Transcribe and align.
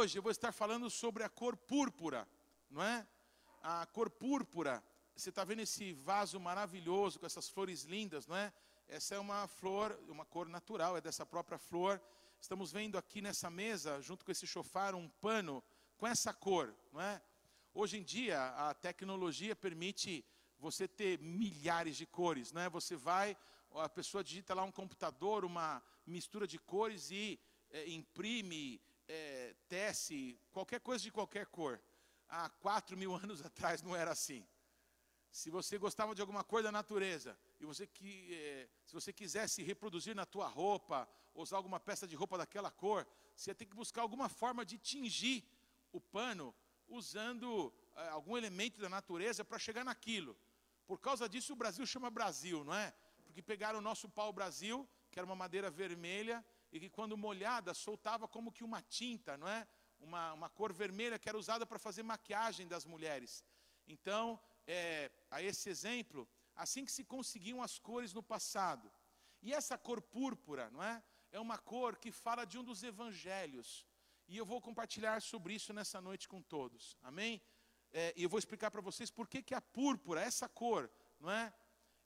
hoje 0.00 0.16
eu 0.16 0.22
vou 0.22 0.32
estar 0.32 0.50
falando 0.50 0.88
sobre 0.88 1.22
a 1.22 1.28
cor 1.28 1.54
púrpura, 1.54 2.26
não 2.70 2.82
é? 2.82 3.06
A 3.62 3.84
cor 3.84 4.08
púrpura, 4.08 4.82
você 5.14 5.28
está 5.28 5.44
vendo 5.44 5.60
esse 5.60 5.92
vaso 5.92 6.40
maravilhoso 6.40 7.20
com 7.20 7.26
essas 7.26 7.50
flores 7.50 7.82
lindas, 7.82 8.26
não 8.26 8.34
é? 8.34 8.50
Essa 8.88 9.16
é 9.16 9.18
uma 9.18 9.46
flor, 9.46 10.00
uma 10.08 10.24
cor 10.24 10.48
natural, 10.48 10.96
é 10.96 11.02
dessa 11.02 11.26
própria 11.26 11.58
flor. 11.58 12.00
Estamos 12.40 12.72
vendo 12.72 12.96
aqui 12.96 13.20
nessa 13.20 13.50
mesa, 13.50 14.00
junto 14.00 14.24
com 14.24 14.32
esse 14.32 14.46
chofar, 14.46 14.94
um 14.94 15.06
pano 15.06 15.62
com 15.98 16.06
essa 16.06 16.32
cor, 16.32 16.74
não 16.94 17.02
é? 17.02 17.20
Hoje 17.74 17.98
em 17.98 18.02
dia, 18.02 18.42
a 18.56 18.72
tecnologia 18.72 19.54
permite 19.54 20.24
você 20.58 20.88
ter 20.88 21.18
milhares 21.18 21.94
de 21.94 22.06
cores, 22.06 22.52
não 22.52 22.62
é? 22.62 22.70
Você 22.70 22.96
vai, 22.96 23.36
a 23.74 23.88
pessoa 23.88 24.24
digita 24.24 24.54
lá 24.54 24.62
um 24.62 24.72
computador, 24.72 25.44
uma 25.44 25.82
mistura 26.06 26.46
de 26.46 26.58
cores 26.58 27.10
e 27.10 27.38
é, 27.70 27.86
imprime, 27.90 28.80
é, 29.10 29.56
tece, 29.68 30.38
qualquer 30.52 30.78
coisa 30.80 31.02
de 31.02 31.10
qualquer 31.10 31.46
cor. 31.46 31.82
Há 32.28 32.48
quatro 32.48 32.96
mil 32.96 33.12
anos 33.24 33.44
atrás 33.44 33.82
não 33.82 33.96
era 33.96 34.12
assim. 34.12 34.46
Se 35.32 35.50
você 35.50 35.78
gostava 35.78 36.14
de 36.14 36.20
alguma 36.20 36.44
cor 36.44 36.62
da 36.62 36.72
natureza 36.72 37.36
e 37.60 37.64
você 37.64 37.86
que, 37.86 38.34
é, 38.34 38.68
se 38.84 38.92
você 38.92 39.12
quisesse 39.12 39.62
reproduzir 39.62 40.14
na 40.14 40.24
tua 40.24 40.46
roupa, 40.46 41.08
usar 41.34 41.56
alguma 41.56 41.80
peça 41.80 42.06
de 42.06 42.14
roupa 42.14 42.38
daquela 42.38 42.70
cor, 42.70 43.06
você 43.34 43.50
ia 43.50 43.54
ter 43.54 43.66
que 43.66 43.74
buscar 43.74 44.02
alguma 44.02 44.28
forma 44.28 44.64
de 44.64 44.78
tingir 44.78 45.44
o 45.92 46.00
pano 46.00 46.54
usando 46.88 47.72
é, 47.96 48.08
algum 48.08 48.36
elemento 48.36 48.80
da 48.80 48.88
natureza 48.88 49.44
para 49.44 49.58
chegar 49.58 49.84
naquilo. 49.84 50.36
Por 50.86 51.00
causa 51.00 51.28
disso 51.28 51.52
o 51.52 51.56
Brasil 51.56 51.84
chama 51.84 52.10
Brasil, 52.10 52.64
não 52.64 52.74
é? 52.74 52.92
Porque 53.24 53.42
pegaram 53.42 53.78
o 53.80 53.82
nosso 53.82 54.08
pau-brasil, 54.08 54.88
que 55.10 55.18
era 55.18 55.26
uma 55.26 55.36
madeira 55.36 55.70
vermelha, 55.70 56.44
e 56.72 56.80
que 56.80 56.90
quando 56.90 57.16
molhada 57.16 57.74
soltava 57.74 58.28
como 58.28 58.52
que 58.52 58.64
uma 58.64 58.82
tinta, 58.82 59.36
não 59.36 59.48
é? 59.48 59.66
Uma, 59.98 60.32
uma 60.32 60.48
cor 60.48 60.72
vermelha 60.72 61.18
que 61.18 61.28
era 61.28 61.36
usada 61.36 61.66
para 61.66 61.78
fazer 61.78 62.02
maquiagem 62.02 62.66
das 62.66 62.84
mulheres. 62.84 63.44
Então, 63.86 64.40
é, 64.66 65.10
a 65.30 65.42
esse 65.42 65.68
exemplo, 65.68 66.28
assim 66.54 66.84
que 66.84 66.92
se 66.92 67.04
conseguiam 67.04 67.62
as 67.62 67.78
cores 67.78 68.12
no 68.12 68.22
passado. 68.22 68.90
E 69.42 69.52
essa 69.52 69.76
cor 69.76 70.00
púrpura, 70.00 70.70
não 70.70 70.82
é? 70.82 71.02
É 71.32 71.40
uma 71.40 71.58
cor 71.58 71.96
que 71.96 72.10
fala 72.10 72.44
de 72.44 72.58
um 72.58 72.64
dos 72.64 72.82
evangelhos. 72.82 73.86
E 74.28 74.36
eu 74.36 74.44
vou 74.44 74.60
compartilhar 74.60 75.20
sobre 75.20 75.54
isso 75.54 75.72
nessa 75.72 76.00
noite 76.00 76.28
com 76.28 76.40
todos. 76.40 76.96
Amém? 77.02 77.42
É, 77.92 78.14
e 78.16 78.22
eu 78.22 78.28
vou 78.28 78.38
explicar 78.38 78.70
para 78.70 78.80
vocês 78.80 79.10
por 79.10 79.26
que, 79.26 79.42
que 79.42 79.54
a 79.54 79.60
púrpura, 79.60 80.20
essa 80.20 80.48
cor, 80.48 80.90
não 81.18 81.30
é? 81.30 81.52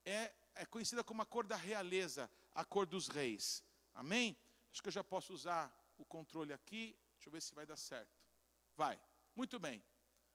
é? 0.05 0.33
É 0.55 0.65
conhecida 0.65 1.05
como 1.05 1.21
a 1.21 1.27
cor 1.27 1.47
da 1.47 1.57
realeza, 1.57 2.31
a 2.55 2.65
cor 2.65 2.87
dos 2.87 3.09
reis. 3.09 3.63
Amém? 3.93 4.37
Acho 4.75 4.83
que 4.83 4.89
eu 4.89 4.93
já 4.93 5.05
posso 5.05 5.33
usar 5.33 5.73
o 5.97 6.05
controle 6.05 6.53
aqui. 6.53 6.99
Deixa 7.15 7.29
eu 7.29 7.33
ver 7.33 7.41
se 7.41 7.55
vai 7.55 7.65
dar 7.65 7.77
certo. 7.77 8.11
Vai. 8.77 9.01
Muito 9.37 9.57
bem. 9.57 9.81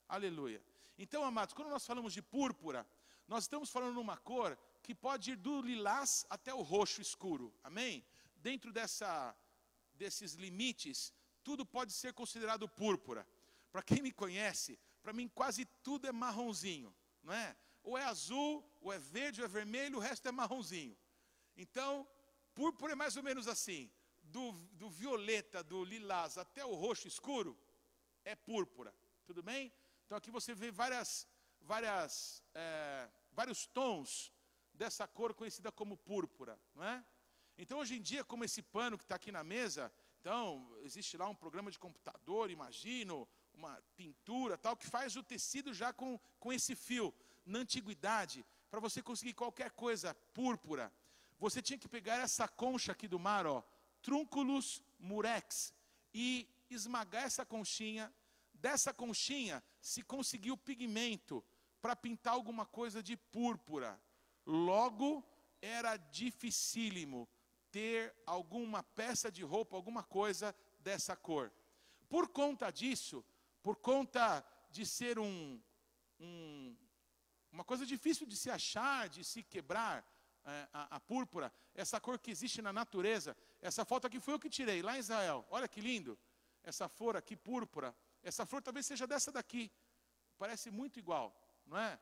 Aleluia. 0.08 0.64
Então, 0.96 1.22
amados, 1.22 1.52
quando 1.52 1.68
nós 1.68 1.84
falamos 1.84 2.14
de 2.14 2.22
púrpura, 2.22 2.88
nós 3.28 3.44
estamos 3.44 3.68
falando 3.68 3.92
de 3.92 3.98
uma 3.98 4.16
cor 4.16 4.58
que 4.82 4.94
pode 4.94 5.32
ir 5.32 5.36
do 5.36 5.60
lilás 5.60 6.24
até 6.30 6.54
o 6.54 6.62
roxo 6.62 7.02
escuro. 7.02 7.54
Amém? 7.62 8.02
Dentro 8.34 8.72
dessa, 8.72 9.36
desses 9.92 10.32
limites, 10.32 11.12
tudo 11.44 11.66
pode 11.66 11.92
ser 11.92 12.14
considerado 12.14 12.66
púrpura. 12.66 13.28
Para 13.70 13.82
quem 13.82 14.00
me 14.00 14.10
conhece, 14.10 14.80
para 15.02 15.12
mim 15.12 15.28
quase 15.28 15.66
tudo 15.82 16.06
é 16.06 16.12
marronzinho, 16.12 16.96
não 17.22 17.34
é? 17.34 17.54
Ou 17.82 17.98
é 17.98 18.04
azul, 18.04 18.66
ou 18.80 18.90
é 18.90 18.98
verde, 18.98 19.42
ou 19.42 19.44
é 19.44 19.48
vermelho, 19.48 19.98
o 19.98 20.00
resto 20.00 20.26
é 20.26 20.32
marronzinho. 20.32 20.96
Então, 21.58 22.08
púrpura 22.54 22.92
é 22.92 22.96
mais 22.96 23.18
ou 23.18 23.22
menos 23.22 23.46
assim 23.46 23.92
do, 24.30 24.52
do 24.72 24.88
violeta, 24.88 25.62
do 25.62 25.84
lilás 25.84 26.38
até 26.38 26.64
o 26.64 26.74
roxo 26.74 27.06
escuro, 27.08 27.58
é 28.24 28.34
púrpura. 28.34 28.94
Tudo 29.26 29.42
bem? 29.42 29.72
Então 30.06 30.16
aqui 30.16 30.30
você 30.30 30.54
vê 30.54 30.70
várias, 30.70 31.26
várias, 31.60 32.42
é, 32.54 33.08
vários 33.32 33.66
tons 33.66 34.32
dessa 34.72 35.06
cor 35.06 35.34
conhecida 35.34 35.70
como 35.70 35.96
púrpura, 35.96 36.58
não 36.74 36.84
é? 36.84 37.04
Então 37.58 37.78
hoje 37.78 37.96
em 37.96 38.02
dia, 38.02 38.24
como 38.24 38.44
esse 38.44 38.62
pano 38.62 38.96
que 38.96 39.04
está 39.04 39.16
aqui 39.16 39.30
na 39.30 39.44
mesa, 39.44 39.92
então 40.20 40.74
existe 40.82 41.16
lá 41.16 41.28
um 41.28 41.34
programa 41.34 41.70
de 41.70 41.78
computador, 41.78 42.50
imagino, 42.50 43.28
uma 43.52 43.80
pintura 43.96 44.56
tal, 44.56 44.76
que 44.76 44.86
faz 44.86 45.16
o 45.16 45.22
tecido 45.22 45.74
já 45.74 45.92
com, 45.92 46.18
com 46.38 46.52
esse 46.52 46.74
fio. 46.74 47.14
Na 47.44 47.58
antiguidade, 47.58 48.44
para 48.70 48.80
você 48.80 49.02
conseguir 49.02 49.34
qualquer 49.34 49.72
coisa 49.72 50.14
púrpura, 50.32 50.92
você 51.38 51.60
tinha 51.60 51.78
que 51.78 51.88
pegar 51.88 52.16
essa 52.18 52.46
concha 52.46 52.92
aqui 52.92 53.08
do 53.08 53.18
mar, 53.18 53.46
ó, 53.46 53.62
trunculus 54.02 54.82
murex, 54.98 55.74
e 56.12 56.48
esmagar 56.68 57.24
essa 57.24 57.44
conchinha. 57.44 58.12
Dessa 58.54 58.92
conchinha 58.92 59.62
se 59.80 60.02
conseguiu 60.02 60.56
pigmento 60.56 61.42
para 61.80 61.96
pintar 61.96 62.34
alguma 62.34 62.66
coisa 62.66 63.02
de 63.02 63.16
púrpura. 63.16 64.00
Logo, 64.44 65.24
era 65.62 65.96
dificílimo 65.96 67.28
ter 67.70 68.14
alguma 68.26 68.82
peça 68.82 69.30
de 69.30 69.42
roupa, 69.42 69.76
alguma 69.76 70.02
coisa 70.02 70.54
dessa 70.80 71.16
cor. 71.16 71.52
Por 72.08 72.28
conta 72.28 72.70
disso, 72.70 73.24
por 73.62 73.76
conta 73.76 74.44
de 74.70 74.84
ser 74.84 75.18
um, 75.18 75.60
um, 76.18 76.76
uma 77.52 77.64
coisa 77.64 77.86
difícil 77.86 78.26
de 78.26 78.36
se 78.36 78.50
achar, 78.50 79.08
de 79.08 79.22
se 79.24 79.42
quebrar, 79.42 80.04
a, 80.44 80.96
a, 80.96 81.00
púrpura, 81.00 81.52
essa 81.74 82.00
cor 82.00 82.18
que 82.18 82.30
existe 82.30 82.62
na 82.62 82.72
natureza. 82.72 83.36
Essa 83.60 83.84
foto 83.84 84.06
aqui 84.06 84.20
foi 84.20 84.34
eu 84.34 84.38
que 84.38 84.48
tirei, 84.48 84.82
lá 84.82 84.96
em 84.96 85.00
Israel. 85.00 85.46
Olha 85.50 85.68
que 85.68 85.80
lindo. 85.80 86.18
Essa 86.62 86.88
flor 86.88 87.16
aqui, 87.16 87.36
púrpura. 87.36 87.94
Essa 88.22 88.44
flor 88.46 88.62
talvez 88.62 88.86
seja 88.86 89.06
dessa 89.06 89.32
daqui. 89.32 89.70
Parece 90.38 90.70
muito 90.70 90.98
igual, 90.98 91.34
não 91.66 91.78
é? 91.78 91.98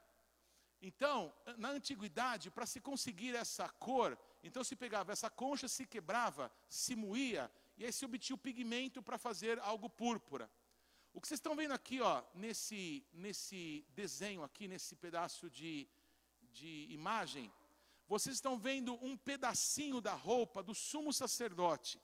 Então, 0.81 1.35
na 1.57 1.71
antiguidade, 1.71 2.51
para 2.51 2.65
se 2.65 2.81
conseguir 2.81 3.35
essa 3.35 3.69
cor, 3.69 4.17
então 4.45 4.63
se 4.63 4.77
pegava 4.77 5.13
essa 5.13 5.29
concha, 5.29 5.67
se 5.67 5.85
quebrava, 5.85 6.51
se 6.69 6.95
moía, 6.95 7.51
e 7.77 7.85
aí 7.85 7.93
se 7.93 8.05
obtinha 8.05 8.37
o 8.37 8.39
pigmento 8.39 9.03
para 9.03 9.19
fazer 9.19 9.59
algo 9.59 9.91
púrpura. 9.91 10.49
O 11.13 11.21
que 11.21 11.27
vocês 11.27 11.39
estão 11.39 11.57
vendo 11.57 11.73
aqui, 11.73 12.01
ó, 12.01 12.23
nesse, 12.33 13.05
nesse 13.13 13.85
desenho 13.89 14.45
aqui, 14.45 14.69
nesse 14.69 14.95
pedaço 14.95 15.51
de, 15.51 15.89
de 16.53 16.87
imagem, 16.91 17.53
vocês 18.09 18.37
estão 18.37 18.59
vendo 18.59 18.95
um 19.05 19.17
pedacinho 19.17 20.01
da 20.01 20.15
roupa 20.15 20.63
do 20.63 20.75
sumo 20.75 21.13
sacerdote. 21.13 22.01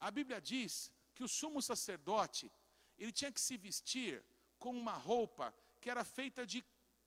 A 0.00 0.10
Bíblia 0.10 0.40
diz 0.40 0.90
que 1.14 1.22
o 1.22 1.28
sumo 1.28 1.60
sacerdote, 1.60 2.50
ele 2.98 3.12
tinha 3.12 3.30
que 3.30 3.40
se 3.40 3.56
vestir 3.58 4.24
com 4.58 4.72
uma 4.72 4.94
roupa 4.94 5.54
que 5.80 5.90
era 5.90 6.02
feita 6.02 6.46
de 6.46 6.64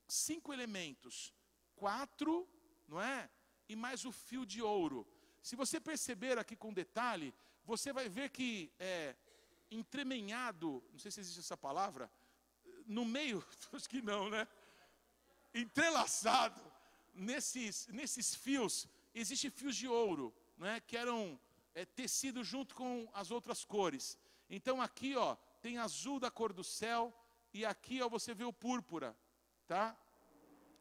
cinco 0.07 0.53
elementos, 0.53 1.33
quatro, 1.75 2.47
não 2.87 3.01
é? 3.01 3.29
E 3.67 3.75
mais 3.75 4.05
o 4.05 4.11
fio 4.11 4.45
de 4.45 4.61
ouro. 4.61 5.07
Se 5.41 5.55
você 5.55 5.79
perceber 5.79 6.37
aqui 6.37 6.55
com 6.55 6.71
detalhe, 6.71 7.33
você 7.63 7.91
vai 7.91 8.07
ver 8.07 8.29
que 8.29 8.71
é 8.77 9.15
entremenhado, 9.71 10.83
não 10.91 10.99
sei 10.99 11.09
se 11.09 11.21
existe 11.21 11.39
essa 11.39 11.57
palavra, 11.57 12.11
no 12.85 13.03
meio, 13.03 13.43
acho 13.73 13.89
que 13.89 14.01
não, 14.01 14.29
né? 14.29 14.47
Entrelaçado 15.55 16.74
nesses, 17.15 17.87
nesses 17.87 18.35
fios, 18.35 18.87
existem 19.13 19.49
fios 19.49 19.75
de 19.75 19.87
ouro, 19.87 20.33
né, 20.57 20.79
que 20.81 20.97
eram 20.97 21.39
é, 21.73 21.85
tecidos 21.85 22.45
junto 22.47 22.75
com 22.75 23.09
as 23.13 23.31
outras 23.31 23.63
cores. 23.63 24.17
Então 24.49 24.81
aqui, 24.81 25.15
ó, 25.15 25.35
tem 25.61 25.77
azul 25.77 26.19
da 26.19 26.29
cor 26.29 26.53
do 26.53 26.63
céu, 26.63 27.13
e 27.53 27.65
aqui, 27.65 28.01
ó, 28.01 28.09
você 28.09 28.33
vê 28.33 28.43
o 28.43 28.53
púrpura, 28.53 29.17
tá? 29.65 29.97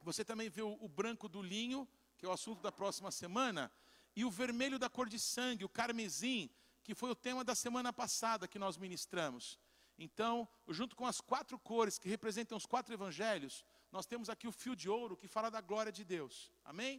Você 0.02 0.24
também 0.24 0.48
vê 0.50 0.60
o, 0.60 0.76
o 0.80 0.88
branco 0.88 1.28
do 1.28 1.40
linho, 1.40 1.88
que 2.18 2.26
é 2.26 2.28
o 2.28 2.32
assunto 2.32 2.60
da 2.60 2.72
próxima 2.72 3.10
semana, 3.10 3.72
e 4.16 4.24
o 4.24 4.30
vermelho 4.30 4.78
da 4.78 4.90
cor 4.90 5.08
de 5.08 5.18
sangue, 5.18 5.64
o 5.64 5.68
carmesim, 5.68 6.50
que 6.82 6.94
foi 6.94 7.10
o 7.10 7.14
tema 7.14 7.42
da 7.42 7.54
semana 7.54 7.92
passada 7.92 8.46
que 8.46 8.58
nós 8.58 8.76
ministramos. 8.76 9.58
Então, 9.98 10.46
junto 10.68 10.96
com 10.96 11.06
as 11.06 11.20
quatro 11.20 11.58
cores 11.58 11.98
que 11.98 12.08
representam 12.08 12.58
os 12.58 12.66
quatro 12.66 12.92
evangelhos, 12.92 13.64
nós 13.96 14.06
temos 14.12 14.28
aqui 14.28 14.46
o 14.48 14.56
fio 14.60 14.74
de 14.82 14.88
ouro 14.88 15.16
que 15.20 15.28
fala 15.34 15.48
da 15.56 15.60
glória 15.70 15.92
de 15.98 16.04
Deus. 16.14 16.34
Amém? 16.70 16.94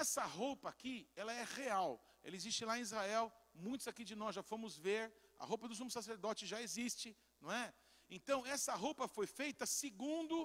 Essa 0.00 0.24
roupa 0.24 0.68
aqui, 0.68 0.96
ela 1.20 1.32
é 1.32 1.44
real. 1.60 1.92
Ela 2.22 2.36
existe 2.40 2.66
lá 2.68 2.74
em 2.78 2.82
Israel. 2.88 3.32
Muitos 3.54 3.88
aqui 3.88 4.04
de 4.10 4.14
nós 4.22 4.34
já 4.38 4.42
fomos 4.42 4.76
ver. 4.76 5.02
A 5.38 5.46
roupa 5.50 5.66
do 5.68 5.74
sumo 5.74 5.90
sacerdote 5.90 6.46
já 6.52 6.60
existe, 6.66 7.16
não 7.40 7.50
é? 7.50 7.72
Então, 8.10 8.38
essa 8.54 8.74
roupa 8.74 9.08
foi 9.08 9.26
feita 9.26 9.64
segundo 9.64 10.36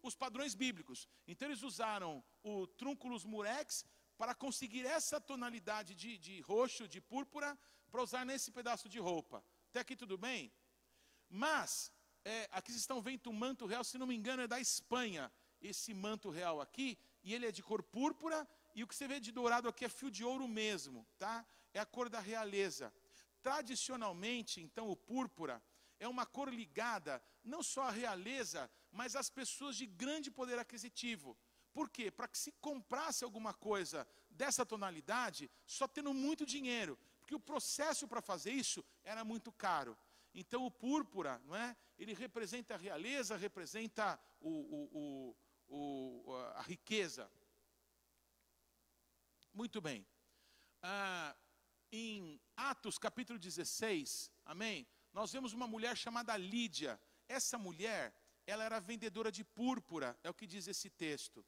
os 0.00 0.14
padrões 0.14 0.54
bíblicos. 0.54 1.08
Então, 1.26 1.48
eles 1.48 1.64
usaram 1.70 2.12
o 2.44 2.54
trúnculus 2.80 3.24
murex 3.24 3.84
para 4.16 4.32
conseguir 4.32 4.86
essa 4.86 5.20
tonalidade 5.20 5.92
de, 6.02 6.16
de 6.18 6.40
roxo, 6.42 6.86
de 6.86 7.00
púrpura, 7.00 7.58
para 7.90 8.00
usar 8.06 8.24
nesse 8.24 8.52
pedaço 8.52 8.88
de 8.88 9.00
roupa. 9.00 9.44
Até 9.70 9.80
aqui 9.80 9.96
tudo 9.96 10.16
bem? 10.16 10.52
Mas, 11.28 11.92
é, 12.26 12.48
aqui 12.50 12.72
vocês 12.72 12.80
estão 12.80 13.00
vendo 13.00 13.30
um 13.30 13.32
manto 13.32 13.66
real, 13.66 13.84
se 13.84 13.96
não 13.96 14.06
me 14.06 14.16
engano, 14.16 14.42
é 14.42 14.48
da 14.48 14.60
Espanha. 14.60 15.32
Esse 15.62 15.94
manto 15.94 16.28
real 16.28 16.60
aqui, 16.60 16.98
e 17.22 17.32
ele 17.32 17.46
é 17.46 17.52
de 17.52 17.62
cor 17.62 17.82
púrpura, 17.84 18.46
e 18.74 18.82
o 18.82 18.88
que 18.88 18.94
você 18.96 19.06
vê 19.06 19.20
de 19.20 19.30
dourado 19.30 19.68
aqui 19.68 19.84
é 19.84 19.88
fio 19.88 20.10
de 20.10 20.24
ouro 20.24 20.48
mesmo, 20.48 21.06
tá? 21.18 21.46
É 21.72 21.78
a 21.78 21.86
cor 21.86 22.08
da 22.08 22.18
realeza. 22.18 22.92
Tradicionalmente, 23.40 24.60
então, 24.60 24.90
o 24.90 24.96
púrpura 24.96 25.62
é 26.00 26.08
uma 26.08 26.26
cor 26.26 26.52
ligada 26.52 27.22
não 27.44 27.62
só 27.62 27.82
à 27.84 27.90
realeza, 27.92 28.68
mas 28.90 29.14
às 29.14 29.30
pessoas 29.30 29.76
de 29.76 29.86
grande 29.86 30.28
poder 30.28 30.58
aquisitivo. 30.58 31.38
Por 31.72 31.88
quê? 31.88 32.10
Para 32.10 32.26
que 32.26 32.38
se 32.38 32.50
comprasse 32.60 33.22
alguma 33.22 33.54
coisa 33.54 34.06
dessa 34.28 34.66
tonalidade, 34.66 35.48
só 35.64 35.86
tendo 35.86 36.12
muito 36.12 36.44
dinheiro, 36.44 36.98
porque 37.20 37.36
o 37.36 37.40
processo 37.40 38.08
para 38.08 38.20
fazer 38.20 38.50
isso 38.50 38.84
era 39.04 39.24
muito 39.24 39.52
caro. 39.52 39.96
Então 40.38 40.66
o 40.66 40.70
púrpura, 40.70 41.40
não 41.46 41.56
é? 41.56 41.74
Ele 41.98 42.12
representa 42.12 42.74
a 42.74 42.76
realeza, 42.76 43.38
representa 43.38 44.20
o, 44.38 44.50
o, 44.92 45.36
o, 45.66 46.34
a 46.56 46.60
riqueza. 46.60 47.30
Muito 49.54 49.80
bem. 49.80 50.06
Ah, 50.82 51.34
em 51.90 52.38
Atos 52.54 52.98
capítulo 52.98 53.38
16, 53.38 54.30
amém? 54.44 54.86
Nós 55.10 55.32
vemos 55.32 55.54
uma 55.54 55.66
mulher 55.66 55.96
chamada 55.96 56.36
Lídia. 56.36 57.00
Essa 57.26 57.56
mulher, 57.56 58.14
ela 58.46 58.62
era 58.62 58.78
vendedora 58.78 59.32
de 59.32 59.42
púrpura, 59.42 60.18
é 60.22 60.28
o 60.28 60.34
que 60.34 60.46
diz 60.46 60.66
esse 60.68 60.90
texto. 60.90 61.42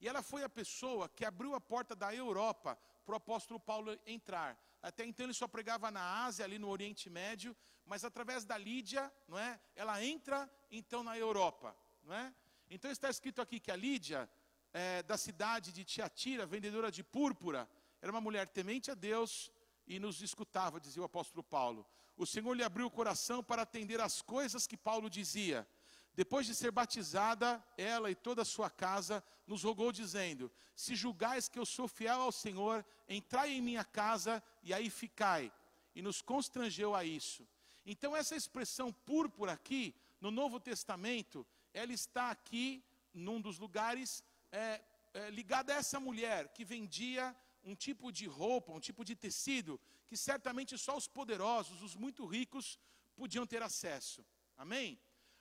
E 0.00 0.08
ela 0.08 0.22
foi 0.22 0.42
a 0.42 0.48
pessoa 0.48 1.10
que 1.10 1.26
abriu 1.26 1.54
a 1.54 1.60
porta 1.60 1.94
da 1.94 2.14
Europa 2.14 2.78
para 3.04 3.14
o 3.14 3.16
apóstolo 3.16 3.58
Paulo 3.58 3.98
entrar. 4.06 4.58
Até 4.82 5.04
então 5.04 5.26
ele 5.26 5.34
só 5.34 5.46
pregava 5.46 5.90
na 5.90 6.24
Ásia, 6.24 6.44
ali 6.44 6.58
no 6.58 6.68
Oriente 6.68 7.10
Médio, 7.10 7.56
mas 7.84 8.04
através 8.04 8.44
da 8.44 8.56
Lídia, 8.56 9.12
não 9.28 9.38
é? 9.38 9.60
Ela 9.74 10.02
entra 10.04 10.50
então 10.70 11.02
na 11.02 11.18
Europa, 11.18 11.76
não 12.02 12.14
é? 12.14 12.34
Então 12.70 12.90
está 12.90 13.10
escrito 13.10 13.42
aqui 13.42 13.58
que 13.58 13.70
a 13.70 13.76
Lídia, 13.76 14.30
é, 14.72 15.02
da 15.02 15.18
cidade 15.18 15.72
de 15.72 15.84
Tiatira, 15.84 16.46
vendedora 16.46 16.90
de 16.90 17.02
púrpura, 17.02 17.68
era 18.00 18.12
uma 18.12 18.20
mulher 18.20 18.46
temente 18.48 18.90
a 18.90 18.94
Deus 18.94 19.52
e 19.86 19.98
nos 19.98 20.22
escutava, 20.22 20.80
dizia 20.80 21.02
o 21.02 21.04
apóstolo 21.04 21.42
Paulo. 21.42 21.84
O 22.16 22.24
Senhor 22.24 22.54
lhe 22.54 22.62
abriu 22.62 22.86
o 22.86 22.90
coração 22.90 23.42
para 23.42 23.62
atender 23.62 24.00
às 24.00 24.22
coisas 24.22 24.66
que 24.66 24.76
Paulo 24.76 25.10
dizia. 25.10 25.66
Depois 26.14 26.46
de 26.46 26.54
ser 26.54 26.70
batizada, 26.70 27.64
ela 27.76 28.10
e 28.10 28.14
toda 28.14 28.42
a 28.42 28.44
sua 28.44 28.68
casa 28.68 29.22
nos 29.46 29.62
rogou, 29.62 29.92
dizendo: 29.92 30.50
Se 30.74 30.94
julgais 30.94 31.48
que 31.48 31.58
eu 31.58 31.66
sou 31.66 31.88
fiel 31.88 32.20
ao 32.20 32.32
Senhor, 32.32 32.84
entrai 33.08 33.52
em 33.52 33.62
minha 33.62 33.84
casa 33.84 34.42
e 34.62 34.74
aí 34.74 34.90
ficai. 34.90 35.52
E 35.94 36.02
nos 36.02 36.20
constrangeu 36.22 36.94
a 36.94 37.04
isso. 37.04 37.46
Então, 37.84 38.16
essa 38.16 38.36
expressão 38.36 38.92
púrpura 38.92 39.52
aqui, 39.52 39.94
no 40.20 40.30
Novo 40.30 40.60
Testamento, 40.60 41.46
ela 41.72 41.92
está 41.92 42.30
aqui, 42.30 42.84
num 43.12 43.40
dos 43.40 43.58
lugares, 43.58 44.22
é, 44.52 44.80
é, 45.14 45.30
ligada 45.30 45.72
a 45.72 45.76
essa 45.76 45.98
mulher 45.98 46.48
que 46.48 46.64
vendia 46.64 47.34
um 47.64 47.74
tipo 47.74 48.12
de 48.12 48.26
roupa, 48.26 48.72
um 48.72 48.80
tipo 48.80 49.04
de 49.04 49.14
tecido, 49.14 49.80
que 50.06 50.16
certamente 50.16 50.76
só 50.78 50.96
os 50.96 51.06
poderosos, 51.06 51.82
os 51.82 51.94
muito 51.94 52.26
ricos, 52.26 52.78
podiam 53.16 53.46
ter 53.46 53.62
acesso. 53.62 54.24
Amém? 54.56 54.98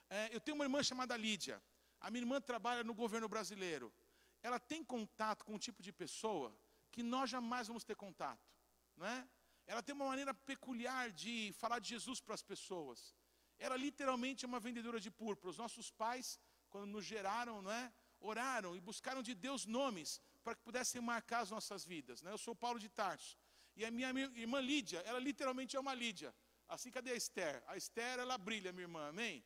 É, 0.09 0.35
eu 0.35 0.39
tenho 0.39 0.55
uma 0.55 0.65
irmã 0.65 0.81
chamada 0.81 1.15
Lídia. 1.15 1.61
A 1.99 2.09
minha 2.09 2.21
irmã 2.21 2.41
trabalha 2.41 2.83
no 2.83 2.93
governo 2.93 3.27
brasileiro. 3.27 3.93
Ela 4.41 4.59
tem 4.59 4.83
contato 4.83 5.43
com 5.45 5.53
um 5.55 5.59
tipo 5.59 5.81
de 5.83 5.91
pessoa 5.91 6.55
que 6.91 7.03
nós 7.03 7.29
jamais 7.29 7.67
vamos 7.67 7.83
ter 7.83 7.95
contato. 7.95 8.47
Não 8.95 9.05
é? 9.05 9.27
Ela 9.67 9.83
tem 9.83 9.93
uma 9.93 10.05
maneira 10.05 10.33
peculiar 10.33 11.11
de 11.11 11.53
falar 11.53 11.79
de 11.79 11.89
Jesus 11.89 12.19
para 12.19 12.33
as 12.33 12.41
pessoas. 12.41 13.15
Ela 13.59 13.75
literalmente 13.75 14.45
é 14.45 14.47
uma 14.47 14.59
vendedora 14.59 14.99
de 14.99 15.11
púrpura. 15.11 15.51
Os 15.51 15.57
nossos 15.57 15.91
pais, 15.91 16.39
quando 16.69 16.87
nos 16.87 17.05
geraram, 17.05 17.61
não 17.61 17.71
é? 17.71 17.91
oraram 18.19 18.75
e 18.75 18.79
buscaram 18.81 19.21
de 19.21 19.33
Deus 19.33 19.65
nomes 19.65 20.21
para 20.43 20.55
que 20.55 20.61
pudessem 20.61 21.01
marcar 21.01 21.41
as 21.41 21.51
nossas 21.51 21.85
vidas. 21.85 22.21
Né? 22.21 22.31
Eu 22.31 22.37
sou 22.37 22.55
Paulo 22.55 22.79
de 22.79 22.89
Tarso. 22.89 23.37
E 23.75 23.85
a 23.85 23.91
minha 23.91 24.09
irmã 24.35 24.59
Lídia, 24.59 24.99
ela 25.05 25.19
literalmente 25.19 25.75
é 25.75 25.79
uma 25.79 25.93
Lídia. 25.93 26.35
Assim, 26.67 26.91
cadê 26.91 27.11
a 27.11 27.15
Esther? 27.15 27.63
A 27.67 27.77
Esther, 27.77 28.19
ela 28.19 28.37
brilha, 28.37 28.71
minha 28.71 28.83
irmã, 28.83 29.07
amém? 29.07 29.43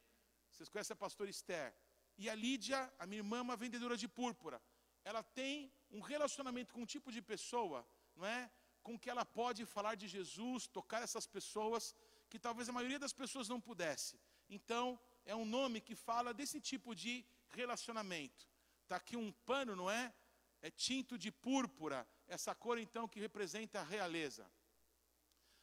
Vocês 0.54 0.70
conhecem 0.70 0.94
a 0.94 0.98
pastora 0.98 1.30
Esther. 1.30 1.74
E 2.18 2.30
a 2.30 2.36
Lídia, 2.36 2.80
a 3.00 3.08
minha 3.08 3.20
irmã, 3.20 3.38
é 3.40 3.42
uma 3.42 3.56
vendedora 3.56 3.98
de 3.98 4.08
púrpura. 4.08 4.62
Ela 5.04 5.24
tem 5.24 5.74
um 5.92 6.00
relacionamento 6.00 6.74
com 6.74 6.82
um 6.82 6.86
tipo 6.86 7.12
de 7.12 7.22
pessoa, 7.22 7.86
não 8.16 8.26
é? 8.26 8.52
Com 8.84 8.98
que 8.98 9.10
ela 9.10 9.26
pode 9.26 9.66
falar 9.66 9.96
de 9.96 10.08
Jesus, 10.08 10.68
tocar 10.68 11.02
essas 11.02 11.26
pessoas, 11.26 11.96
que 12.30 12.38
talvez 12.38 12.70
a 12.70 12.72
maioria 12.72 13.00
das 13.00 13.14
pessoas 13.14 13.50
não 13.50 13.60
pudesse. 13.60 14.20
Então, 14.48 15.00
é 15.26 15.36
um 15.36 15.46
nome 15.46 15.82
que 15.82 15.96
fala 15.96 16.34
desse 16.34 16.62
tipo 16.62 16.94
de 16.94 17.26
relacionamento. 17.50 18.48
Está 18.84 18.98
aqui 18.98 19.18
um 19.18 19.32
pano, 19.32 19.76
não 19.76 19.90
é? 19.90 20.14
É 20.62 20.70
tinto 20.70 21.18
de 21.18 21.32
púrpura, 21.32 22.08
essa 22.28 22.54
cor 22.54 22.78
então 22.78 23.08
que 23.08 23.20
representa 23.20 23.80
a 23.80 23.84
realeza. 23.84 24.50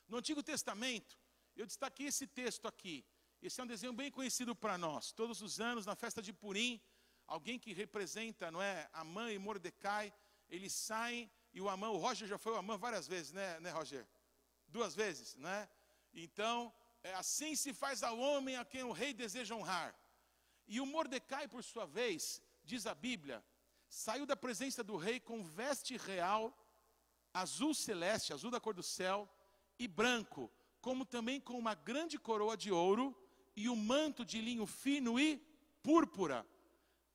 No 0.09 0.17
Antigo 0.17 0.43
Testamento, 0.43 1.17
eu 1.57 1.65
destaquei 1.65 2.07
esse 2.07 2.27
texto 2.27 2.67
aqui. 2.67 3.07
Esse 3.43 3.59
é 3.59 3.65
um 3.65 3.67
desenho 3.67 3.93
bem 3.93 4.11
conhecido 4.11 4.55
para 4.55 4.77
nós. 4.77 5.13
Todos 5.13 5.41
os 5.41 5.61
anos, 5.61 5.87
na 5.87 5.97
festa 5.97 6.21
de 6.21 6.33
Purim, 6.33 6.79
alguém 7.27 7.59
que 7.59 7.73
representa, 7.73 8.51
não 8.51 8.61
é, 8.61 8.89
Amã 8.93 9.33
e 9.33 9.39
Mordecai, 9.39 10.13
eles 10.49 10.75
saem 10.75 11.31
e 11.53 11.61
o 11.61 11.69
Amã, 11.69 11.89
o 11.89 11.97
Roger 11.97 12.29
já 12.29 12.39
foi 12.39 12.53
o 12.53 12.57
Amã 12.57 12.77
várias 12.77 13.09
vezes, 13.09 13.33
né, 13.33 13.59
né 13.61 13.71
Roger? 13.71 14.07
Duas 14.69 14.95
vezes, 14.95 15.35
né? 15.37 15.69
Então, 16.13 16.73
é, 17.03 17.15
assim 17.15 17.57
se 17.57 17.73
faz 17.73 18.03
ao 18.03 18.19
homem 18.19 18.57
a 18.57 18.65
quem 18.65 18.85
o 18.85 18.93
rei 18.93 19.13
deseja 19.13 19.55
honrar. 19.55 19.95
E 20.69 20.81
o 20.81 20.87
Mordecai, 20.87 21.49
por 21.49 21.65
sua 21.65 21.87
vez, 21.87 22.41
diz 22.63 22.87
a 22.87 22.95
Bíblia, 22.95 23.45
saiu 23.89 24.27
da 24.27 24.37
presença 24.37 24.85
do 24.85 24.97
rei 24.97 25.19
com 25.19 25.43
veste 25.43 25.97
real, 25.97 26.57
azul 27.33 27.75
celeste, 27.75 28.33
azul 28.33 28.51
da 28.51 28.61
cor 28.61 28.75
do 28.75 28.83
céu, 28.83 29.29
e 29.79 29.89
branco, 29.89 30.53
como 30.81 31.05
também 31.05 31.41
com 31.41 31.59
uma 31.59 31.75
grande 31.75 32.19
coroa 32.19 32.57
de 32.57 32.71
ouro 32.71 33.17
e 33.57 33.69
um 33.69 33.77
manto 33.77 34.25
de 34.25 34.41
linho 34.41 34.67
fino 34.67 35.19
e 35.19 35.37
púrpura. 35.83 36.47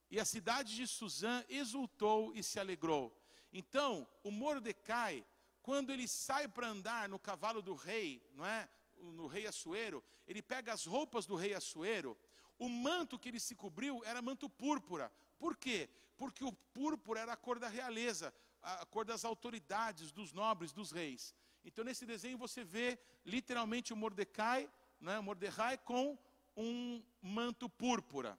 E 0.10 0.20
a 0.20 0.26
cidade 0.26 0.76
de 0.76 0.88
Suzã 0.88 1.44
exultou 1.50 2.34
e 2.36 2.44
se 2.44 2.60
alegrou. 2.60 3.16
Então, 3.52 4.08
o 4.24 4.32
Mordecai, 4.32 5.26
quando 5.62 5.92
ele 5.92 6.08
sai 6.08 6.48
para 6.48 6.68
andar 6.68 7.10
no 7.10 7.18
cavalo 7.18 7.62
do 7.62 7.74
rei, 7.74 8.22
não 8.34 8.46
é? 8.46 8.70
No 8.98 9.28
rei 9.28 9.48
Assuero, 9.48 10.04
ele 10.28 10.42
pega 10.42 10.74
as 10.74 10.86
roupas 10.86 11.26
do 11.26 11.36
rei 11.36 11.54
Assuero, 11.54 12.18
o 12.58 12.70
manto 12.70 13.20
que 13.20 13.30
ele 13.30 13.40
se 13.40 13.56
cobriu 13.56 14.02
era 14.06 14.22
manto 14.22 14.50
púrpura, 14.50 15.12
por 15.38 15.58
quê? 15.58 15.90
Porque 16.18 16.44
o 16.44 16.52
púrpura 16.52 17.20
era 17.20 17.34
a 17.34 17.38
cor 17.38 17.60
da 17.60 17.68
realeza, 17.68 18.34
a 18.62 18.86
cor 18.86 19.06
das 19.06 19.26
autoridades, 19.26 20.12
dos 20.12 20.32
nobres, 20.32 20.72
dos 20.72 20.92
reis. 20.92 21.36
Então, 21.64 21.84
nesse 21.84 22.06
desenho, 22.06 22.38
você 22.38 22.64
vê 22.64 22.98
literalmente 23.26 23.92
o 23.92 23.98
Mordecai, 23.98 24.70
né, 25.00 25.20
Mordecai 25.20 25.78
com 25.78 26.18
um 26.56 27.04
manto 27.22 27.70
púrpura. 27.70 28.38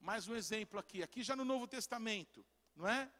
Mais 0.00 0.28
um 0.28 0.34
exemplo 0.34 0.78
aqui, 0.78 1.02
aqui 1.02 1.22
já 1.22 1.34
no 1.34 1.44
Novo 1.44 1.66
Testamento, 1.66 2.44
não 2.74 2.86
é? 2.88 3.10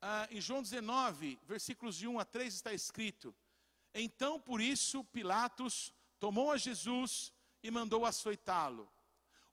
Ah, 0.00 0.28
em 0.30 0.40
João 0.40 0.62
19, 0.62 1.38
versículos 1.46 1.96
de 1.96 2.06
1 2.06 2.18
a 2.18 2.24
3 2.24 2.54
está 2.54 2.72
escrito: 2.72 3.34
Então 3.94 4.40
por 4.40 4.60
isso 4.60 5.04
Pilatos 5.04 5.92
tomou 6.18 6.50
a 6.52 6.56
Jesus 6.56 7.32
e 7.62 7.70
mandou 7.70 8.04
açoitá-lo. 8.04 8.90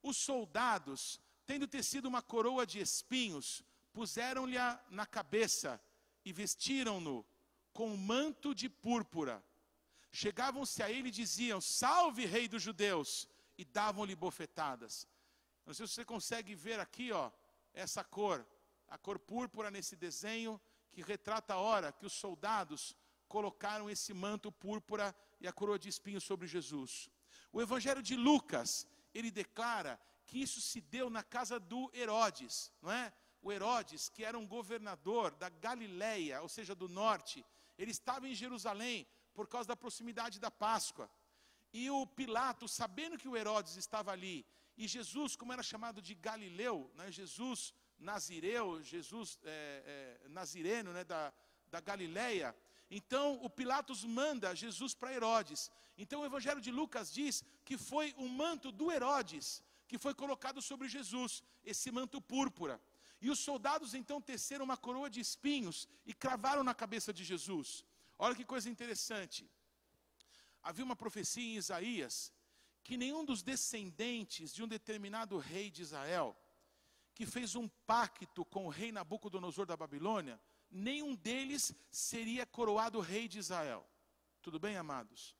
Os 0.03 0.17
soldados 0.17 1.19
tendo 1.51 1.67
tecido 1.67 2.07
uma 2.07 2.21
coroa 2.21 2.65
de 2.65 2.79
espinhos, 2.79 3.61
puseram-lhe 3.91 4.57
na 4.89 5.05
cabeça 5.05 5.81
e 6.23 6.31
vestiram-no 6.31 7.25
com 7.73 7.89
um 7.91 7.97
manto 7.97 8.55
de 8.55 8.69
púrpura. 8.69 9.43
Chegavam-se 10.13 10.81
a 10.81 10.89
ele 10.89 11.09
e 11.09 11.11
diziam: 11.11 11.59
Salve, 11.59 12.25
Rei 12.25 12.47
dos 12.47 12.63
Judeus! 12.63 13.27
E 13.57 13.65
davam-lhe 13.65 14.15
bofetadas. 14.15 15.07
Não 15.65 15.73
sei 15.73 15.87
se 15.87 15.93
você 15.93 16.05
consegue 16.05 16.55
ver 16.55 16.79
aqui, 16.79 17.11
ó, 17.11 17.31
essa 17.73 18.03
cor, 18.03 18.45
a 18.87 18.97
cor 18.97 19.19
púrpura 19.19 19.69
nesse 19.69 19.95
desenho 19.95 20.59
que 20.91 21.01
retrata 21.01 21.53
a 21.53 21.57
hora 21.57 21.91
que 21.91 22.05
os 22.05 22.13
soldados 22.13 22.95
colocaram 23.27 23.89
esse 23.89 24.13
manto 24.13 24.51
púrpura 24.51 25.15
e 25.39 25.47
a 25.47 25.53
coroa 25.53 25.79
de 25.79 25.87
espinhos 25.87 26.23
sobre 26.23 26.47
Jesus. 26.47 27.09
O 27.51 27.61
Evangelho 27.61 28.03
de 28.03 28.15
Lucas, 28.15 28.85
ele 29.13 29.31
declara 29.31 29.99
que 30.25 30.41
isso 30.41 30.59
se 30.59 30.81
deu 30.81 31.09
na 31.09 31.23
casa 31.23 31.59
do 31.59 31.89
Herodes, 31.93 32.71
não 32.81 32.91
é? 32.91 33.13
O 33.41 33.51
Herodes, 33.51 34.09
que 34.09 34.23
era 34.23 34.37
um 34.37 34.47
governador 34.47 35.31
da 35.31 35.49
Galileia, 35.49 36.41
ou 36.41 36.49
seja, 36.49 36.75
do 36.75 36.87
norte, 36.87 37.43
ele 37.77 37.91
estava 37.91 38.27
em 38.27 38.35
Jerusalém 38.35 39.07
por 39.33 39.47
causa 39.47 39.69
da 39.69 39.75
proximidade 39.75 40.39
da 40.39 40.51
Páscoa. 40.51 41.09
E 41.73 41.89
o 41.89 42.05
Pilato, 42.05 42.67
sabendo 42.67 43.17
que 43.17 43.27
o 43.27 43.37
Herodes 43.37 43.75
estava 43.75 44.11
ali, 44.11 44.45
e 44.77 44.87
Jesus, 44.87 45.35
como 45.35 45.53
era 45.53 45.63
chamado 45.63 46.01
de 46.01 46.13
Galileu, 46.15 46.91
né, 46.95 47.11
Jesus 47.11 47.73
Nazireu, 47.99 48.81
Jesus 48.83 49.37
é, 49.43 50.19
é, 50.25 50.29
Nazireno 50.29 50.91
né, 50.91 51.03
da, 51.03 51.31
da 51.69 51.79
Galileia, 51.79 52.55
então 52.89 53.39
o 53.43 53.49
Pilatos 53.49 54.03
manda 54.03 54.55
Jesus 54.55 54.93
para 54.93 55.13
Herodes. 55.13 55.71
Então 55.97 56.21
o 56.21 56.25
Evangelho 56.25 56.59
de 56.59 56.71
Lucas 56.71 57.13
diz 57.13 57.43
que 57.63 57.77
foi 57.77 58.13
o 58.17 58.27
manto 58.27 58.71
do 58.71 58.91
Herodes 58.91 59.63
que 59.91 59.97
foi 59.97 60.13
colocado 60.13 60.61
sobre 60.61 60.87
Jesus, 60.87 61.43
esse 61.65 61.91
manto 61.91 62.21
púrpura. 62.21 62.81
E 63.19 63.29
os 63.29 63.39
soldados 63.39 63.93
então 63.93 64.21
teceram 64.21 64.63
uma 64.63 64.77
coroa 64.77 65.09
de 65.09 65.19
espinhos 65.19 65.77
e 66.05 66.13
cravaram 66.13 66.63
na 66.63 66.73
cabeça 66.73 67.11
de 67.11 67.25
Jesus. 67.25 67.85
Olha 68.17 68.33
que 68.33 68.45
coisa 68.45 68.69
interessante. 68.69 69.49
Havia 70.61 70.85
uma 70.85 70.95
profecia 70.95 71.43
em 71.43 71.55
Isaías 71.55 72.31
que 72.83 72.97
nenhum 72.97 73.23
dos 73.23 73.43
descendentes 73.43 74.53
de 74.53 74.63
um 74.63 74.67
determinado 74.67 75.37
rei 75.37 75.69
de 75.69 75.81
Israel, 75.81 76.35
que 77.13 77.25
fez 77.25 77.55
um 77.55 77.67
pacto 77.85 78.43
com 78.45 78.65
o 78.65 78.69
rei 78.69 78.91
Nabucodonosor 78.91 79.65
da 79.65 79.77
Babilônia, 79.77 80.39
nenhum 80.69 81.15
deles 81.15 81.73
seria 81.91 82.45
coroado 82.45 82.99
rei 82.99 83.27
de 83.27 83.39
Israel. 83.39 83.87
Tudo 84.41 84.59
bem, 84.59 84.77
amados? 84.77 85.35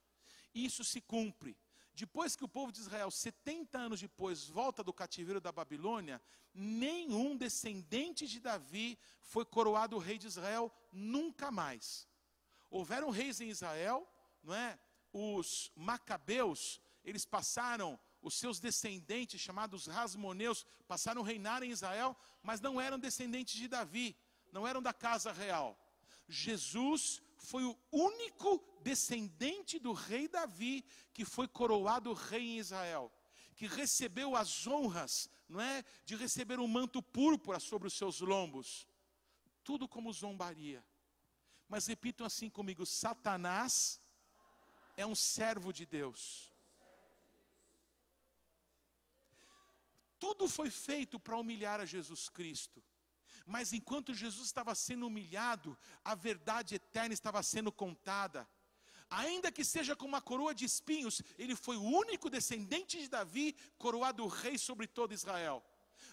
Isso 0.53 0.83
se 0.83 1.01
cumpre. 1.01 1.57
Depois 1.93 2.35
que 2.35 2.43
o 2.43 2.47
povo 2.47 2.71
de 2.71 2.79
Israel, 2.79 3.11
70 3.11 3.77
anos 3.77 4.01
depois, 4.01 4.45
volta 4.45 4.83
do 4.83 4.93
cativeiro 4.93 5.41
da 5.41 5.51
Babilônia, 5.51 6.21
nenhum 6.53 7.35
descendente 7.35 8.27
de 8.27 8.39
Davi 8.39 8.97
foi 9.19 9.45
coroado 9.45 9.97
rei 9.97 10.17
de 10.17 10.27
Israel 10.27 10.71
nunca 10.91 11.51
mais. 11.51 12.07
Houveram 12.69 13.09
reis 13.09 13.41
em 13.41 13.49
Israel, 13.49 14.07
não 14.43 14.53
é? 14.53 14.79
Os 15.11 15.71
macabeus, 15.75 16.81
eles 17.03 17.25
passaram, 17.25 17.99
os 18.21 18.35
seus 18.35 18.59
descendentes, 18.59 19.41
chamados 19.41 19.87
rasmoneus, 19.87 20.65
passaram 20.87 21.21
a 21.21 21.25
reinar 21.25 21.63
em 21.63 21.71
Israel, 21.71 22.15
mas 22.43 22.61
não 22.61 22.79
eram 22.79 22.99
descendentes 22.99 23.55
de 23.55 23.67
Davi, 23.67 24.15
não 24.51 24.67
eram 24.67 24.81
da 24.81 24.93
casa 24.93 25.31
real. 25.31 25.77
Jesus 26.27 27.21
foi 27.37 27.63
o 27.63 27.77
único 27.91 28.63
descendente 28.81 29.79
do 29.79 29.93
rei 29.93 30.27
Davi 30.27 30.85
que 31.13 31.25
foi 31.25 31.47
coroado 31.47 32.13
rei 32.13 32.41
em 32.41 32.59
Israel, 32.59 33.11
que 33.55 33.67
recebeu 33.67 34.35
as 34.35 34.65
honras, 34.67 35.29
não 35.49 35.59
é, 35.59 35.83
de 36.05 36.15
receber 36.15 36.59
um 36.59 36.67
manto 36.67 37.01
púrpura 37.01 37.59
sobre 37.59 37.87
os 37.87 37.93
seus 37.95 38.21
lombos. 38.21 38.87
Tudo 39.63 39.87
como 39.87 40.13
zombaria. 40.13 40.83
Mas 41.67 41.87
repitam 41.87 42.25
assim 42.25 42.49
comigo: 42.49 42.85
Satanás 42.85 43.99
é 45.01 45.05
um 45.05 45.15
servo 45.15 45.73
de 45.73 45.85
Deus. 45.85 46.51
Tudo 50.19 50.47
foi 50.47 50.69
feito 50.69 51.19
para 51.19 51.37
humilhar 51.37 51.79
a 51.81 51.85
Jesus 51.85 52.29
Cristo. 52.29 52.81
Mas 53.45 53.73
enquanto 53.73 54.13
Jesus 54.13 54.45
estava 54.45 54.73
sendo 54.75 55.07
humilhado, 55.07 55.77
a 56.05 56.13
verdade 56.13 56.75
eterna 56.75 57.13
estava 57.13 57.41
sendo 57.41 57.71
contada. 57.71 58.47
Ainda 59.09 59.51
que 59.51 59.65
seja 59.65 59.95
com 59.95 60.05
uma 60.05 60.21
coroa 60.21 60.53
de 60.53 60.63
espinhos, 60.63 61.21
ele 61.37 61.55
foi 61.55 61.75
o 61.75 61.83
único 61.83 62.29
descendente 62.29 62.99
de 62.99 63.09
Davi, 63.09 63.55
coroado 63.77 64.25
rei 64.27 64.57
sobre 64.57 64.87
todo 64.87 65.13
Israel. 65.13 65.63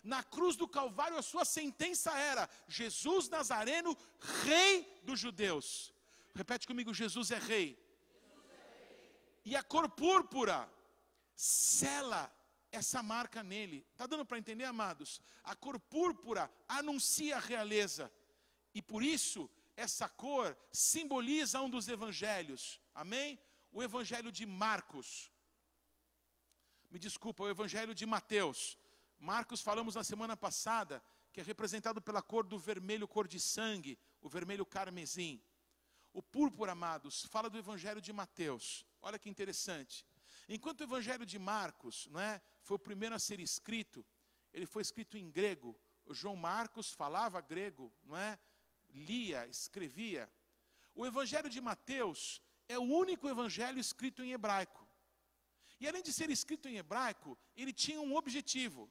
Na 0.02 0.22
cruz 0.22 0.56
do 0.56 0.66
Calvário, 0.66 1.18
a 1.18 1.22
sua 1.22 1.44
sentença 1.44 2.10
era: 2.18 2.48
Jesus 2.66 3.28
Nazareno, 3.28 3.96
rei 4.44 5.00
dos 5.04 5.20
judeus. 5.20 5.92
Repete 6.34 6.66
comigo: 6.66 6.94
Jesus 6.94 7.30
é 7.30 7.38
rei. 7.38 7.87
E 9.48 9.56
a 9.56 9.62
cor 9.62 9.88
púrpura 9.88 10.70
sela 11.34 12.30
essa 12.70 13.02
marca 13.02 13.42
nele. 13.42 13.78
Está 13.92 14.06
dando 14.06 14.26
para 14.26 14.36
entender, 14.36 14.64
amados? 14.64 15.22
A 15.42 15.56
cor 15.56 15.80
púrpura 15.80 16.52
anuncia 16.68 17.36
a 17.36 17.40
realeza. 17.40 18.12
E 18.74 18.82
por 18.82 19.02
isso, 19.02 19.48
essa 19.74 20.06
cor 20.06 20.54
simboliza 20.70 21.62
um 21.62 21.70
dos 21.70 21.88
evangelhos. 21.88 22.78
Amém? 22.94 23.38
O 23.72 23.82
evangelho 23.82 24.30
de 24.30 24.44
Marcos. 24.44 25.32
Me 26.90 26.98
desculpa, 26.98 27.44
o 27.44 27.48
evangelho 27.48 27.94
de 27.94 28.04
Mateus. 28.04 28.76
Marcos 29.18 29.62
falamos 29.62 29.94
na 29.94 30.04
semana 30.04 30.36
passada, 30.36 31.02
que 31.32 31.40
é 31.40 31.42
representado 31.42 32.02
pela 32.02 32.20
cor 32.20 32.44
do 32.44 32.58
vermelho, 32.58 33.08
cor 33.08 33.26
de 33.26 33.40
sangue, 33.40 33.98
o 34.20 34.28
vermelho 34.28 34.66
carmesim. 34.66 35.40
O 36.12 36.22
púrpura, 36.22 36.72
amados, 36.72 37.24
fala 37.30 37.48
do 37.48 37.56
evangelho 37.56 38.02
de 38.02 38.12
Mateus. 38.12 38.86
Olha 39.00 39.18
que 39.18 39.28
interessante. 39.28 40.06
Enquanto 40.48 40.80
o 40.80 40.84
evangelho 40.84 41.26
de 41.26 41.38
Marcos, 41.38 42.06
não 42.10 42.20
é, 42.20 42.40
foi 42.62 42.76
o 42.76 42.80
primeiro 42.80 43.14
a 43.14 43.18
ser 43.18 43.38
escrito, 43.40 44.04
ele 44.52 44.66
foi 44.66 44.82
escrito 44.82 45.16
em 45.16 45.30
grego. 45.30 45.78
O 46.06 46.14
João 46.14 46.36
Marcos 46.36 46.92
falava 46.92 47.40
grego, 47.40 47.92
não 48.02 48.16
é? 48.16 48.38
Lia, 48.90 49.46
escrevia. 49.46 50.30
O 50.94 51.04
evangelho 51.06 51.50
de 51.50 51.60
Mateus 51.60 52.42
é 52.66 52.78
o 52.78 52.82
único 52.82 53.28
evangelho 53.28 53.78
escrito 53.78 54.22
em 54.22 54.32
hebraico. 54.32 54.88
E 55.80 55.86
além 55.86 56.02
de 56.02 56.12
ser 56.12 56.30
escrito 56.30 56.68
em 56.68 56.76
hebraico, 56.76 57.38
ele 57.56 57.72
tinha 57.72 58.00
um 58.00 58.16
objetivo. 58.16 58.90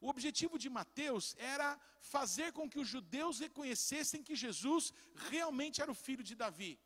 O 0.00 0.08
objetivo 0.08 0.58
de 0.58 0.68
Mateus 0.70 1.34
era 1.36 1.78
fazer 2.00 2.52
com 2.52 2.70
que 2.70 2.78
os 2.78 2.86
judeus 2.86 3.40
reconhecessem 3.40 4.22
que 4.22 4.36
Jesus 4.36 4.92
realmente 5.30 5.82
era 5.82 5.90
o 5.90 5.94
filho 5.94 6.22
de 6.22 6.36
Davi. 6.36 6.78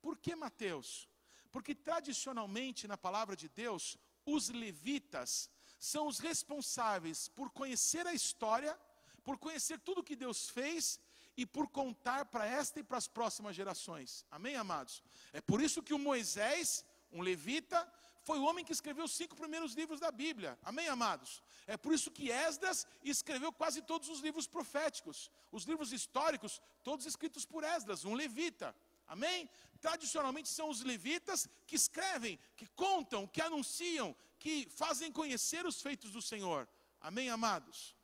Por 0.00 0.18
que 0.18 0.34
Mateus? 0.34 1.08
Porque 1.50 1.74
tradicionalmente 1.74 2.86
na 2.86 2.96
palavra 2.96 3.34
de 3.36 3.48
Deus, 3.48 3.96
os 4.24 4.48
levitas 4.48 5.50
são 5.78 6.06
os 6.06 6.18
responsáveis 6.18 7.28
por 7.28 7.50
conhecer 7.50 8.06
a 8.06 8.12
história, 8.12 8.78
por 9.22 9.38
conhecer 9.38 9.78
tudo 9.80 10.02
que 10.02 10.16
Deus 10.16 10.48
fez 10.50 11.00
e 11.36 11.46
por 11.46 11.68
contar 11.68 12.26
para 12.26 12.46
esta 12.46 12.80
e 12.80 12.82
para 12.82 12.98
as 12.98 13.06
próximas 13.06 13.54
gerações. 13.54 14.24
Amém, 14.30 14.56
amados? 14.56 15.02
É 15.32 15.40
por 15.40 15.62
isso 15.62 15.82
que 15.82 15.94
o 15.94 15.98
Moisés, 15.98 16.84
um 17.12 17.22
levita, 17.22 17.86
foi 18.28 18.38
o 18.38 18.44
homem 18.44 18.64
que 18.64 18.72
escreveu 18.72 19.04
os 19.04 19.12
cinco 19.12 19.34
primeiros 19.34 19.72
livros 19.72 20.00
da 20.00 20.10
Bíblia. 20.10 20.58
Amém, 20.62 20.88
amados? 20.88 21.42
É 21.66 21.76
por 21.76 21.94
isso 21.94 22.10
que 22.10 22.30
Esdras 22.30 22.86
escreveu 23.02 23.50
quase 23.50 23.80
todos 23.80 24.08
os 24.08 24.20
livros 24.20 24.46
proféticos. 24.46 25.30
Os 25.50 25.64
livros 25.64 25.92
históricos, 25.92 26.60
todos 26.82 27.06
escritos 27.06 27.46
por 27.46 27.64
Esdras, 27.64 28.04
um 28.04 28.14
levita. 28.14 28.74
Amém? 29.08 29.48
Tradicionalmente 29.80 30.48
são 30.48 30.68
os 30.68 30.82
levitas 30.82 31.48
que 31.66 31.74
escrevem, 31.74 32.38
que 32.56 32.66
contam, 32.68 33.26
que 33.26 33.40
anunciam, 33.40 34.14
que 34.38 34.68
fazem 34.70 35.10
conhecer 35.10 35.64
os 35.66 35.80
feitos 35.80 36.12
do 36.12 36.22
Senhor. 36.22 36.68
Amém, 37.00 37.30
amados? 37.30 37.96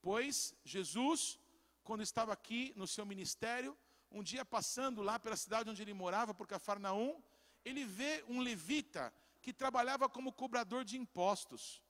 Pois 0.00 0.54
Jesus, 0.64 1.38
quando 1.84 2.02
estava 2.02 2.32
aqui 2.32 2.72
no 2.76 2.86
seu 2.86 3.06
ministério, 3.06 3.78
um 4.10 4.22
dia 4.22 4.44
passando 4.44 5.00
lá 5.00 5.18
pela 5.18 5.36
cidade 5.36 5.70
onde 5.70 5.82
ele 5.82 5.94
morava, 5.94 6.34
por 6.34 6.46
Cafarnaum, 6.46 7.22
ele 7.64 7.84
vê 7.84 8.24
um 8.28 8.40
levita 8.40 9.14
que 9.40 9.52
trabalhava 9.52 10.08
como 10.08 10.32
cobrador 10.32 10.84
de 10.84 10.98
impostos. 10.98 11.82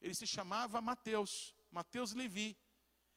Ele 0.00 0.14
se 0.14 0.26
chamava 0.26 0.80
Mateus, 0.80 1.54
Mateus 1.70 2.12
Levi. 2.12 2.56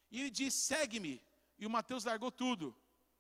E 0.10 0.20
ele 0.20 0.30
diz: 0.30 0.54
segue-me. 0.54 1.22
E 1.58 1.66
o 1.66 1.70
Mateus 1.70 2.04
largou 2.04 2.32
tudo. 2.32 2.76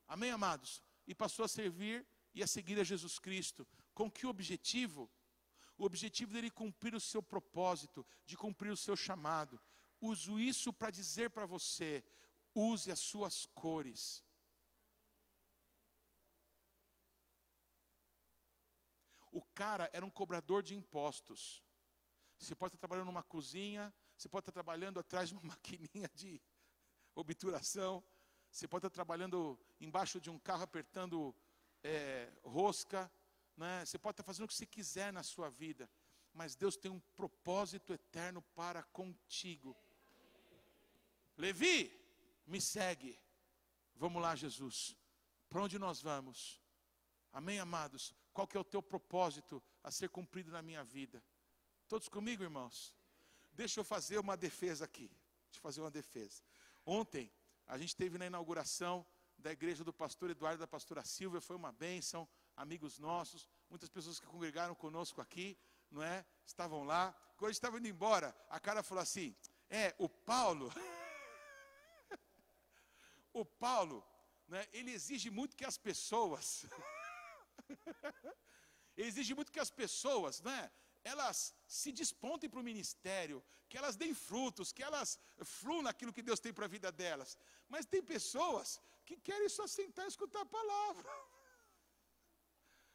Amém, 0.08 0.32
amados? 0.32 0.82
E 1.12 1.15
passou 1.24 1.44
a 1.44 1.48
servir 1.60 2.08
e 2.34 2.41
a 2.41 2.48
seguir 2.48 2.80
a 2.80 2.86
Jesus 2.86 3.20
Cristo. 3.20 3.68
Com 3.94 4.10
que 4.10 4.25
objetivo? 4.25 5.12
O 5.77 5.84
objetivo 5.84 6.32
dele 6.32 6.50
cumprir 6.50 6.96
o 6.96 7.01
seu 7.01 7.22
propósito, 7.22 8.06
de 8.25 8.38
cumprir 8.38 8.72
o 8.72 8.77
seu 8.77 8.96
chamado. 8.96 9.60
Uso 10.00 10.39
isso 10.39 10.72
para 10.72 10.89
dizer 10.89 11.30
para 11.32 11.46
você: 11.46 12.01
use 12.56 12.89
as 12.89 13.00
suas 13.00 13.46
cores. 13.48 14.24
O 19.34 19.41
cara 19.53 19.89
era 19.91 20.06
um 20.06 20.10
cobrador 20.10 20.63
de 20.63 20.75
impostos. 20.75 21.62
Você 22.39 22.56
pode 22.56 22.70
estar 22.75 22.88
trabalhando 22.88 23.08
numa 23.08 23.24
cozinha, 23.24 23.94
você 24.18 24.30
pode 24.30 24.44
estar 24.44 24.53
trabalhando 24.53 24.98
atrás 24.98 25.27
de 25.27 25.36
uma 25.36 25.44
maquininha 25.56 26.10
de 26.15 26.41
obturação, 27.13 28.01
você 28.51 28.67
pode 28.67 28.86
estar 28.86 28.93
trabalhando 28.93 29.58
embaixo 29.79 30.20
de 30.20 30.29
um 30.29 30.38
carro 30.38 30.63
apertando 30.63 31.34
é, 31.81 32.29
rosca. 32.43 33.10
Né? 33.55 33.86
Você 33.86 33.98
pode 33.98 34.13
estar 34.13 34.24
fazendo 34.24 34.43
o 34.43 34.48
que 34.48 34.53
você 34.53 34.65
quiser 34.65 35.13
na 35.13 35.24
sua 35.24 35.50
vida. 35.50 35.89
Mas 36.34 36.55
Deus 36.55 36.75
tem 36.75 36.91
um 36.91 37.00
propósito 37.15 37.93
eterno 37.93 38.41
para 38.53 38.84
contigo. 38.84 39.75
Levi, 41.38 41.98
me 42.46 42.60
segue. 42.60 43.17
Vamos 43.96 44.22
lá, 44.22 44.36
Jesus. 44.36 44.98
Para 45.50 45.63
onde 45.63 45.79
nós 45.79 46.01
vamos? 46.01 46.62
Amém, 47.31 47.60
amados? 47.60 48.13
Qual 48.34 48.46
que 48.46 48.58
é 48.58 48.60
o 48.60 48.65
teu 48.65 48.84
propósito 48.84 49.63
a 49.81 49.91
ser 49.91 50.10
cumprido 50.10 50.51
na 50.51 50.62
minha 50.62 50.84
vida? 50.84 51.24
Todos 51.88 52.10
comigo, 52.10 52.43
irmãos? 52.43 52.96
Deixa 53.53 53.79
eu 53.79 53.84
fazer 53.84 54.17
uma 54.17 54.36
defesa 54.36 54.86
aqui. 54.86 55.08
Deixa 55.46 55.60
eu 55.60 55.62
fazer 55.62 55.81
uma 55.81 55.91
defesa. 55.91 56.41
Ontem, 56.86 57.31
a 57.72 57.78
gente 57.78 57.96
teve 57.96 58.18
na 58.18 58.25
inauguração 58.25 59.06
da 59.38 59.50
igreja 59.50 59.82
do 59.82 59.94
pastor 59.94 60.30
Eduardo 60.30 60.60
da 60.60 60.68
pastora 60.68 61.06
Silvia, 61.06 61.40
foi 61.40 61.56
uma 61.56 61.72
bênção, 61.72 62.28
amigos 62.54 63.00
nossos, 63.00 63.48
muitas 63.70 63.88
pessoas 63.88 64.20
que 64.20 64.28
congregaram 64.28 64.75
conosco 64.75 65.22
aqui, 65.22 65.58
não 65.90 66.04
é? 66.04 66.25
Estavam 66.46 66.84
lá. 66.84 67.16
Quando 67.38 67.54
estava 67.54 67.78
indo 67.78 67.88
embora, 67.88 68.36
a 68.50 68.60
cara 68.60 68.84
falou 68.84 69.01
assim: 69.01 69.34
é, 69.70 69.96
o 69.98 70.10
Paulo, 70.10 70.70
o 73.32 73.46
Paulo, 73.46 74.06
né, 74.50 74.68
ele 74.74 74.92
exige 74.92 75.30
muito 75.30 75.56
que 75.56 75.63
as 75.63 75.78
pessoas, 75.78 76.68
ele 78.98 79.08
exige 79.08 79.34
muito 79.34 79.50
que 79.50 79.62
as 79.62 79.72
pessoas, 79.72 80.42
né, 80.42 80.70
elas 81.03 81.53
se 81.67 81.91
despontem 81.91 82.50
para 82.50 82.60
o 82.60 82.63
ministério, 82.63 83.43
que 83.67 83.77
elas 83.77 83.96
deem 83.96 84.13
frutos, 84.13 84.72
que 84.72 84.84
elas 84.84 85.20
fluam 85.43 85.81
naquilo 85.81 86.13
que 86.13 86.22
Deus 86.22 86.39
tem 86.39 86.53
para 86.53 86.65
a 86.65 86.70
vida 86.70 86.91
delas. 86.91 87.38
Mas 87.67 87.86
tem 87.86 88.03
pessoas 88.03 88.79
que 89.05 89.17
querem 89.17 89.50
só 89.50 89.65
sentar 89.67 90.05
e 90.05 90.10
escutar 90.10 90.41
a 90.41 90.46
palavra. 90.46 91.10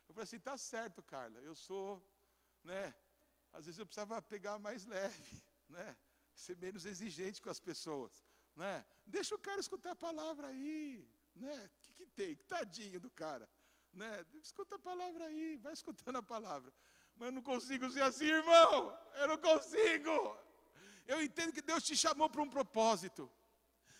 Eu 0.08 0.14
falei 0.14 0.24
assim, 0.24 0.38
tá 0.38 0.56
certo, 0.56 1.02
Carla, 1.02 1.40
eu 1.40 1.54
sou, 1.54 2.02
né, 2.62 2.94
às 3.52 3.64
vezes 3.66 3.78
eu 3.78 3.86
precisava 3.86 4.20
pegar 4.20 4.58
mais 4.58 4.84
leve, 4.84 5.42
né? 5.68 5.96
Ser 6.34 6.56
menos 6.58 6.84
exigente 6.84 7.40
com 7.40 7.48
as 7.48 7.58
pessoas, 7.58 8.22
né? 8.54 8.84
Deixa 9.06 9.34
o 9.34 9.38
cara 9.38 9.58
escutar 9.58 9.92
a 9.92 9.96
palavra 9.96 10.48
aí, 10.48 11.08
né? 11.34 11.70
O 11.74 11.80
que, 11.80 11.92
que 11.94 12.06
tem? 12.06 12.36
Tadinho 12.36 13.00
do 13.00 13.10
cara, 13.10 13.48
né? 13.92 14.26
Escuta 14.34 14.76
a 14.76 14.78
palavra 14.78 15.24
aí, 15.24 15.56
vai 15.56 15.72
escutando 15.72 16.16
a 16.16 16.22
palavra. 16.22 16.72
Mas 17.16 17.28
eu 17.28 17.32
não 17.32 17.42
consigo 17.42 17.90
ser 17.90 18.02
assim, 18.02 18.26
irmão. 18.26 18.96
Eu 19.16 19.28
não 19.28 19.38
consigo. 19.38 20.36
Eu 21.06 21.22
entendo 21.22 21.52
que 21.52 21.62
Deus 21.62 21.82
te 21.82 21.96
chamou 21.96 22.28
para 22.28 22.42
um 22.42 22.48
propósito. 22.48 23.30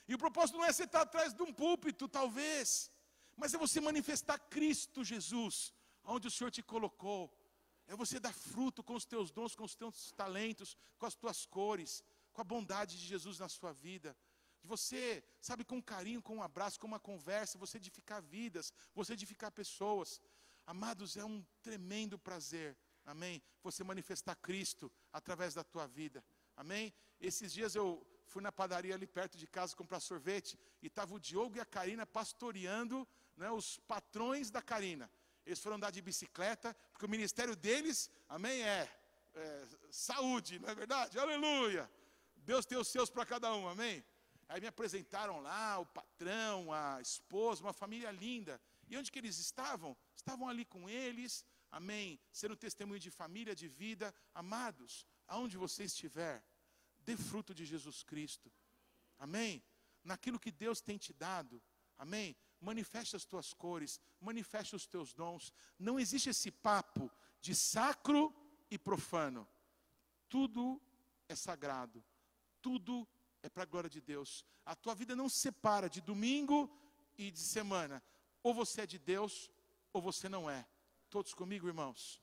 E 0.08 0.14
o 0.14 0.18
propósito 0.18 0.58
não 0.58 0.64
é 0.64 0.72
você 0.72 0.84
estar 0.84 1.02
atrás 1.02 1.32
de 1.34 1.42
um 1.42 1.52
púlpito, 1.52 2.08
talvez, 2.08 2.90
mas 3.36 3.52
é 3.52 3.58
você 3.58 3.80
manifestar 3.80 4.38
Cristo 4.38 5.02
Jesus, 5.02 5.72
onde 6.04 6.28
o 6.28 6.30
Senhor 6.30 6.50
te 6.50 6.62
colocou. 6.62 7.32
É 7.88 7.94
você 7.94 8.18
dar 8.18 8.32
fruto 8.32 8.82
com 8.82 8.94
os 8.94 9.04
teus 9.04 9.30
dons, 9.30 9.54
com 9.54 9.64
os 9.64 9.74
teus 9.74 10.12
talentos, 10.12 10.76
com 10.98 11.06
as 11.06 11.14
tuas 11.14 11.46
cores, 11.46 12.02
com 12.32 12.40
a 12.40 12.44
bondade 12.44 12.98
de 12.98 13.06
Jesus 13.06 13.38
na 13.38 13.48
sua 13.48 13.72
vida. 13.72 14.16
De 14.60 14.68
você, 14.68 15.24
sabe, 15.40 15.64
com 15.64 15.80
carinho, 15.82 16.22
com 16.22 16.36
um 16.36 16.42
abraço, 16.42 16.78
com 16.80 16.86
uma 16.86 17.00
conversa, 17.00 17.58
você 17.58 17.76
edificar 17.78 18.20
vidas, 18.22 18.72
você 18.94 19.12
edificar 19.12 19.50
pessoas. 19.52 20.20
Amados, 20.66 21.16
é 21.16 21.24
um 21.24 21.44
tremendo 21.62 22.18
prazer, 22.18 22.76
amém? 23.06 23.40
Você 23.62 23.82
manifestar 23.82 24.34
Cristo 24.34 24.92
através 25.12 25.54
da 25.54 25.64
tua 25.64 25.86
vida, 25.86 26.22
amém? 26.56 26.92
Esses 27.20 27.52
dias 27.52 27.74
eu 27.74 28.06
fui 28.26 28.42
na 28.42 28.52
padaria 28.52 28.94
ali 28.94 29.06
perto 29.06 29.38
de 29.38 29.46
casa 29.46 29.74
comprar 29.74 30.00
sorvete 30.00 30.58
e 30.82 30.88
estava 30.88 31.14
o 31.14 31.20
Diogo 31.20 31.56
e 31.56 31.60
a 31.60 31.64
Karina 31.64 32.04
pastoreando 32.04 33.08
né, 33.36 33.50
os 33.50 33.78
patrões 33.78 34.50
da 34.50 34.60
Karina. 34.60 35.10
Eles 35.46 35.60
foram 35.60 35.76
andar 35.76 35.92
de 35.92 36.02
bicicleta, 36.02 36.74
porque 36.92 37.06
o 37.06 37.08
ministério 37.08 37.54
deles, 37.54 38.10
amém, 38.28 38.62
é, 38.62 38.90
é 39.36 39.66
saúde, 39.90 40.58
não 40.58 40.68
é 40.68 40.74
verdade? 40.74 41.18
Aleluia! 41.18 41.88
Deus 42.36 42.66
tem 42.66 42.76
os 42.76 42.88
seus 42.88 43.08
para 43.08 43.24
cada 43.24 43.54
um, 43.54 43.68
amém? 43.68 44.04
Aí 44.48 44.60
me 44.60 44.66
apresentaram 44.66 45.40
lá, 45.40 45.78
o 45.78 45.86
patrão, 45.86 46.72
a 46.72 47.00
esposa, 47.00 47.62
uma 47.62 47.72
família 47.72 48.10
linda. 48.10 48.60
E 48.88 48.96
onde 48.96 49.10
que 49.10 49.18
eles 49.18 49.38
estavam? 49.38 49.96
Estavam 50.14 50.48
ali 50.48 50.64
com 50.64 50.88
eles, 50.88 51.44
amém? 51.70 52.20
Sendo 52.32 52.56
testemunho 52.56 53.00
de 53.00 53.10
família, 53.10 53.54
de 53.54 53.68
vida. 53.68 54.14
Amados, 54.34 55.06
aonde 55.26 55.56
você 55.56 55.84
estiver, 55.84 56.44
dê 57.00 57.16
fruto 57.16 57.54
de 57.54 57.64
Jesus 57.64 58.02
Cristo, 58.02 58.52
amém? 59.18 59.62
Naquilo 60.04 60.38
que 60.38 60.52
Deus 60.52 60.80
tem 60.80 60.96
te 60.96 61.12
dado, 61.12 61.62
amém? 61.98 62.36
manifeste 62.60 63.16
as 63.16 63.24
tuas 63.24 63.52
cores, 63.52 64.00
manifeste 64.20 64.74
os 64.74 64.86
teus 64.86 65.12
dons. 65.12 65.52
Não 65.78 65.98
existe 65.98 66.30
esse 66.30 66.50
papo 66.50 67.10
de 67.40 67.54
sacro 67.54 68.34
e 68.70 68.78
profano. 68.78 69.48
Tudo 70.28 70.80
é 71.28 71.34
sagrado, 71.34 72.04
tudo 72.60 73.06
é 73.42 73.48
para 73.48 73.62
a 73.62 73.66
glória 73.66 73.90
de 73.90 74.00
Deus. 74.00 74.44
A 74.64 74.74
tua 74.74 74.94
vida 74.94 75.14
não 75.14 75.28
se 75.28 75.38
separa 75.38 75.88
de 75.88 76.00
domingo 76.00 76.70
e 77.16 77.30
de 77.30 77.40
semana. 77.40 78.02
Ou 78.46 78.54
você 78.54 78.82
é 78.82 78.86
de 78.86 78.96
Deus, 78.96 79.50
ou 79.92 80.00
você 80.00 80.28
não 80.28 80.48
é. 80.48 80.64
Todos 81.10 81.34
comigo, 81.34 81.66
irmãos? 81.66 82.20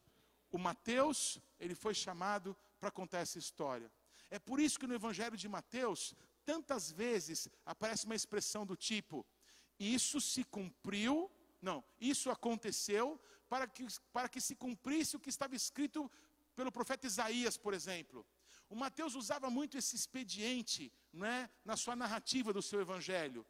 O 0.49 0.57
Mateus, 0.57 1.37
ele 1.59 1.75
foi 1.75 1.93
chamado 1.93 2.55
para 2.79 2.89
contar 2.89 3.19
essa 3.19 3.37
história. 3.37 3.91
É 4.29 4.39
por 4.39 4.57
isso 4.57 4.79
que 4.79 4.87
no 4.87 4.95
Evangelho 4.95 5.35
de 5.35 5.49
Mateus, 5.49 6.15
tantas 6.45 6.89
vezes 6.89 7.49
aparece 7.65 8.05
uma 8.05 8.15
expressão 8.15 8.65
do 8.65 8.77
tipo: 8.77 9.25
isso 9.77 10.21
se 10.21 10.45
cumpriu, 10.45 11.29
não, 11.61 11.83
isso 11.99 12.31
aconteceu 12.31 13.19
para 13.49 13.67
que, 13.67 13.85
para 14.13 14.29
que 14.29 14.39
se 14.39 14.55
cumprisse 14.55 15.17
o 15.17 15.19
que 15.19 15.29
estava 15.29 15.57
escrito 15.57 16.09
pelo 16.55 16.71
profeta 16.71 17.05
Isaías, 17.05 17.57
por 17.57 17.73
exemplo. 17.73 18.25
O 18.69 18.75
Mateus 18.77 19.13
usava 19.13 19.49
muito 19.49 19.77
esse 19.77 19.97
expediente 19.97 20.89
não 21.11 21.27
é, 21.27 21.49
na 21.65 21.75
sua 21.75 21.97
narrativa 21.97 22.53
do 22.53 22.61
seu 22.61 22.79
evangelho. 22.79 23.45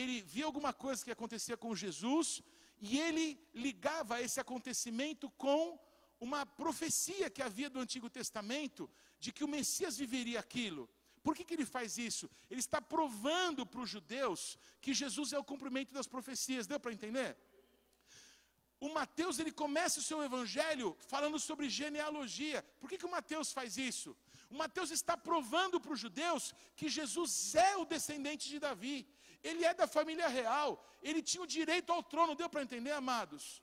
Ele 0.00 0.16
via 0.34 0.46
alguma 0.50 0.72
coisa 0.84 1.04
que 1.04 1.16
acontecia 1.16 1.56
com 1.56 1.80
Jesus 1.84 2.42
e 2.80 2.98
ele 3.06 3.26
ligava 3.66 4.22
esse 4.26 4.38
acontecimento 4.44 5.28
com 5.44 5.78
uma 6.26 6.44
profecia 6.62 7.30
que 7.34 7.42
havia 7.42 7.70
do 7.70 7.80
Antigo 7.80 8.08
Testamento 8.18 8.90
de 9.18 9.32
que 9.32 9.44
o 9.44 9.52
Messias 9.56 9.96
viveria 9.96 10.38
aquilo. 10.40 10.88
Por 11.22 11.34
que, 11.36 11.44
que 11.44 11.54
ele 11.54 11.66
faz 11.66 11.98
isso? 11.98 12.30
Ele 12.50 12.60
está 12.60 12.80
provando 12.80 13.66
para 13.66 13.80
os 13.80 13.90
judeus 13.90 14.58
que 14.80 14.94
Jesus 14.94 15.32
é 15.32 15.38
o 15.38 15.48
cumprimento 15.52 15.92
das 15.92 16.06
profecias. 16.06 16.66
Deu 16.66 16.80
para 16.80 16.92
entender? 16.92 17.36
O 18.80 18.88
Mateus 18.98 19.38
ele 19.38 19.50
começa 19.50 19.98
o 19.98 20.02
seu 20.02 20.22
evangelho 20.22 20.96
falando 21.12 21.38
sobre 21.38 21.68
genealogia. 21.68 22.62
Por 22.80 22.88
que, 22.88 22.98
que 22.98 23.06
o 23.06 23.10
Mateus 23.10 23.52
faz 23.52 23.76
isso? 23.76 24.16
O 24.48 24.56
Mateus 24.56 24.90
está 24.90 25.16
provando 25.16 25.80
para 25.80 25.92
os 25.92 26.00
judeus 26.00 26.54
que 26.76 26.88
Jesus 26.88 27.54
é 27.54 27.76
o 27.76 27.84
descendente 27.84 28.48
de 28.48 28.60
Davi. 28.60 29.06
Ele 29.42 29.64
é 29.64 29.72
da 29.72 29.86
família 29.86 30.28
real. 30.28 30.84
Ele 31.02 31.22
tinha 31.22 31.42
o 31.42 31.46
direito 31.46 31.92
ao 31.92 32.02
trono. 32.02 32.34
Deu 32.34 32.48
para 32.48 32.62
entender, 32.62 32.92
amados? 32.92 33.62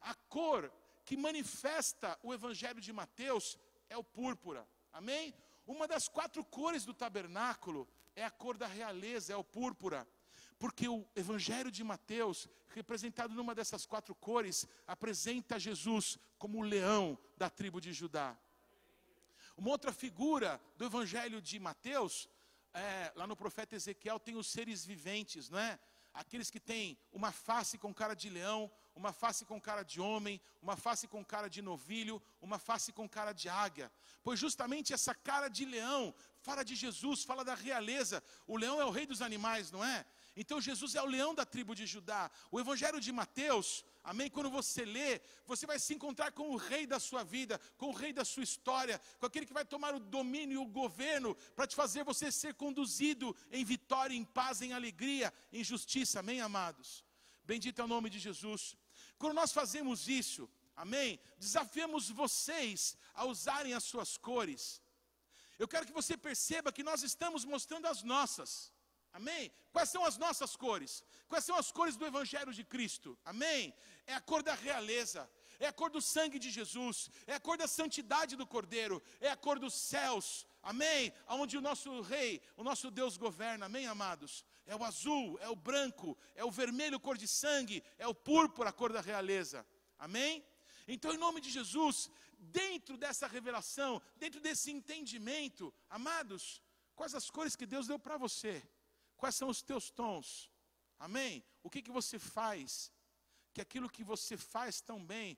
A 0.00 0.14
cor 0.14 0.72
que 1.04 1.16
manifesta 1.16 2.18
o 2.22 2.32
evangelho 2.32 2.80
de 2.80 2.92
Mateus 2.92 3.58
é 3.88 3.96
o 3.96 4.04
púrpura. 4.04 4.66
Amém? 4.92 5.34
Uma 5.66 5.86
das 5.86 6.08
quatro 6.08 6.44
cores 6.44 6.84
do 6.84 6.94
tabernáculo 6.94 7.88
é 8.16 8.24
a 8.24 8.30
cor 8.30 8.56
da 8.56 8.66
realeza, 8.66 9.32
é 9.32 9.36
o 9.36 9.44
púrpura. 9.44 10.06
Porque 10.58 10.88
o 10.88 11.06
Evangelho 11.14 11.70
de 11.70 11.84
Mateus, 11.84 12.48
representado 12.74 13.32
numa 13.32 13.54
dessas 13.54 13.86
quatro 13.86 14.14
cores, 14.14 14.66
apresenta 14.86 15.58
Jesus 15.58 16.18
como 16.36 16.58
o 16.58 16.62
leão 16.62 17.16
da 17.36 17.48
tribo 17.48 17.80
de 17.80 17.92
Judá. 17.92 18.36
Uma 19.56 19.70
outra 19.70 19.92
figura 19.92 20.60
do 20.76 20.84
Evangelho 20.84 21.40
de 21.40 21.58
Mateus, 21.58 22.28
é, 22.78 23.12
lá 23.14 23.26
no 23.26 23.36
profeta 23.36 23.76
Ezequiel, 23.76 24.18
tem 24.18 24.36
os 24.36 24.46
seres 24.46 24.84
viventes, 24.84 25.48
não 25.50 25.58
é? 25.58 25.78
Aqueles 26.14 26.50
que 26.50 26.58
têm 26.58 26.98
uma 27.12 27.30
face 27.30 27.78
com 27.78 27.92
cara 27.94 28.14
de 28.14 28.28
leão, 28.28 28.70
uma 28.94 29.12
face 29.12 29.44
com 29.44 29.60
cara 29.60 29.84
de 29.84 30.00
homem, 30.00 30.40
uma 30.60 30.76
face 30.76 31.06
com 31.06 31.24
cara 31.24 31.48
de 31.48 31.62
novilho, 31.62 32.20
uma 32.40 32.58
face 32.58 32.92
com 32.92 33.08
cara 33.08 33.32
de 33.32 33.48
águia. 33.48 33.92
Pois 34.24 34.40
justamente 34.40 34.92
essa 34.92 35.14
cara 35.14 35.48
de 35.48 35.64
leão 35.64 36.12
fala 36.40 36.64
de 36.64 36.74
Jesus, 36.74 37.22
fala 37.22 37.44
da 37.44 37.54
realeza. 37.54 38.22
O 38.46 38.56
leão 38.56 38.80
é 38.80 38.84
o 38.84 38.90
rei 38.90 39.06
dos 39.06 39.22
animais, 39.22 39.70
não 39.70 39.84
é? 39.84 40.04
Então 40.36 40.60
Jesus 40.60 40.94
é 40.94 41.02
o 41.02 41.06
leão 41.06 41.34
da 41.34 41.44
tribo 41.44 41.74
de 41.74 41.86
Judá. 41.86 42.30
O 42.50 42.58
evangelho 42.58 43.00
de 43.00 43.12
Mateus, 43.12 43.84
amém? 44.10 44.30
Quando 44.30 44.50
você 44.50 44.84
lê, 44.84 45.20
você 45.46 45.66
vai 45.66 45.78
se 45.78 45.92
encontrar 45.94 46.30
com 46.32 46.50
o 46.50 46.56
rei 46.56 46.86
da 46.86 46.98
sua 46.98 47.22
vida, 47.22 47.60
com 47.76 47.88
o 47.88 47.92
rei 47.92 48.12
da 48.12 48.24
sua 48.24 48.42
história, 48.42 49.00
com 49.18 49.26
aquele 49.26 49.46
que 49.46 49.52
vai 49.52 49.64
tomar 49.64 49.94
o 49.94 50.00
domínio 50.00 50.54
e 50.54 50.64
o 50.64 50.66
governo 50.82 51.34
para 51.54 51.66
te 51.66 51.76
fazer 51.76 52.04
você 52.04 52.32
ser 52.32 52.54
conduzido 52.54 53.36
em 53.50 53.64
vitória, 53.64 54.14
em 54.14 54.24
paz, 54.24 54.62
em 54.62 54.72
alegria, 54.72 55.32
em 55.52 55.62
justiça. 55.62 56.20
Amém, 56.20 56.40
amados? 56.40 57.04
Bendito 57.44 57.80
é 57.80 57.84
o 57.84 57.92
nome 57.96 58.08
de 58.08 58.18
Jesus. 58.18 58.76
Quando 59.18 59.34
nós 59.34 59.52
fazemos 59.52 60.08
isso, 60.08 60.48
amém? 60.74 61.20
Desafiamos 61.38 62.08
vocês 62.08 62.96
a 63.14 63.26
usarem 63.26 63.74
as 63.74 63.84
suas 63.84 64.16
cores. 64.16 64.82
Eu 65.58 65.68
quero 65.68 65.86
que 65.86 65.92
você 65.92 66.16
perceba 66.16 66.72
que 66.72 66.82
nós 66.82 67.02
estamos 67.02 67.44
mostrando 67.44 67.86
as 67.86 68.02
nossas. 68.02 68.72
Amém? 69.18 69.44
Quais 69.74 69.90
são 69.94 70.02
as 70.10 70.16
nossas 70.24 70.52
cores? 70.64 70.92
Quais 71.30 71.44
são 71.48 71.56
as 71.62 71.70
cores 71.78 71.96
do 72.00 72.06
Evangelho 72.12 72.52
de 72.58 72.64
Cristo? 72.74 73.18
Amém? 73.32 73.62
É 74.06 74.14
a 74.14 74.20
cor 74.30 74.42
da 74.48 74.54
realeza, 74.66 75.22
é 75.64 75.66
a 75.68 75.72
cor 75.80 75.90
do 75.96 76.02
sangue 76.14 76.38
de 76.44 76.50
Jesus, 76.58 77.10
é 77.26 77.34
a 77.34 77.40
cor 77.46 77.56
da 77.62 77.68
santidade 77.78 78.36
do 78.40 78.46
Cordeiro, 78.54 79.02
é 79.20 79.30
a 79.30 79.40
cor 79.46 79.58
dos 79.64 79.74
céus. 79.92 80.46
Amém? 80.62 81.12
Onde 81.42 81.56
o 81.58 81.64
nosso 81.68 82.00
Rei, 82.12 82.30
o 82.56 82.64
nosso 82.68 82.90
Deus 82.90 83.16
governa. 83.26 83.66
Amém, 83.66 83.86
amados? 83.86 84.32
é 84.68 84.76
o 84.76 84.84
azul, 84.84 85.38
é 85.40 85.48
o 85.48 85.56
branco, 85.56 86.16
é 86.34 86.44
o 86.44 86.50
vermelho, 86.50 87.00
cor 87.00 87.16
de 87.16 87.26
sangue, 87.26 87.82
é 87.96 88.06
o 88.06 88.14
púrpura, 88.14 88.70
cor 88.70 88.92
da 88.92 89.00
realeza. 89.00 89.66
Amém? 89.98 90.44
Então, 90.86 91.12
em 91.12 91.16
nome 91.16 91.40
de 91.40 91.50
Jesus, 91.50 92.10
dentro 92.38 92.96
dessa 92.98 93.26
revelação, 93.26 94.00
dentro 94.16 94.40
desse 94.40 94.70
entendimento, 94.70 95.74
amados, 95.88 96.62
quais 96.94 97.14
as 97.14 97.30
cores 97.30 97.56
que 97.56 97.66
Deus 97.66 97.86
deu 97.86 97.98
para 97.98 98.18
você? 98.18 98.62
Quais 99.18 99.34
são 99.34 99.48
os 99.48 99.60
teus 99.60 99.90
tons? 99.90 100.50
Amém? 100.98 101.44
O 101.62 101.68
que, 101.68 101.82
que 101.82 101.90
você 101.90 102.18
faz? 102.18 102.92
Que 103.52 103.60
aquilo 103.60 103.90
que 103.90 104.04
você 104.12 104.36
faz 104.36 104.80
tão 104.80 105.04
bem 105.04 105.36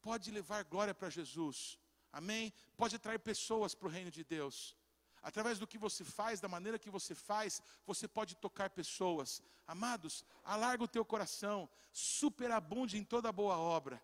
pode 0.00 0.30
levar 0.30 0.64
glória 0.64 0.94
para 0.94 1.10
Jesus. 1.10 1.78
Amém? 2.12 2.52
Pode 2.76 2.96
atrair 2.96 3.20
pessoas 3.20 3.74
para 3.74 3.88
o 3.88 3.90
reino 3.90 4.10
de 4.10 4.24
Deus. 4.24 4.76
Através 5.22 5.58
do 5.58 5.66
que 5.66 5.76
você 5.76 6.04
faz, 6.04 6.40
da 6.40 6.48
maneira 6.48 6.78
que 6.78 6.90
você 6.90 7.14
faz, 7.14 7.60
você 7.86 8.08
pode 8.08 8.34
tocar 8.36 8.70
pessoas. 8.70 9.42
Amados, 9.66 10.24
alarga 10.44 10.84
o 10.84 10.88
teu 10.88 11.04
coração, 11.04 11.68
superabunde 11.92 12.96
em 12.96 13.04
toda 13.04 13.30
boa 13.32 13.58
obra. 13.58 14.02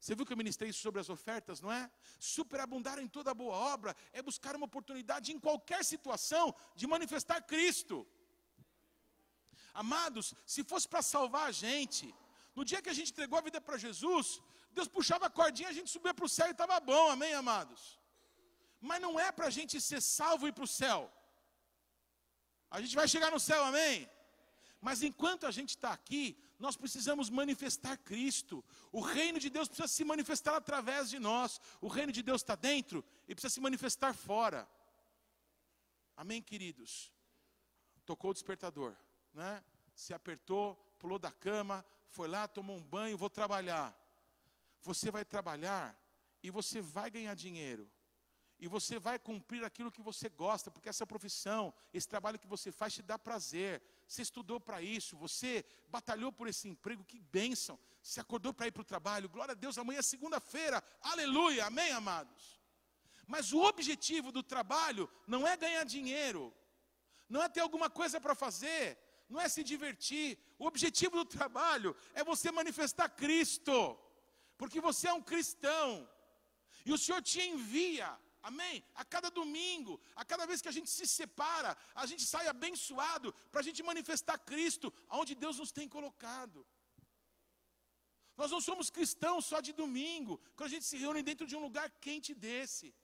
Você 0.00 0.14
viu 0.14 0.26
que 0.26 0.32
eu 0.32 0.36
ministrei 0.36 0.72
sobre 0.72 1.00
as 1.00 1.08
ofertas, 1.08 1.60
não 1.60 1.72
é? 1.72 1.90
Superabundar 2.18 2.98
em 2.98 3.08
toda 3.08 3.32
boa 3.32 3.56
obra 3.56 3.96
é 4.12 4.20
buscar 4.20 4.54
uma 4.56 4.66
oportunidade 4.66 5.32
em 5.32 5.38
qualquer 5.38 5.84
situação 5.84 6.54
de 6.74 6.86
manifestar 6.86 7.40
Cristo. 7.42 8.06
Amados, 9.82 10.34
se 10.46 10.62
fosse 10.62 10.86
para 10.88 11.02
salvar 11.02 11.48
a 11.48 11.52
gente, 11.52 12.14
no 12.54 12.64
dia 12.64 12.80
que 12.80 12.92
a 12.92 12.98
gente 12.98 13.10
entregou 13.12 13.38
a 13.38 13.42
vida 13.48 13.60
para 13.60 13.76
Jesus, 13.76 14.40
Deus 14.70 14.88
puxava 14.88 15.26
a 15.26 15.30
cordinha, 15.40 15.68
a 15.68 15.76
gente 15.78 15.90
subia 15.90 16.14
para 16.14 16.24
o 16.24 16.28
céu 16.28 16.48
e 16.48 16.52
estava 16.52 16.78
bom, 16.78 17.10
amém, 17.10 17.34
amados? 17.34 17.98
Mas 18.80 19.00
não 19.00 19.18
é 19.18 19.32
para 19.32 19.46
a 19.46 19.54
gente 19.58 19.80
ser 19.80 20.00
salvo 20.00 20.46
e 20.46 20.50
ir 20.50 20.52
para 20.52 20.64
o 20.64 20.74
céu. 20.82 21.00
A 22.70 22.80
gente 22.80 22.94
vai 22.94 23.08
chegar 23.08 23.30
no 23.30 23.40
céu, 23.40 23.64
amém? 23.64 24.08
Mas 24.80 25.02
enquanto 25.02 25.46
a 25.46 25.50
gente 25.50 25.70
está 25.70 25.92
aqui, 25.92 26.36
nós 26.58 26.76
precisamos 26.76 27.30
manifestar 27.30 27.96
Cristo. 27.96 28.64
O 28.92 29.00
reino 29.00 29.38
de 29.40 29.48
Deus 29.48 29.68
precisa 29.68 29.88
se 29.88 30.04
manifestar 30.04 30.56
através 30.56 31.08
de 31.08 31.18
nós. 31.18 31.60
O 31.80 31.88
reino 31.88 32.12
de 32.12 32.22
Deus 32.22 32.42
está 32.42 32.54
dentro 32.54 33.04
e 33.26 33.34
precisa 33.34 33.54
se 33.54 33.60
manifestar 33.60 34.12
fora. 34.14 34.68
Amém, 36.16 36.42
queridos? 36.42 37.12
Tocou 38.04 38.30
o 38.30 38.34
despertador, 38.34 38.94
né? 39.34 39.62
Se 39.94 40.14
apertou, 40.14 40.76
pulou 40.98 41.18
da 41.18 41.30
cama, 41.30 41.84
foi 42.08 42.28
lá, 42.28 42.46
tomou 42.48 42.76
um 42.76 42.82
banho, 42.82 43.18
vou 43.18 43.30
trabalhar. 43.30 43.94
Você 44.80 45.10
vai 45.10 45.24
trabalhar 45.24 45.98
e 46.42 46.50
você 46.50 46.80
vai 46.80 47.10
ganhar 47.10 47.34
dinheiro. 47.34 47.90
E 48.58 48.68
você 48.68 48.98
vai 48.98 49.18
cumprir 49.18 49.64
aquilo 49.64 49.90
que 49.90 50.00
você 50.00 50.28
gosta, 50.28 50.70
porque 50.70 50.88
essa 50.88 51.06
profissão, 51.06 51.74
esse 51.92 52.08
trabalho 52.08 52.38
que 52.38 52.46
você 52.46 52.70
faz 52.70 52.94
te 52.94 53.02
dá 53.02 53.18
prazer. 53.18 53.82
Você 54.06 54.22
estudou 54.22 54.60
para 54.60 54.80
isso, 54.80 55.16
você 55.16 55.64
batalhou 55.88 56.30
por 56.30 56.46
esse 56.48 56.68
emprego, 56.68 57.04
que 57.04 57.20
bênção. 57.20 57.78
Você 58.02 58.20
acordou 58.20 58.54
para 58.54 58.66
ir 58.66 58.72
para 58.72 58.82
o 58.82 58.84
trabalho, 58.84 59.28
glória 59.28 59.52
a 59.52 59.56
Deus, 59.56 59.76
amanhã 59.76 59.98
é 59.98 60.02
segunda-feira, 60.02 60.82
aleluia, 61.02 61.66
amém, 61.66 61.90
amados. 61.92 62.60
Mas 63.26 63.52
o 63.52 63.60
objetivo 63.62 64.30
do 64.30 64.42
trabalho 64.42 65.10
não 65.26 65.46
é 65.46 65.56
ganhar 65.56 65.84
dinheiro, 65.84 66.54
não 67.28 67.42
é 67.42 67.48
ter 67.48 67.60
alguma 67.60 67.88
coisa 67.88 68.20
para 68.20 68.34
fazer, 68.34 68.98
não 69.28 69.40
é 69.40 69.48
se 69.48 69.62
divertir. 69.64 70.38
O 70.58 70.66
objetivo 70.66 71.16
do 71.16 71.24
trabalho 71.24 71.96
é 72.14 72.22
você 72.24 72.50
manifestar 72.50 73.08
Cristo, 73.08 73.98
porque 74.56 74.80
você 74.80 75.08
é 75.08 75.12
um 75.12 75.22
cristão, 75.22 76.08
e 76.86 76.92
o 76.92 76.98
Senhor 76.98 77.22
te 77.22 77.40
envia 77.40 78.18
Amém? 78.44 78.84
A 78.94 79.04
cada 79.06 79.30
domingo, 79.30 79.98
a 80.14 80.22
cada 80.22 80.44
vez 80.44 80.60
que 80.60 80.68
a 80.68 80.76
gente 80.76 80.90
se 80.90 81.06
separa, 81.06 81.74
a 81.94 82.04
gente 82.04 82.24
sai 82.26 82.46
abençoado 82.46 83.32
para 83.50 83.60
a 83.62 83.64
gente 83.64 83.82
manifestar 83.82 84.36
Cristo 84.36 84.92
aonde 85.08 85.34
Deus 85.34 85.58
nos 85.58 85.72
tem 85.72 85.88
colocado. 85.88 86.66
Nós 88.36 88.50
não 88.50 88.60
somos 88.60 88.90
cristãos 88.90 89.46
só 89.46 89.62
de 89.62 89.72
domingo, 89.72 90.38
quando 90.54 90.66
a 90.66 90.74
gente 90.74 90.84
se 90.84 90.98
reúne 90.98 91.22
dentro 91.22 91.46
de 91.46 91.56
um 91.56 91.62
lugar 91.66 91.88
quente 92.02 92.34
desse. 92.34 92.94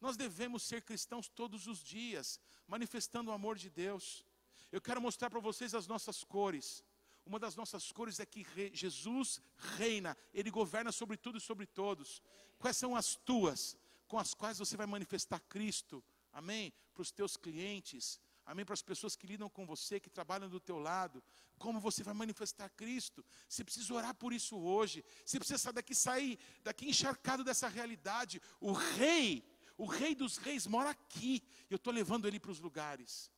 Nós 0.00 0.16
devemos 0.16 0.64
ser 0.64 0.82
cristãos 0.82 1.28
todos 1.28 1.68
os 1.68 1.78
dias, 1.78 2.40
manifestando 2.66 3.30
o 3.30 3.34
amor 3.34 3.56
de 3.56 3.70
Deus. 3.70 4.25
Eu 4.72 4.80
quero 4.80 5.00
mostrar 5.00 5.30
para 5.30 5.40
vocês 5.40 5.74
as 5.74 5.86
nossas 5.86 6.24
cores. 6.24 6.84
Uma 7.24 7.38
das 7.38 7.56
nossas 7.56 7.90
cores 7.90 8.20
é 8.20 8.26
que 8.26 8.46
Jesus 8.72 9.40
reina, 9.76 10.16
Ele 10.32 10.50
governa 10.50 10.92
sobre 10.92 11.16
tudo 11.16 11.38
e 11.38 11.40
sobre 11.40 11.66
todos. 11.66 12.22
Quais 12.58 12.76
são 12.76 12.94
as 12.94 13.16
tuas? 13.16 13.76
com 14.06 14.18
as 14.18 14.34
quais 14.34 14.58
você 14.58 14.76
vai 14.76 14.86
manifestar 14.86 15.40
Cristo, 15.40 16.02
amém? 16.32 16.72
Para 16.94 17.02
os 17.02 17.10
teus 17.10 17.36
clientes, 17.36 18.20
amém? 18.44 18.64
Para 18.64 18.74
as 18.74 18.82
pessoas 18.82 19.16
que 19.16 19.26
lidam 19.26 19.48
com 19.48 19.66
você, 19.66 19.98
que 19.98 20.08
trabalham 20.08 20.48
do 20.48 20.60
teu 20.60 20.78
lado, 20.78 21.22
como 21.58 21.80
você 21.80 22.02
vai 22.02 22.14
manifestar 22.14 22.68
Cristo? 22.70 23.24
Você 23.48 23.64
precisa 23.64 23.92
orar 23.94 24.14
por 24.14 24.32
isso 24.32 24.56
hoje, 24.56 25.04
você 25.24 25.38
precisa 25.38 25.72
daqui, 25.72 25.94
sair 25.94 26.38
daqui 26.62 26.88
encharcado 26.88 27.42
dessa 27.42 27.68
realidade. 27.68 28.40
O 28.60 28.72
rei, 28.72 29.44
o 29.76 29.86
rei 29.86 30.14
dos 30.14 30.36
reis 30.36 30.66
mora 30.66 30.90
aqui, 30.90 31.42
eu 31.68 31.76
estou 31.76 31.92
levando 31.92 32.26
ele 32.26 32.38
para 32.38 32.52
os 32.52 32.60
lugares. 32.60 33.30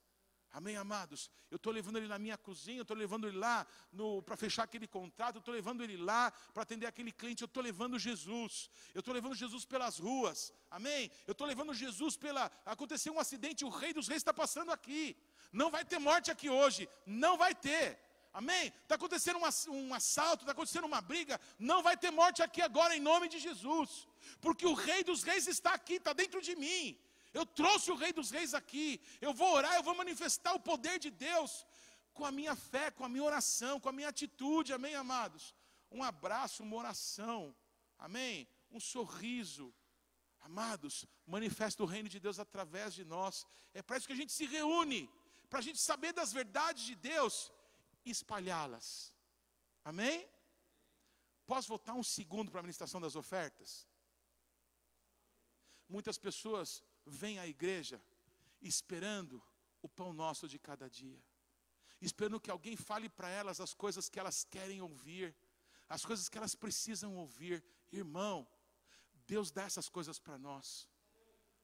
Amém, 0.51 0.77
amados? 0.77 1.31
Eu 1.51 1.57
estou 1.57 1.73
levando 1.73 1.99
ele 1.99 2.09
na 2.09 2.19
minha 2.19 2.39
cozinha, 2.39 2.79
eu 2.79 2.83
estou 2.83 2.97
levando 2.97 3.29
ele 3.29 3.37
lá 3.37 3.67
para 4.25 4.37
fechar 4.37 4.63
aquele 4.63 4.87
contrato, 4.87 5.37
eu 5.37 5.41
estou 5.41 5.55
levando 5.55 5.85
ele 5.85 5.97
lá 5.97 6.31
para 6.55 6.63
atender 6.63 6.87
aquele 6.87 7.13
cliente, 7.13 7.43
eu 7.43 7.47
estou 7.47 7.63
levando 7.63 7.99
Jesus, 7.99 8.71
eu 8.95 9.01
estou 9.01 9.13
levando 9.13 9.35
Jesus 9.35 9.65
pelas 9.65 9.99
ruas, 9.99 10.53
amém? 10.71 11.11
Eu 11.27 11.33
estou 11.33 11.47
levando 11.47 11.75
Jesus 11.75 12.17
pela. 12.17 12.51
Aconteceu 12.65 13.13
um 13.13 13.21
acidente, 13.21 13.65
o 13.65 13.69
rei 13.69 13.93
dos 13.93 14.09
reis 14.09 14.21
está 14.21 14.33
passando 14.33 14.73
aqui. 14.73 15.17
Não 15.53 15.71
vai 15.71 15.85
ter 15.85 15.99
morte 15.99 16.31
aqui 16.31 16.49
hoje, 16.49 16.89
não 17.07 17.37
vai 17.37 17.55
ter. 17.55 17.99
Amém? 18.33 18.73
Está 18.83 18.95
acontecendo 18.95 19.39
um, 19.39 19.89
um 19.89 19.95
assalto, 19.95 20.43
está 20.43 20.53
acontecendo 20.53 20.85
uma 20.85 21.01
briga, 21.01 21.41
não 21.59 21.83
vai 21.83 21.97
ter 21.97 22.11
morte 22.11 22.43
aqui 22.43 22.63
agora 22.63 22.97
em 22.97 23.01
nome 23.01 23.29
de 23.29 23.39
Jesus, 23.39 24.07
porque 24.41 24.67
o 24.67 24.75
Rei 24.75 25.03
dos 25.03 25.23
Reis 25.23 25.47
está 25.47 25.73
aqui, 25.75 25.95
está 25.95 26.13
dentro 26.13 26.41
de 26.41 26.55
mim. 26.57 26.99
Eu 27.33 27.45
trouxe 27.45 27.91
o 27.91 27.97
Rei 27.97 28.12
dos 28.12 28.31
Reis 28.31 28.55
aqui. 28.55 29.01
Eu 29.21 29.33
vou 29.33 29.53
orar, 29.55 29.75
eu 29.75 29.83
vou 29.83 29.95
manifestar 29.95 30.55
o 30.55 30.61
poder 30.61 30.99
de 30.99 31.11
Deus 31.11 31.67
com 32.14 32.25
a 32.25 32.33
minha 32.33 32.57
fé, 32.57 32.91
com 32.91 33.05
a 33.05 33.09
minha 33.09 33.23
oração, 33.23 33.79
com 33.81 33.88
a 33.88 33.93
minha 33.93 34.09
atitude. 34.09 34.73
Amém, 34.73 34.95
amados? 34.95 35.55
Um 35.91 36.03
abraço, 36.03 36.62
uma 36.62 36.77
oração. 36.77 37.55
Amém? 37.99 38.49
Um 38.71 38.81
sorriso. 38.81 39.75
Amados, 40.41 41.05
manifesta 41.27 41.83
o 41.83 41.87
reino 41.87 42.09
de 42.09 42.21
Deus 42.21 42.38
através 42.38 42.95
de 42.95 43.05
nós. 43.05 43.47
É 43.75 43.83
para 43.83 43.97
isso 43.97 44.07
que 44.07 44.12
a 44.12 44.17
gente 44.17 44.33
se 44.33 44.47
reúne, 44.47 45.11
para 45.51 45.59
a 45.59 45.62
gente 45.62 45.79
saber 45.79 46.12
das 46.12 46.33
verdades 46.33 46.85
de 46.85 46.95
Deus 46.95 47.53
e 48.05 48.11
espalhá-las. 48.11 49.14
Amém? 49.85 50.29
Posso 51.47 51.69
voltar 51.69 51.95
um 51.95 52.03
segundo 52.03 52.51
para 52.51 52.61
a 52.61 52.62
ministração 52.62 53.01
das 53.01 53.17
ofertas? 53.17 53.87
Muitas 55.88 56.19
pessoas 56.19 56.83
vem 57.09 57.38
à 57.38 57.47
igreja 57.47 58.03
esperando 58.61 59.42
o 59.83 59.88
pão 59.88 60.12
nosso 60.12 60.49
de 60.49 60.59
cada 60.59 60.88
dia, 60.88 61.23
esperando 62.01 62.40
que 62.40 62.51
alguém 62.51 62.77
fale 62.77 63.09
para 63.09 63.29
elas 63.29 63.61
as 63.61 63.75
coisas 63.75 64.09
que 64.09 64.18
elas 64.18 64.44
querem 64.44 64.81
ouvir, 64.81 65.35
as 65.88 66.05
coisas 66.05 66.29
que 66.29 66.37
elas 66.37 66.55
precisam 66.55 67.16
ouvir. 67.16 67.64
Irmão, 67.90 68.47
Deus 69.27 69.51
dá 69.51 69.62
essas 69.62 69.88
coisas 69.88 70.18
para 70.18 70.38
nós. 70.38 70.88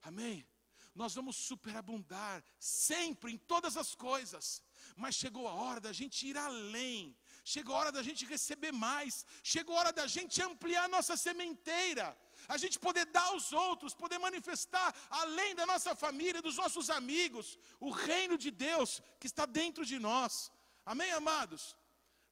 Amém? 0.02 0.46
Nós 0.94 1.14
vamos 1.14 1.36
superabundar 1.36 2.44
sempre 2.58 3.32
em 3.32 3.38
todas 3.38 3.76
as 3.76 3.96
coisas, 3.96 4.62
mas 4.96 5.16
chegou 5.16 5.48
a 5.48 5.54
hora 5.54 5.80
da 5.80 5.92
gente 5.92 6.24
ir 6.28 6.38
além, 6.38 7.16
chegou 7.44 7.74
a 7.74 7.78
hora 7.80 7.92
da 7.92 8.02
gente 8.02 8.24
receber 8.24 8.70
mais, 8.70 9.26
chegou 9.42 9.74
a 9.74 9.80
hora 9.80 9.92
da 9.92 10.06
gente 10.06 10.40
ampliar 10.40 10.88
nossa 10.88 11.16
sementeira 11.16 12.16
a 12.48 12.56
gente 12.56 12.78
poder 12.78 13.06
dar 13.06 13.26
aos 13.28 13.52
outros, 13.52 13.94
poder 13.94 14.18
manifestar 14.18 14.94
além 15.10 15.54
da 15.54 15.66
nossa 15.66 15.94
família, 15.94 16.42
dos 16.42 16.56
nossos 16.56 16.90
amigos, 16.90 17.58
o 17.80 17.90
reino 17.90 18.36
de 18.36 18.50
Deus 18.50 19.02
que 19.18 19.26
está 19.26 19.46
dentro 19.46 19.84
de 19.84 19.98
nós. 19.98 20.50
Amém, 20.84 21.10
amados? 21.12 21.76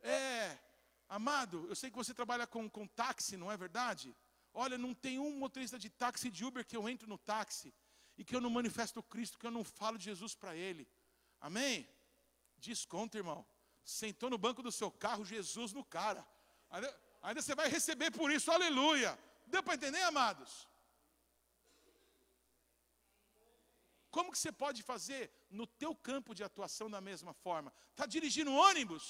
É, 0.01 0.59
amado, 1.09 1.67
eu 1.69 1.75
sei 1.75 1.91
que 1.91 1.97
você 1.97 2.13
trabalha 2.13 2.47
com, 2.47 2.69
com 2.69 2.87
táxi, 2.87 3.37
não 3.37 3.51
é 3.51 3.57
verdade? 3.57 4.15
Olha, 4.53 4.77
não 4.77 4.93
tem 4.93 5.19
um 5.19 5.33
motorista 5.39 5.79
de 5.79 5.89
táxi 5.89 6.31
de 6.31 6.45
Uber 6.45 6.65
que 6.65 6.77
eu 6.77 6.89
entro 6.89 7.09
no 7.09 7.17
táxi 7.17 7.73
e 8.19 8.25
que 8.25 8.37
eu 8.37 8.41
não 8.41 8.51
manifesto 8.51 9.03
Cristo, 9.03 9.39
que 9.39 9.47
eu 9.47 9.51
não 9.51 9.65
falo 9.65 9.97
de 9.97 10.05
Jesus 10.05 10.35
para 10.35 10.55
ele. 10.55 10.87
Amém? 11.41 11.89
Desconto, 12.59 13.17
irmão. 13.17 13.47
Sentou 13.85 14.31
no 14.31 14.39
banco 14.39 14.63
do 14.63 14.71
seu 14.71 14.91
carro, 14.91 15.25
Jesus 15.25 15.73
no 15.73 15.85
cara. 15.85 16.27
Ainda, 16.71 17.01
ainda 17.23 17.43
você 17.43 17.55
vai 17.55 17.69
receber 17.69 18.11
por 18.11 18.31
isso, 18.31 18.51
aleluia. 18.51 19.19
Deu 19.55 19.63
para 19.63 19.77
entender, 19.79 20.03
amados? 20.13 20.51
Como 24.15 24.31
que 24.33 24.39
você 24.39 24.53
pode 24.63 24.81
fazer 24.83 25.23
no 25.59 25.67
teu 25.83 25.93
campo 26.09 26.35
de 26.39 26.43
atuação 26.49 26.89
da 26.95 27.01
mesma 27.01 27.33
forma? 27.45 27.73
Está 27.93 28.07
dirigindo 28.15 28.51
um 28.51 28.59
ônibus, 28.69 29.05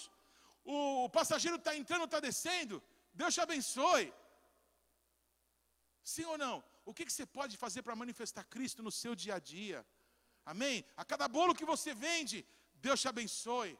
o 0.64 1.08
passageiro 1.16 1.56
está 1.60 1.76
entrando, 1.76 2.04
está 2.04 2.20
descendo, 2.20 2.82
Deus 3.12 3.34
te 3.34 3.40
abençoe. 3.40 4.12
Sim 6.12 6.24
ou 6.24 6.38
não? 6.38 6.56
O 6.84 6.94
que, 6.94 7.04
que 7.06 7.12
você 7.12 7.26
pode 7.38 7.56
fazer 7.56 7.82
para 7.82 8.00
manifestar 8.04 8.44
Cristo 8.44 8.82
no 8.82 8.92
seu 9.00 9.14
dia 9.14 9.36
a 9.36 9.38
dia? 9.38 9.86
Amém? 10.44 10.84
A 10.96 11.04
cada 11.04 11.28
bolo 11.36 11.54
que 11.54 11.64
você 11.72 11.94
vende, 11.94 12.38
Deus 12.86 13.00
te 13.00 13.08
abençoe. 13.08 13.78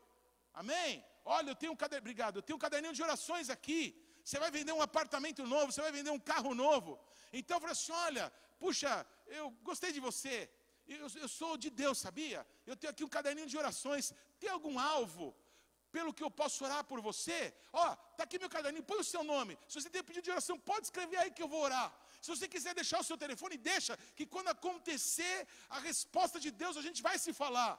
Amém? 0.55 1.05
Olha, 1.25 1.51
eu 1.51 1.57
tenho 1.57 1.73
um 1.73 1.77
caderninho, 1.77 2.05
obrigado, 2.05 2.37
eu 2.37 2.43
tenho 2.43 2.57
um 2.57 2.65
caderninho 2.67 2.95
de 2.95 3.03
orações 3.03 3.49
aqui. 3.49 3.83
Você 4.25 4.39
vai 4.39 4.51
vender 4.51 4.73
um 4.73 4.83
apartamento 4.83 5.45
novo, 5.55 5.73
você 5.73 5.83
vai 5.87 5.93
vender 5.93 6.11
um 6.11 6.19
carro 6.33 6.55
novo. 6.55 6.99
Então 7.33 7.61
falei 7.61 7.73
assim: 7.73 7.93
olha, 7.93 8.33
puxa, 8.59 9.07
eu 9.27 9.51
gostei 9.69 9.93
de 9.93 10.01
você. 10.01 10.51
Eu, 10.87 11.09
eu 11.25 11.29
sou 11.29 11.57
de 11.57 11.71
Deus, 11.71 11.99
sabia? 11.99 12.47
Eu 12.67 12.77
tenho 12.77 12.91
aqui 12.93 13.05
um 13.05 13.15
caderninho 13.17 13.47
de 13.53 13.59
orações. 13.63 14.13
Tem 14.41 14.51
algum 14.51 14.79
alvo 14.79 15.27
pelo 15.97 16.15
que 16.17 16.25
eu 16.27 16.31
posso 16.41 16.65
orar 16.67 16.83
por 16.91 17.01
você? 17.09 17.39
Ó, 17.73 17.87
está 17.93 18.25
aqui 18.25 18.39
meu 18.39 18.51
caderninho, 18.57 18.89
põe 18.91 19.01
o 19.05 19.11
seu 19.13 19.23
nome. 19.33 19.53
Se 19.69 19.75
você 19.79 19.91
tem 19.95 20.03
pedido 20.03 20.25
de 20.29 20.33
oração, 20.37 20.59
pode 20.71 20.87
escrever 20.89 21.19
aí 21.23 21.31
que 21.31 21.43
eu 21.47 21.51
vou 21.55 21.63
orar. 21.69 21.89
Se 22.21 22.31
você 22.35 22.47
quiser 22.55 22.75
deixar 22.81 23.01
o 23.01 23.09
seu 23.09 23.19
telefone, 23.25 23.57
deixa, 23.73 23.97
que 24.17 24.27
quando 24.35 24.49
acontecer 24.49 25.37
a 25.77 25.79
resposta 25.91 26.41
de 26.45 26.51
Deus, 26.63 26.77
a 26.77 26.85
gente 26.87 27.03
vai 27.09 27.17
se 27.25 27.33
falar. 27.43 27.75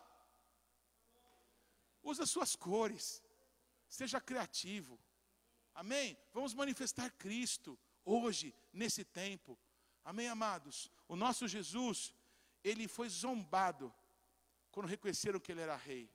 Usa 2.12 2.26
suas 2.26 2.54
cores, 2.68 3.06
seja 3.88 4.20
criativo. 4.30 5.00
Amém? 5.74 6.18
Vamos 6.34 6.54
manifestar 6.54 7.10
Cristo 7.12 7.78
hoje, 8.06 8.54
nesse 8.72 9.04
tempo. 9.04 9.58
Amém, 10.04 10.28
amados? 10.28 10.92
O 11.08 11.16
nosso 11.16 11.48
Jesus, 11.48 12.14
ele 12.64 12.88
foi 12.88 13.10
zombado 13.10 13.94
quando 14.72 14.88
reconheceram 14.88 15.40
que 15.40 15.52
ele 15.52 15.62
era 15.62 15.76
rei. 15.76 16.10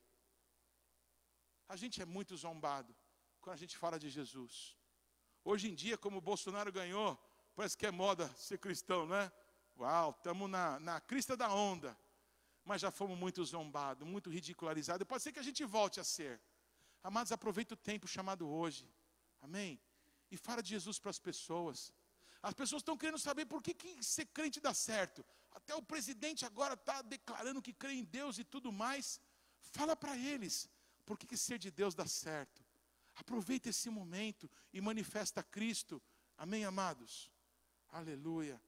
A 1.68 1.76
gente 1.76 2.00
é 2.00 2.04
muito 2.04 2.36
zombado 2.36 2.94
quando 3.40 3.54
a 3.54 3.58
gente 3.58 3.76
fala 3.76 3.98
de 3.98 4.08
Jesus. 4.08 4.76
Hoje 5.44 5.70
em 5.70 5.74
dia, 5.74 5.96
como 5.96 6.18
o 6.18 6.20
Bolsonaro 6.20 6.72
ganhou, 6.72 7.16
parece 7.54 7.76
que 7.76 7.86
é 7.86 7.90
moda 7.90 8.28
ser 8.36 8.58
cristão, 8.58 9.06
não 9.06 9.16
é? 9.16 9.32
Uau, 9.78 10.10
estamos 10.10 10.50
na, 10.50 10.80
na 10.80 11.00
crista 11.00 11.36
da 11.36 11.52
onda. 11.52 11.96
Mas 12.64 12.80
já 12.80 12.90
fomos 12.90 13.18
muito 13.18 13.44
zombados, 13.44 14.06
muito 14.06 14.28
ridicularizados. 14.28 15.06
Pode 15.06 15.22
ser 15.22 15.32
que 15.32 15.38
a 15.38 15.42
gente 15.42 15.64
volte 15.64 16.00
a 16.00 16.04
ser. 16.04 16.40
Amados, 17.02 17.32
aproveita 17.32 17.74
o 17.74 17.76
tempo 17.76 18.06
chamado 18.06 18.48
hoje. 18.48 18.86
Amém? 19.40 19.81
E 20.31 20.37
fala 20.37 20.62
de 20.62 20.70
Jesus 20.70 20.98
para 20.98 21.11
as 21.11 21.18
pessoas. 21.18 21.92
As 22.42 22.55
pessoas 22.55 22.81
estão 22.81 22.96
querendo 22.96 23.18
saber 23.18 23.46
por 23.46 23.62
que, 23.62 23.74
que 23.74 24.03
ser 24.03 24.27
crente 24.27 24.61
dá 24.61 24.72
certo. 24.72 25.24
Até 25.51 25.74
o 25.74 25.83
presidente 25.83 26.44
agora 26.44 26.74
está 26.74 27.03
declarando 27.03 27.62
que 27.62 27.72
crê 27.72 27.92
em 27.94 28.05
Deus 28.05 28.38
e 28.38 28.44
tudo 28.44 28.70
mais. 28.70 29.20
Fala 29.61 29.96
para 29.96 30.16
eles 30.16 30.68
por 31.05 31.18
que, 31.18 31.27
que 31.27 31.37
ser 31.37 31.59
de 31.59 31.70
Deus 31.70 31.94
dá 31.94 32.07
certo. 32.07 32.64
Aproveita 33.16 33.68
esse 33.68 33.90
momento 33.90 34.48
e 34.72 34.81
manifesta 34.81 35.42
Cristo. 35.42 36.01
Amém, 36.37 36.64
amados? 36.64 37.31
Aleluia. 37.90 38.61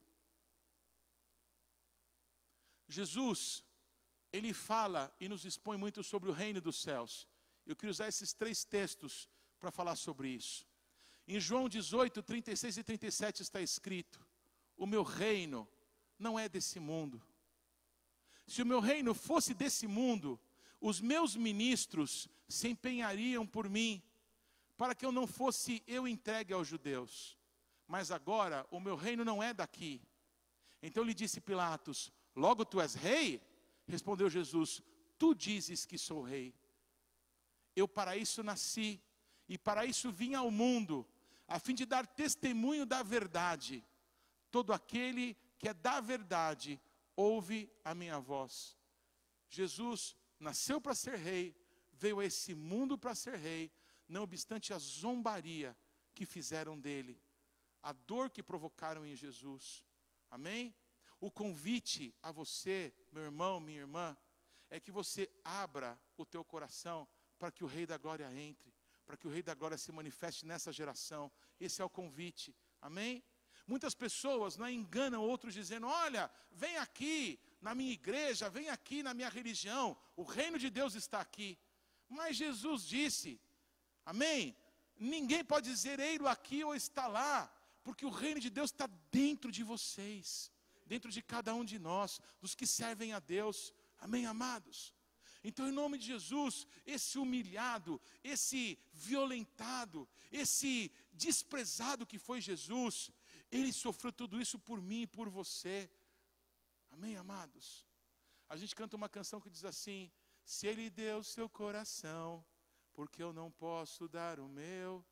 Jesus, 2.87 3.63
ele 4.33 4.53
fala 4.53 5.15
e 5.19 5.29
nos 5.29 5.45
expõe 5.45 5.77
muito 5.77 6.03
sobre 6.03 6.29
o 6.29 6.33
reino 6.33 6.59
dos 6.59 6.81
céus. 6.81 7.27
Eu 7.65 7.75
queria 7.75 7.91
usar 7.91 8.07
esses 8.09 8.33
três 8.33 8.65
textos 8.65 9.29
para 9.61 9.71
falar 9.71 9.95
sobre 9.95 10.27
isso. 10.27 10.67
Em 11.27 11.39
João 11.39 11.69
18, 11.69 12.23
36 12.23 12.77
e 12.77 12.83
37 12.83 13.43
está 13.43 13.61
escrito: 13.61 14.19
O 14.75 14.87
meu 14.87 15.03
reino 15.03 15.69
não 16.17 16.37
é 16.37 16.49
desse 16.49 16.79
mundo. 16.79 17.21
Se 18.47 18.63
o 18.63 18.65
meu 18.65 18.79
reino 18.79 19.13
fosse 19.13 19.53
desse 19.53 19.85
mundo, 19.85 20.39
os 20.81 20.99
meus 20.99 21.35
ministros 21.35 22.27
se 22.49 22.67
empenhariam 22.69 23.45
por 23.45 23.69
mim, 23.69 24.01
para 24.75 24.95
que 24.95 25.05
eu 25.05 25.11
não 25.11 25.27
fosse 25.27 25.83
eu 25.85 26.07
entregue 26.07 26.53
aos 26.53 26.67
judeus. 26.67 27.37
Mas 27.87 28.09
agora 28.09 28.65
o 28.71 28.79
meu 28.79 28.95
reino 28.95 29.23
não 29.23 29.43
é 29.43 29.53
daqui. 29.53 30.01
Então 30.81 31.03
lhe 31.03 31.13
disse 31.13 31.39
Pilatos: 31.39 32.11
Logo 32.35 32.65
tu 32.65 32.81
és 32.81 32.95
rei? 32.95 33.39
Respondeu 33.87 34.27
Jesus: 34.27 34.81
Tu 35.19 35.35
dizes 35.35 35.85
que 35.85 35.99
sou 35.99 36.23
rei. 36.23 36.51
Eu 37.75 37.87
para 37.87 38.17
isso 38.17 38.41
nasci 38.41 38.99
e 39.51 39.57
para 39.57 39.85
isso 39.85 40.09
vim 40.09 40.33
ao 40.33 40.49
mundo, 40.49 41.05
a 41.45 41.59
fim 41.59 41.75
de 41.75 41.85
dar 41.85 42.07
testemunho 42.07 42.85
da 42.85 43.03
verdade. 43.03 43.85
Todo 44.49 44.71
aquele 44.71 45.35
que 45.59 45.67
é 45.67 45.73
da 45.73 45.99
verdade 45.99 46.79
ouve 47.17 47.69
a 47.83 47.93
minha 47.93 48.17
voz. 48.17 48.77
Jesus 49.49 50.15
nasceu 50.39 50.79
para 50.79 50.95
ser 50.95 51.17
rei, 51.17 51.53
veio 51.91 52.21
a 52.21 52.25
esse 52.25 52.55
mundo 52.55 52.97
para 52.97 53.13
ser 53.13 53.35
rei, 53.35 53.69
não 54.07 54.23
obstante 54.23 54.73
a 54.73 54.79
zombaria 54.79 55.77
que 56.13 56.25
fizeram 56.25 56.79
dele, 56.79 57.21
a 57.83 57.91
dor 57.91 58.29
que 58.29 58.41
provocaram 58.41 59.05
em 59.05 59.17
Jesus. 59.17 59.83
Amém? 60.29 60.73
O 61.19 61.29
convite 61.29 62.15
a 62.23 62.31
você, 62.31 62.93
meu 63.11 63.23
irmão, 63.23 63.59
minha 63.59 63.81
irmã, 63.81 64.17
é 64.69 64.79
que 64.79 64.93
você 64.93 65.29
abra 65.43 65.99
o 66.15 66.25
teu 66.25 66.41
coração 66.41 67.05
para 67.37 67.51
que 67.51 67.65
o 67.65 67.67
Rei 67.67 67.85
da 67.85 67.97
Glória 67.97 68.33
entre, 68.33 68.70
para 69.11 69.17
que 69.17 69.27
o 69.27 69.29
Rei 69.29 69.43
da 69.43 69.53
Glória 69.53 69.77
se 69.77 69.91
manifeste 69.91 70.45
nessa 70.45 70.71
geração. 70.71 71.29
Esse 71.59 71.81
é 71.81 71.85
o 71.85 71.89
convite. 71.89 72.55
Amém? 72.81 73.21
Muitas 73.67 73.93
pessoas 73.93 74.55
não 74.55 74.69
enganam 74.69 75.21
outros 75.21 75.53
dizendo: 75.53 75.85
"Olha, 75.85 76.31
vem 76.49 76.77
aqui 76.77 77.37
na 77.59 77.75
minha 77.75 77.91
igreja, 77.91 78.49
vem 78.49 78.69
aqui 78.69 79.03
na 79.03 79.13
minha 79.13 79.27
religião, 79.27 79.97
o 80.15 80.23
reino 80.23 80.57
de 80.57 80.69
Deus 80.69 80.95
está 80.95 81.19
aqui". 81.19 81.59
Mas 82.07 82.37
Jesus 82.37 82.87
disse: 82.87 83.37
Amém? 84.05 84.55
Ninguém 84.95 85.43
pode 85.43 85.69
dizer 85.69 85.99
ei-lo 85.99 86.29
aqui 86.29 86.63
ou 86.63 86.73
está 86.73 87.05
lá, 87.07 87.53
porque 87.83 88.05
o 88.05 88.09
reino 88.09 88.39
de 88.39 88.49
Deus 88.49 88.71
está 88.71 88.87
dentro 89.11 89.51
de 89.51 89.61
vocês, 89.61 90.49
dentro 90.85 91.11
de 91.11 91.21
cada 91.21 91.53
um 91.53 91.65
de 91.65 91.77
nós, 91.77 92.21
dos 92.39 92.55
que 92.55 92.65
servem 92.65 93.11
a 93.11 93.19
Deus. 93.19 93.73
Amém, 93.99 94.25
amados? 94.25 94.93
Então, 95.43 95.67
em 95.67 95.71
nome 95.71 95.97
de 95.97 96.05
Jesus, 96.05 96.67
esse 96.85 97.17
humilhado, 97.17 97.99
esse 98.23 98.77
violentado, 98.93 100.07
esse 100.31 100.91
desprezado 101.11 102.05
que 102.05 102.19
foi 102.19 102.39
Jesus, 102.39 103.11
ele 103.51 103.73
sofreu 103.73 104.13
tudo 104.13 104.39
isso 104.39 104.59
por 104.59 104.79
mim 104.81 105.01
e 105.01 105.07
por 105.07 105.29
você. 105.29 105.89
Amém, 106.91 107.15
amados? 107.17 107.85
A 108.47 108.55
gente 108.55 108.75
canta 108.75 108.95
uma 108.95 109.09
canção 109.09 109.41
que 109.41 109.49
diz 109.49 109.65
assim: 109.65 110.11
Se 110.43 110.67
Ele 110.67 110.89
deu 110.89 111.23
seu 111.23 111.49
coração, 111.49 112.45
porque 112.93 113.23
eu 113.23 113.33
não 113.33 113.49
posso 113.49 114.07
dar 114.07 114.39
o 114.39 114.47
meu? 114.47 115.03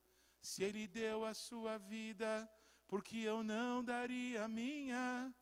Se 0.41 0.63
Ele 0.63 0.87
deu 0.87 1.25
a 1.25 1.33
sua 1.33 1.77
vida, 1.77 2.49
porque 2.87 3.17
eu 3.17 3.43
não 3.43 3.83
daria 3.83 4.43
a 4.43 4.47
minha? 4.47 5.33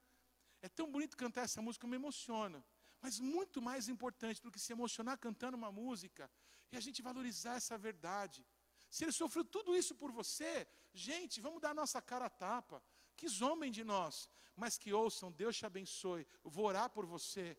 É 0.62 0.70
tão 0.70 0.92
bonito 0.92 1.18
cantar 1.18 1.44
essa 1.44 1.62
música, 1.62 1.88
me 1.88 1.96
emociono. 1.96 2.64
Mas 3.02 3.20
muito 3.20 3.62
mais 3.62 3.88
importante 3.88 4.42
do 4.42 4.52
que 4.52 4.60
se 4.60 4.74
emocionar 4.74 5.18
cantando 5.18 5.58
uma 5.58 5.72
música, 5.72 6.30
é 6.72 6.78
a 6.78 6.80
gente 6.82 7.02
valorizar 7.02 7.56
essa 7.56 7.78
verdade. 7.78 8.46
Se 8.90 9.04
ele 9.04 9.12
sofreu 9.12 9.44
tudo 9.44 9.76
isso 9.76 9.94
por 9.96 10.12
você, 10.12 10.68
gente, 10.94 11.40
vamos 11.42 11.62
dar 11.62 11.74
nossa 11.74 12.02
cara 12.02 12.26
a 12.26 12.30
tapa. 12.30 12.82
Que 13.16 13.28
zombem 13.28 13.72
de 13.72 13.84
nós, 13.84 14.30
mas 14.56 14.78
que 14.78 14.94
ouçam, 14.94 15.32
Deus 15.32 15.58
te 15.58 15.66
abençoe, 15.66 16.28
vou 16.44 16.66
orar 16.66 16.90
por 16.90 17.06
você. 17.06 17.58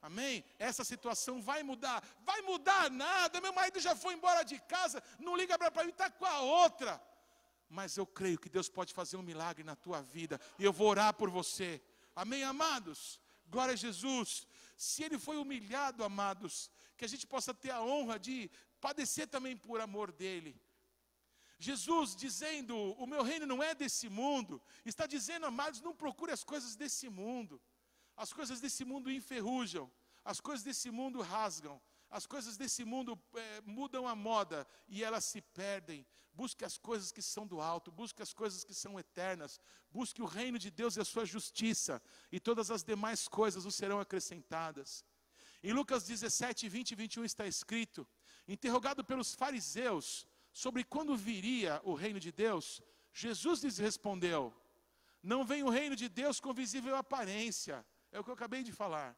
Amém? 0.00 0.44
Essa 0.58 0.84
situação 0.84 1.42
vai 1.42 1.62
mudar. 1.62 2.02
Vai 2.20 2.40
mudar 2.42 2.90
nada. 2.90 3.40
Meu 3.40 3.52
marido 3.52 3.80
já 3.80 3.94
foi 3.96 4.14
embora 4.14 4.42
de 4.42 4.58
casa, 4.60 5.02
não 5.18 5.36
liga 5.36 5.58
para 5.58 5.84
mim, 5.84 5.90
está 5.90 6.10
com 6.10 6.24
a 6.24 6.40
outra. 6.40 7.02
Mas 7.68 7.96
eu 7.96 8.06
creio 8.06 8.38
que 8.38 8.48
Deus 8.48 8.68
pode 8.68 8.94
fazer 8.94 9.16
um 9.16 9.22
milagre 9.22 9.64
na 9.64 9.74
tua 9.74 10.00
vida, 10.00 10.40
e 10.58 10.64
eu 10.64 10.72
vou 10.72 10.88
orar 10.88 11.12
por 11.14 11.28
você. 11.28 11.82
Amém, 12.14 12.44
amados? 12.44 13.20
Glória 13.48 13.74
a 13.74 13.76
Jesus. 13.76 14.46
Se 14.76 15.02
ele 15.02 15.18
foi 15.18 15.38
humilhado, 15.38 16.04
amados, 16.04 16.70
que 16.96 17.04
a 17.04 17.08
gente 17.08 17.26
possa 17.26 17.52
ter 17.54 17.70
a 17.70 17.82
honra 17.82 18.18
de 18.18 18.50
padecer 18.80 19.26
também 19.26 19.56
por 19.56 19.80
amor 19.80 20.12
dele. 20.12 20.60
Jesus 21.58 22.14
dizendo: 22.14 22.76
O 22.98 23.06
meu 23.06 23.22
reino 23.22 23.46
não 23.46 23.62
é 23.62 23.74
desse 23.74 24.08
mundo, 24.08 24.62
está 24.84 25.06
dizendo, 25.06 25.46
amados, 25.46 25.80
não 25.80 25.94
procure 25.94 26.30
as 26.32 26.44
coisas 26.44 26.76
desse 26.76 27.08
mundo. 27.08 27.60
As 28.16 28.32
coisas 28.32 28.60
desse 28.60 28.84
mundo 28.84 29.10
enferrujam, 29.10 29.92
as 30.24 30.40
coisas 30.40 30.64
desse 30.64 30.90
mundo 30.90 31.20
rasgam, 31.20 31.80
as 32.16 32.26
coisas 32.26 32.56
desse 32.56 32.82
mundo 32.82 33.18
é, 33.34 33.60
mudam 33.66 34.08
a 34.08 34.14
moda 34.14 34.66
e 34.88 35.04
elas 35.04 35.24
se 35.24 35.40
perdem. 35.40 36.06
Busque 36.32 36.64
as 36.64 36.76
coisas 36.78 37.12
que 37.12 37.20
são 37.20 37.46
do 37.46 37.60
alto, 37.60 37.90
busque 37.90 38.22
as 38.22 38.32
coisas 38.32 38.64
que 38.64 38.74
são 38.74 38.98
eternas, 38.98 39.60
busque 39.90 40.22
o 40.22 40.26
reino 40.38 40.58
de 40.58 40.70
Deus 40.70 40.96
e 40.96 41.00
a 41.00 41.04
sua 41.04 41.26
justiça, 41.26 42.02
e 42.32 42.38
todas 42.38 42.70
as 42.70 42.82
demais 42.82 43.28
coisas 43.28 43.66
o 43.66 43.70
serão 43.70 44.00
acrescentadas. 44.00 45.04
Em 45.62 45.72
Lucas 45.72 46.04
17, 46.04 46.68
20 46.68 46.90
e 46.90 46.94
21 46.94 47.24
está 47.24 47.46
escrito: 47.46 48.06
interrogado 48.48 49.04
pelos 49.04 49.34
fariseus 49.34 50.26
sobre 50.52 50.84
quando 50.84 51.16
viria 51.16 51.82
o 51.84 51.94
reino 51.94 52.20
de 52.20 52.32
Deus, 52.32 52.80
Jesus 53.12 53.62
lhes 53.62 53.76
respondeu: 53.76 54.54
Não 55.22 55.44
vem 55.44 55.62
o 55.62 55.70
reino 55.70 55.96
de 55.96 56.08
Deus 56.08 56.40
com 56.40 56.54
visível 56.54 56.96
aparência, 56.96 57.84
é 58.10 58.18
o 58.18 58.24
que 58.24 58.30
eu 58.30 58.34
acabei 58.34 58.62
de 58.62 58.72
falar. 58.72 59.16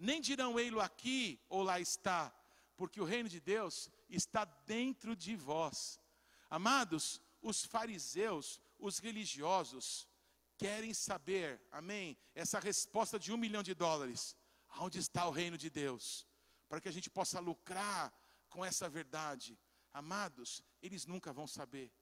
Nem 0.00 0.18
dirão 0.18 0.58
ei-lo 0.58 0.80
aqui 0.80 1.38
ou 1.46 1.62
lá 1.62 1.78
está, 1.78 2.34
porque 2.74 3.02
o 3.02 3.04
reino 3.04 3.28
de 3.28 3.38
Deus 3.38 3.90
está 4.08 4.46
dentro 4.46 5.14
de 5.14 5.36
vós. 5.36 6.00
Amados, 6.48 7.20
os 7.42 7.66
fariseus, 7.66 8.58
os 8.78 8.98
religiosos, 8.98 10.08
querem 10.56 10.94
saber, 10.94 11.60
amém, 11.70 12.16
essa 12.34 12.58
resposta 12.58 13.18
de 13.18 13.30
um 13.30 13.36
milhão 13.36 13.62
de 13.62 13.74
dólares. 13.74 14.34
Onde 14.78 14.98
está 14.98 15.26
o 15.28 15.30
reino 15.30 15.58
de 15.58 15.68
Deus? 15.68 16.26
Para 16.66 16.80
que 16.80 16.88
a 16.88 16.92
gente 16.92 17.10
possa 17.10 17.38
lucrar 17.38 18.10
com 18.48 18.64
essa 18.64 18.88
verdade. 18.88 19.58
Amados, 19.92 20.62
eles 20.80 21.04
nunca 21.04 21.30
vão 21.30 21.46
saber, 21.46 21.92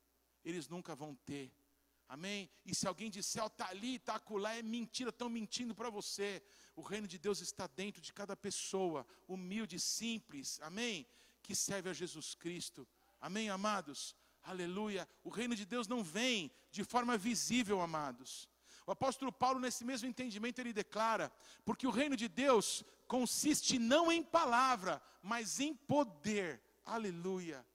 eles 0.44 0.68
nunca 0.68 0.94
vão 0.94 1.16
ter. 1.26 1.52
Amém? 2.08 2.48
E 2.64 2.74
se 2.74 2.88
alguém 2.88 3.10
disser, 3.10 3.44
está 3.44 3.68
ali, 3.68 3.96
está 3.96 4.14
acolá, 4.14 4.54
é 4.54 4.62
mentira, 4.62 5.10
estão 5.10 5.28
mentindo 5.28 5.74
para 5.74 5.90
você. 5.90 6.42
O 6.74 6.80
reino 6.80 7.06
de 7.06 7.18
Deus 7.18 7.40
está 7.40 7.66
dentro 7.66 8.00
de 8.00 8.14
cada 8.14 8.34
pessoa, 8.34 9.06
humilde, 9.26 9.78
simples, 9.78 10.58
amém? 10.62 11.06
Que 11.42 11.54
serve 11.54 11.90
a 11.90 11.92
Jesus 11.92 12.34
Cristo. 12.34 12.88
Amém, 13.20 13.50
amados? 13.50 14.16
Aleluia. 14.42 15.06
O 15.22 15.28
reino 15.28 15.54
de 15.54 15.66
Deus 15.66 15.86
não 15.86 16.02
vem 16.02 16.50
de 16.70 16.82
forma 16.82 17.18
visível, 17.18 17.80
amados. 17.82 18.48
O 18.86 18.90
apóstolo 18.90 19.30
Paulo, 19.30 19.60
nesse 19.60 19.84
mesmo 19.84 20.08
entendimento, 20.08 20.60
ele 20.60 20.72
declara: 20.72 21.30
porque 21.62 21.86
o 21.86 21.90
reino 21.90 22.16
de 22.16 22.26
Deus 22.26 22.82
consiste 23.06 23.78
não 23.78 24.10
em 24.10 24.22
palavra, 24.22 25.02
mas 25.22 25.60
em 25.60 25.74
poder. 25.74 26.62
Aleluia. 26.86 27.66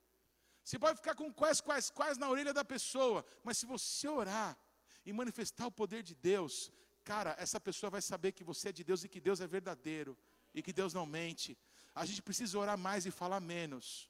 Você 0.63 0.80
pode 0.80 0.97
ficar 0.97 1.15
com 1.15 1.32
quais, 1.34 1.60
quais, 1.60 1.89
quais 1.89 2.17
na 2.17 2.30
orelha 2.30 2.54
da 2.54 2.63
pessoa, 2.63 3.26
mas 3.43 3.58
se 3.58 3.65
você 3.65 4.08
orar 4.08 4.58
e 5.06 5.12
manifestar 5.12 5.67
o 5.67 5.71
poder 5.71 6.02
de 6.02 6.15
Deus, 6.15 6.71
cara, 7.04 7.36
essa 7.38 7.60
pessoa 7.60 7.89
vai 7.89 8.02
saber 8.02 8.32
que 8.32 8.43
você 8.43 8.69
é 8.69 8.71
de 8.71 8.84
Deus 8.84 9.04
e 9.04 9.10
que 9.10 9.19
Deus 9.19 9.41
é 9.41 9.47
verdadeiro 9.47 10.17
e 10.54 10.62
que 10.62 10.71
Deus 10.71 10.93
não 10.93 11.06
mente. 11.06 11.58
A 11.93 12.06
gente 12.06 12.21
precisa 12.21 12.58
orar 12.58 12.78
mais 12.78 13.06
e 13.06 13.12
falar 13.12 13.41
menos. 13.41 14.10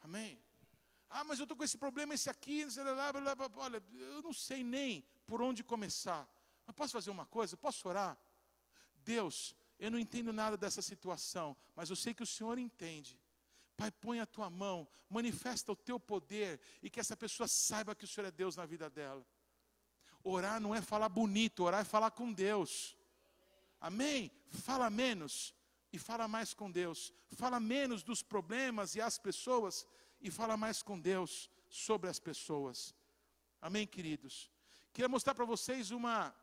Amém? 0.00 0.40
Ah, 1.10 1.24
mas 1.24 1.38
eu 1.38 1.44
estou 1.44 1.56
com 1.56 1.64
esse 1.64 1.78
problema, 1.78 2.14
esse 2.14 2.30
aqui, 2.30 2.64
olha, 3.56 3.82
eu 3.92 4.22
não 4.22 4.32
sei 4.32 4.62
nem 4.62 5.04
por 5.26 5.42
onde 5.42 5.64
começar. 5.64 6.28
Mas 6.64 6.76
posso 6.76 6.92
fazer 6.92 7.10
uma 7.10 7.26
coisa? 7.26 7.56
Posso 7.56 7.88
orar? 7.88 8.16
Deus, 9.04 9.54
eu 9.78 9.90
não 9.90 9.98
entendo 9.98 10.32
nada 10.32 10.56
dessa 10.56 10.80
situação, 10.80 11.56
mas 11.74 11.90
eu 11.90 11.96
sei 11.96 12.14
que 12.14 12.22
o 12.22 12.26
Senhor 12.26 12.58
entende. 12.58 13.20
Pai, 13.76 13.90
põe 13.90 14.20
a 14.20 14.26
tua 14.26 14.48
mão, 14.48 14.88
manifesta 15.08 15.70
o 15.70 15.76
teu 15.76 16.00
poder 16.00 16.60
e 16.82 16.88
que 16.88 16.98
essa 16.98 17.16
pessoa 17.16 17.46
saiba 17.46 17.94
que 17.94 18.04
o 18.04 18.08
Senhor 18.08 18.26
é 18.26 18.30
Deus 18.30 18.56
na 18.56 18.64
vida 18.64 18.88
dela. 18.88 19.24
Orar 20.24 20.58
não 20.60 20.74
é 20.74 20.80
falar 20.80 21.08
bonito, 21.08 21.62
orar 21.62 21.82
é 21.82 21.84
falar 21.84 22.10
com 22.10 22.32
Deus. 22.32 22.96
Amém? 23.80 24.30
Fala 24.48 24.88
menos 24.88 25.54
e 25.92 25.98
fala 25.98 26.26
mais 26.26 26.54
com 26.54 26.70
Deus. 26.70 27.12
Fala 27.28 27.60
menos 27.60 28.02
dos 28.02 28.22
problemas 28.22 28.94
e 28.94 29.00
as 29.00 29.18
pessoas 29.18 29.86
e 30.20 30.30
fala 30.30 30.56
mais 30.56 30.82
com 30.82 30.98
Deus 30.98 31.50
sobre 31.68 32.08
as 32.08 32.18
pessoas. 32.18 32.94
Amém, 33.60 33.86
queridos? 33.86 34.50
Queria 34.92 35.08
mostrar 35.08 35.34
para 35.34 35.44
vocês 35.44 35.90
uma. 35.90 36.34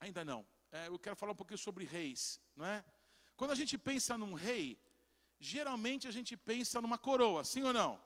Ainda 0.00 0.24
não. 0.24 0.44
É, 0.70 0.88
eu 0.88 0.98
quero 0.98 1.16
falar 1.16 1.32
um 1.32 1.36
pouquinho 1.36 1.58
sobre 1.58 1.84
reis, 1.84 2.40
não 2.56 2.66
é? 2.66 2.84
Quando 3.36 3.52
a 3.52 3.54
gente 3.54 3.78
pensa 3.78 4.18
num 4.18 4.34
rei, 4.34 4.78
geralmente 5.38 6.08
a 6.08 6.10
gente 6.10 6.36
pensa 6.36 6.80
numa 6.80 6.98
coroa, 6.98 7.44
sim 7.44 7.62
ou 7.62 7.72
não? 7.72 8.00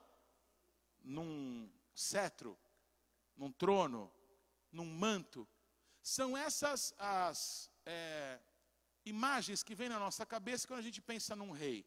Num 1.01 1.69
cetro, 1.93 2.57
num 3.35 3.51
trono, 3.51 4.11
num 4.71 4.85
manto. 4.85 5.47
São 6.01 6.37
essas 6.37 6.93
as 6.97 7.71
é, 7.85 8.39
imagens 9.05 9.63
que 9.63 9.75
vêm 9.75 9.89
na 9.89 9.99
nossa 9.99 10.25
cabeça 10.25 10.67
quando 10.67 10.79
a 10.79 10.83
gente 10.83 11.01
pensa 11.01 11.35
num 11.35 11.51
rei. 11.51 11.85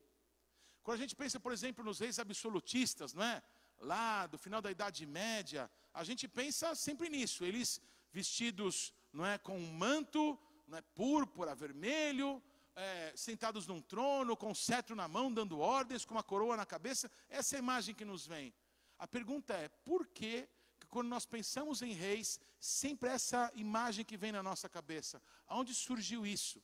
Quando 0.83 0.99
a 0.99 1.01
gente 1.01 1.17
pensa, 1.17 1.41
por 1.41 1.53
exemplo, 1.53 1.85
nos 1.85 1.99
reis 1.99 2.19
absolutistas, 2.19 3.13
não 3.13 3.23
é? 3.23 3.43
Lá 3.79 4.27
do 4.27 4.39
final 4.39 4.63
da 4.63 4.71
Idade 4.71 5.05
Média, 5.05 5.71
a 5.93 6.03
gente 6.05 6.27
pensa 6.27 6.75
sempre 6.75 7.09
nisso. 7.09 7.45
Eles 7.45 7.81
vestidos, 8.13 8.95
não 9.13 9.27
é, 9.27 9.37
com 9.37 9.59
um 9.59 9.73
manto, 9.73 10.39
não 10.67 10.79
é, 10.79 10.83
púrpura, 10.83 11.55
vermelho, 11.55 12.43
é, 12.77 13.13
sentados 13.17 13.67
num 13.67 13.81
trono, 13.81 14.37
com 14.37 14.51
um 14.51 14.55
cetro 14.55 14.95
na 14.95 15.09
mão, 15.09 15.33
dando 15.33 15.59
ordens, 15.59 16.05
com 16.05 16.15
uma 16.15 16.23
coroa 16.23 16.57
na 16.57 16.67
cabeça. 16.67 17.11
Essa 17.29 17.57
é 17.57 17.59
a 17.59 17.65
imagem 17.67 17.95
que 17.95 18.05
nos 18.05 18.27
vem. 18.27 18.55
A 18.99 19.09
pergunta 19.09 19.55
é: 19.55 19.69
por 19.69 20.07
que, 20.07 20.47
que 20.79 20.87
quando 20.87 21.09
nós 21.09 21.25
pensamos 21.25 21.81
em 21.81 21.93
reis, 21.93 22.39
sempre 22.61 23.09
essa 23.09 23.51
imagem 23.55 24.05
que 24.05 24.17
vem 24.17 24.31
na 24.31 24.43
nossa 24.43 24.69
cabeça? 24.69 25.23
Aonde 25.47 25.75
surgiu 25.75 26.27
isso? 26.27 26.63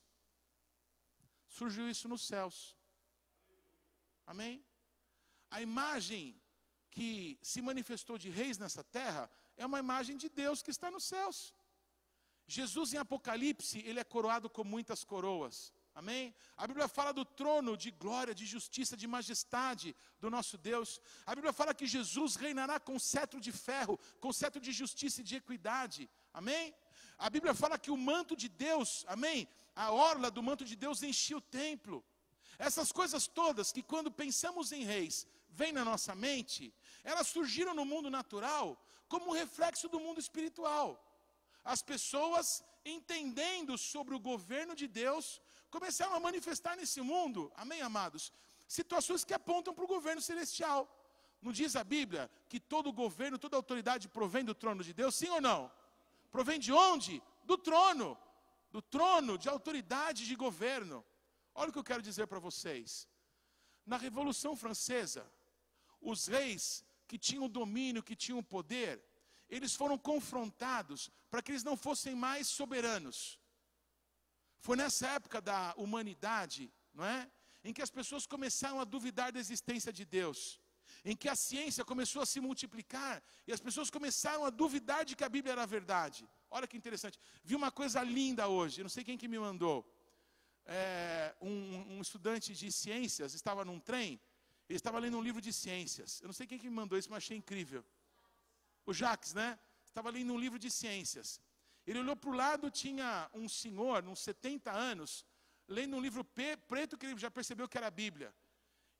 Surgiu 1.48 1.88
isso 1.88 2.08
nos 2.08 2.26
céus. 2.26 2.76
Amém? 4.26 4.64
A 5.50 5.60
imagem 5.60 6.40
que 6.90 7.38
se 7.42 7.60
manifestou 7.62 8.18
de 8.18 8.28
reis 8.28 8.58
nessa 8.58 8.84
terra 8.84 9.30
é 9.56 9.64
uma 9.64 9.78
imagem 9.78 10.16
de 10.16 10.28
Deus 10.28 10.62
que 10.62 10.70
está 10.70 10.90
nos 10.90 11.04
céus. 11.04 11.54
Jesus 12.46 12.92
em 12.92 12.98
Apocalipse, 12.98 13.78
ele 13.80 14.00
é 14.00 14.04
coroado 14.04 14.48
com 14.50 14.64
muitas 14.64 15.04
coroas. 15.04 15.72
Amém? 15.94 16.34
A 16.56 16.66
Bíblia 16.66 16.88
fala 16.88 17.12
do 17.12 17.24
trono 17.24 17.76
de 17.76 17.90
glória, 17.90 18.34
de 18.34 18.46
justiça, 18.46 18.96
de 18.96 19.06
majestade 19.06 19.94
do 20.20 20.30
nosso 20.30 20.56
Deus. 20.56 21.00
A 21.26 21.34
Bíblia 21.34 21.52
fala 21.52 21.74
que 21.74 21.86
Jesus 21.86 22.36
reinará 22.36 22.80
com 22.80 22.98
cetro 22.98 23.38
de 23.40 23.52
ferro, 23.52 23.98
com 24.18 24.32
cetro 24.32 24.60
de 24.60 24.72
justiça 24.72 25.20
e 25.20 25.24
de 25.24 25.36
equidade. 25.36 26.08
Amém? 26.32 26.74
A 27.18 27.28
Bíblia 27.28 27.54
fala 27.54 27.78
que 27.78 27.90
o 27.90 27.96
manto 27.96 28.34
de 28.34 28.48
Deus, 28.48 29.04
amém? 29.06 29.46
A 29.76 29.92
orla 29.92 30.30
do 30.30 30.42
manto 30.42 30.64
de 30.64 30.76
Deus 30.76 31.02
enchia 31.02 31.36
o 31.36 31.40
templo. 31.40 32.02
Essas 32.58 32.90
coisas 32.90 33.26
todas 33.26 33.70
que 33.70 33.82
quando 33.82 34.10
pensamos 34.10 34.72
em 34.72 34.84
reis, 34.84 35.26
vêm 35.50 35.72
na 35.72 35.84
nossa 35.84 36.14
mente, 36.14 36.72
elas 37.04 37.28
surgiram 37.28 37.74
no 37.74 37.84
mundo 37.84 38.10
natural 38.10 38.82
como 39.08 39.28
um 39.28 39.38
reflexo 39.42 39.88
do 39.88 40.00
mundo 40.00 40.18
espiritual. 40.20 40.88
As 41.62 41.82
pessoas 41.82 42.64
entendendo 42.84 43.76
sobre 43.78 44.14
o 44.14 44.20
governo 44.20 44.74
de 44.74 44.88
Deus, 44.88 45.40
começaram 45.72 46.14
a 46.14 46.20
manifestar 46.20 46.76
nesse 46.76 47.00
mundo, 47.00 47.50
amém, 47.56 47.80
amados? 47.80 48.30
Situações 48.68 49.24
que 49.24 49.34
apontam 49.40 49.72
para 49.74 49.84
o 49.84 49.94
governo 49.96 50.22
celestial. 50.30 50.80
Não 51.40 51.50
diz 51.50 51.74
a 51.74 51.82
Bíblia 51.82 52.30
que 52.50 52.60
todo 52.60 52.92
governo, 52.92 53.38
toda 53.38 53.56
autoridade 53.56 54.06
provém 54.06 54.44
do 54.44 54.54
trono 54.54 54.84
de 54.84 54.92
Deus, 54.92 55.14
sim 55.14 55.30
ou 55.30 55.40
não? 55.40 55.72
Provém 56.30 56.58
de 56.60 56.72
onde? 56.72 57.22
Do 57.44 57.56
trono. 57.56 58.18
Do 58.70 58.82
trono 58.82 59.38
de 59.38 59.48
autoridade 59.48 60.26
de 60.26 60.36
governo. 60.36 61.04
Olha 61.54 61.70
o 61.70 61.72
que 61.72 61.78
eu 61.78 61.90
quero 61.90 62.02
dizer 62.02 62.26
para 62.26 62.38
vocês. 62.38 63.08
Na 63.84 63.96
Revolução 63.96 64.54
Francesa, 64.54 65.26
os 66.00 66.26
reis 66.26 66.84
que 67.08 67.18
tinham 67.18 67.48
domínio, 67.48 68.02
que 68.02 68.14
tinham 68.14 68.42
poder, 68.42 69.02
eles 69.48 69.74
foram 69.74 69.96
confrontados 69.98 71.10
para 71.30 71.42
que 71.42 71.50
eles 71.50 71.64
não 71.64 71.76
fossem 71.76 72.14
mais 72.14 72.46
soberanos. 72.46 73.41
Foi 74.66 74.76
nessa 74.80 75.06
época 75.18 75.38
da 75.50 75.74
humanidade, 75.82 76.72
não 76.94 77.04
é? 77.04 77.20
Em 77.64 77.72
que 77.76 77.82
as 77.86 77.92
pessoas 77.98 78.24
começaram 78.34 78.78
a 78.80 78.84
duvidar 78.94 79.28
da 79.34 79.40
existência 79.44 79.92
de 79.98 80.04
Deus. 80.18 80.38
Em 81.04 81.16
que 81.20 81.28
a 81.28 81.34
ciência 81.34 81.84
começou 81.92 82.20
a 82.22 82.26
se 82.32 82.38
multiplicar 82.46 83.14
e 83.46 83.52
as 83.56 83.62
pessoas 83.66 83.88
começaram 83.96 84.44
a 84.44 84.50
duvidar 84.50 85.04
de 85.08 85.16
que 85.16 85.24
a 85.28 85.32
Bíblia 85.36 85.52
era 85.56 85.66
verdade. 85.66 86.28
Olha 86.48 86.68
que 86.70 86.76
interessante. 86.76 87.18
Vi 87.42 87.56
uma 87.56 87.72
coisa 87.80 88.00
linda 88.18 88.46
hoje, 88.46 88.84
não 88.86 88.94
sei 88.96 89.02
quem 89.08 89.18
que 89.22 89.28
me 89.34 89.38
mandou. 89.46 89.78
É, 90.64 91.34
um, 91.40 91.96
um 91.96 92.00
estudante 92.00 92.54
de 92.54 92.70
ciências 92.70 93.34
estava 93.34 93.64
num 93.64 93.80
trem, 93.80 94.20
ele 94.68 94.76
estava 94.76 95.00
lendo 95.04 95.18
um 95.18 95.24
livro 95.28 95.40
de 95.40 95.52
ciências. 95.52 96.20
Eu 96.22 96.28
não 96.28 96.36
sei 96.38 96.46
quem 96.46 96.58
que 96.62 96.68
me 96.70 96.76
mandou 96.82 96.96
isso, 96.96 97.10
mas 97.10 97.24
achei 97.24 97.36
incrível. 97.36 97.84
O 98.86 98.92
Jacques, 98.94 99.34
né? 99.34 99.58
Estava 99.84 100.08
lendo 100.08 100.32
um 100.32 100.38
livro 100.38 100.58
de 100.58 100.70
ciências. 100.70 101.40
Ele 101.86 101.98
olhou 101.98 102.16
para 102.16 102.30
o 102.30 102.34
lado, 102.34 102.70
tinha 102.70 103.28
um 103.34 103.48
senhor, 103.48 104.06
uns 104.06 104.20
70 104.20 104.70
anos, 104.70 105.26
lendo 105.66 105.96
um 105.96 106.00
livro 106.00 106.24
preto 106.24 106.96
que 106.96 107.06
ele 107.06 107.18
já 107.18 107.30
percebeu 107.30 107.68
que 107.68 107.76
era 107.76 107.88
a 107.88 107.90
Bíblia. 107.90 108.34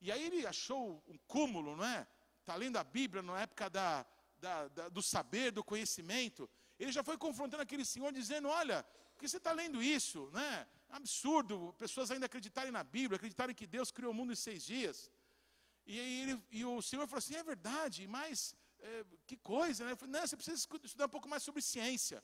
E 0.01 0.11
aí 0.11 0.25
ele 0.25 0.47
achou 0.47 1.03
um 1.07 1.17
cúmulo, 1.29 1.77
não 1.77 1.85
é? 1.85 2.07
Está 2.41 2.57
lendo 2.57 2.77
a 2.77 2.85
Bíblia 2.85 3.23
na 3.23 3.41
época 3.41 3.71
da, 3.71 4.05
da, 4.39 4.69
da, 4.69 4.89
do 4.89 5.01
saber, 5.01 5.53
do 5.53 5.63
conhecimento. 5.63 6.51
Ele 6.77 6.91
já 6.91 7.05
foi 7.05 7.17
confrontando 7.17 7.63
aquele 7.63 7.85
senhor, 7.85 8.13
dizendo: 8.13 8.49
Olha, 8.49 8.83
por 9.13 9.21
que 9.21 9.29
você 9.29 9.37
está 9.37 9.53
lendo 9.53 9.81
isso? 9.81 10.29
Não 10.33 10.41
é? 10.41 10.67
Absurdo, 10.91 11.73
pessoas 11.79 12.11
ainda 12.11 12.27
acreditarem 12.27 12.73
na 12.73 12.83
Bíblia, 12.83 13.17
acreditarem 13.17 13.55
que 13.55 13.67
Deus 13.67 13.93
criou 13.93 14.11
o 14.11 14.15
mundo 14.15 14.33
em 14.33 14.37
seis 14.37 14.65
dias. 14.65 15.11
E, 15.87 15.97
ele, 15.99 16.43
e 16.51 16.65
o 16.65 16.83
senhor 16.83 17.07
falou 17.07 17.19
assim: 17.19 17.37
É 17.37 17.45
verdade, 17.45 18.09
mas 18.09 18.57
é, 18.81 19.05
que 19.25 19.37
coisa, 19.37 19.85
né? 19.85 19.93
Eu 19.93 19.97
falei, 19.97 20.13
Não, 20.13 20.27
você 20.27 20.37
precisa 20.37 20.57
estudar 20.83 21.07
um 21.07 21.15
pouco 21.17 21.29
mais 21.29 21.45
sobre 21.45 21.63
ciência. 21.63 22.23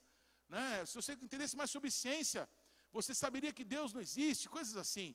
Né? 0.48 0.84
Se 0.86 0.94
você 0.94 1.12
entendesse 1.12 1.56
mais 1.56 1.70
sobre 1.70 1.90
ciência, 1.90 2.48
você 2.92 3.14
saberia 3.14 3.52
que 3.52 3.64
Deus 3.64 3.92
não 3.92 4.00
existe, 4.00 4.48
coisas 4.48 4.76
assim. 4.76 5.14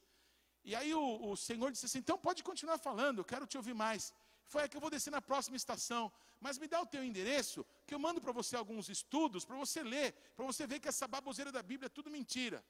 E 0.64 0.76
aí 0.76 0.94
o, 0.94 1.32
o 1.32 1.36
Senhor 1.36 1.72
disse 1.72 1.86
assim: 1.86 2.00
então 2.00 2.18
pode 2.18 2.44
continuar 2.44 2.78
falando, 2.78 3.20
eu 3.20 3.26
quero 3.26 3.46
te 3.46 3.58
ouvir 3.58 3.74
mais. 3.74 4.14
Foi 4.46 4.68
que 4.68 4.78
eu 4.78 4.82
vou 4.82 4.90
descer 4.90 5.12
na 5.12 5.22
próxima 5.22 5.58
estação, 5.58 6.12
mas 6.40 6.58
me 6.58 6.68
dá 6.68 6.82
o 6.82 6.86
teu 6.86 7.04
endereço, 7.04 7.66
que 7.88 7.94
eu 7.96 8.00
mando 8.00 8.22
para 8.22 8.32
você 8.32 8.56
alguns 8.56 8.90
estudos, 8.90 9.46
para 9.46 9.56
você 9.56 9.82
ler, 9.82 10.14
para 10.36 10.46
você 10.46 10.68
ver 10.68 10.80
que 10.80 10.88
essa 10.88 11.08
baboseira 11.08 11.52
da 11.52 11.64
Bíblia 11.64 11.88
é 11.88 11.90
tudo 11.90 12.10
mentira. 12.10 12.64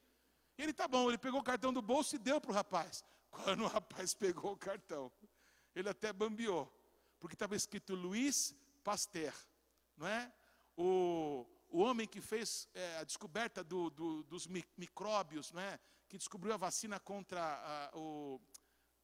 E 0.56 0.62
ele 0.62 0.72
tá 0.72 0.86
bom, 0.86 1.08
ele 1.08 1.18
pegou 1.18 1.40
o 1.40 1.44
cartão 1.44 1.72
do 1.72 1.82
bolso 1.82 2.14
e 2.14 2.18
deu 2.18 2.40
para 2.40 2.50
o 2.50 2.54
rapaz. 2.54 3.04
Quando 3.30 3.64
o 3.64 3.66
rapaz 3.66 4.14
pegou 4.14 4.52
o 4.52 4.56
cartão, 4.56 5.10
ele 5.74 5.88
até 5.88 6.12
bambiou, 6.12 6.72
porque 7.18 7.34
estava 7.34 7.56
escrito 7.56 7.94
Luiz 7.94 8.54
Pasteur, 8.84 9.34
não 9.96 10.06
é? 10.06 10.32
O, 10.76 11.44
o 11.74 11.80
homem 11.80 12.06
que 12.06 12.20
fez 12.20 12.68
é, 12.72 12.98
a 12.98 13.04
descoberta 13.04 13.64
do, 13.64 13.90
do, 13.90 14.22
dos 14.22 14.46
micróbios, 14.76 15.50
né, 15.50 15.80
que 16.08 16.16
descobriu 16.16 16.54
a 16.54 16.56
vacina 16.56 17.00
contra 17.00 17.42
a, 17.42 17.98
o, 17.98 18.40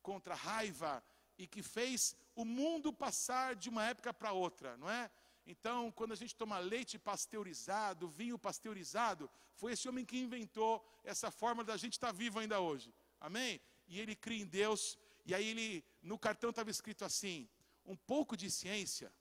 contra 0.00 0.34
a 0.34 0.36
raiva 0.36 1.02
e 1.36 1.48
que 1.48 1.64
fez 1.64 2.14
o 2.32 2.44
mundo 2.44 2.92
passar 2.92 3.56
de 3.56 3.68
uma 3.68 3.84
época 3.86 4.14
para 4.14 4.30
outra, 4.30 4.76
não 4.76 4.88
é? 4.88 5.10
Então, 5.44 5.90
quando 5.90 6.12
a 6.12 6.14
gente 6.14 6.36
toma 6.36 6.60
leite 6.60 6.96
pasteurizado, 6.96 8.06
vinho 8.06 8.38
pasteurizado, 8.38 9.28
foi 9.56 9.72
esse 9.72 9.88
homem 9.88 10.04
que 10.04 10.20
inventou 10.20 10.80
essa 11.02 11.28
forma 11.28 11.64
da 11.64 11.76
gente 11.76 11.94
estar 11.94 12.12
tá 12.12 12.12
vivo 12.12 12.38
ainda 12.38 12.60
hoje. 12.60 12.94
Amém? 13.20 13.60
E 13.88 13.98
ele 13.98 14.14
cria 14.14 14.42
em 14.42 14.46
Deus, 14.46 14.96
e 15.26 15.34
aí 15.34 15.48
ele, 15.48 15.84
no 16.00 16.16
cartão 16.16 16.50
estava 16.50 16.70
escrito 16.70 17.04
assim: 17.04 17.48
um 17.84 17.96
pouco 17.96 18.36
de 18.36 18.48
ciência. 18.48 19.12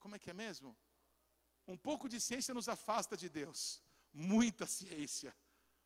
Como 0.00 0.16
é 0.16 0.18
que 0.18 0.28
é 0.28 0.34
mesmo? 0.34 0.76
Um 1.66 1.76
pouco 1.76 2.08
de 2.08 2.20
ciência 2.20 2.52
nos 2.52 2.68
afasta 2.68 3.16
de 3.16 3.28
Deus. 3.28 3.82
Muita 4.12 4.66
ciência 4.66 5.34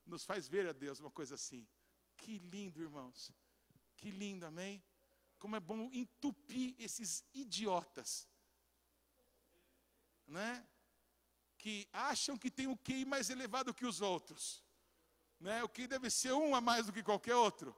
nos 0.07 0.25
faz 0.25 0.49
ver 0.49 0.69
a 0.69 0.73
Deus, 0.73 1.01
uma 1.01 1.11
coisa 1.11 1.35
assim. 1.35 1.67
Que 2.17 2.39
lindo, 2.39 2.81
irmãos. 2.81 3.31
Que 3.97 4.11
lindo, 4.11 4.47
amém? 4.47 4.83
Como 5.39 5.57
é 5.57 5.61
bom 5.61 5.91
entupir 5.93 6.75
esses 6.79 7.25
idiotas. 7.35 8.29
Né? 10.27 10.67
Que 11.59 11.89
acham 11.93 12.37
que 12.37 12.51
tem 12.51 12.67
o 12.67 12.77
QI 12.77 13.05
mais 13.05 13.31
elevado 13.31 13.75
que 13.75 13.87
os 13.87 14.01
outros. 14.01 14.65
Né? 15.39 15.63
O 15.63 15.69
QI 15.69 15.87
deve 15.87 16.11
ser 16.11 16.33
um 16.33 16.55
a 16.55 16.61
mais 16.61 16.87
do 16.87 16.93
que 16.93 17.03
qualquer 17.03 17.35
outro. 17.35 17.77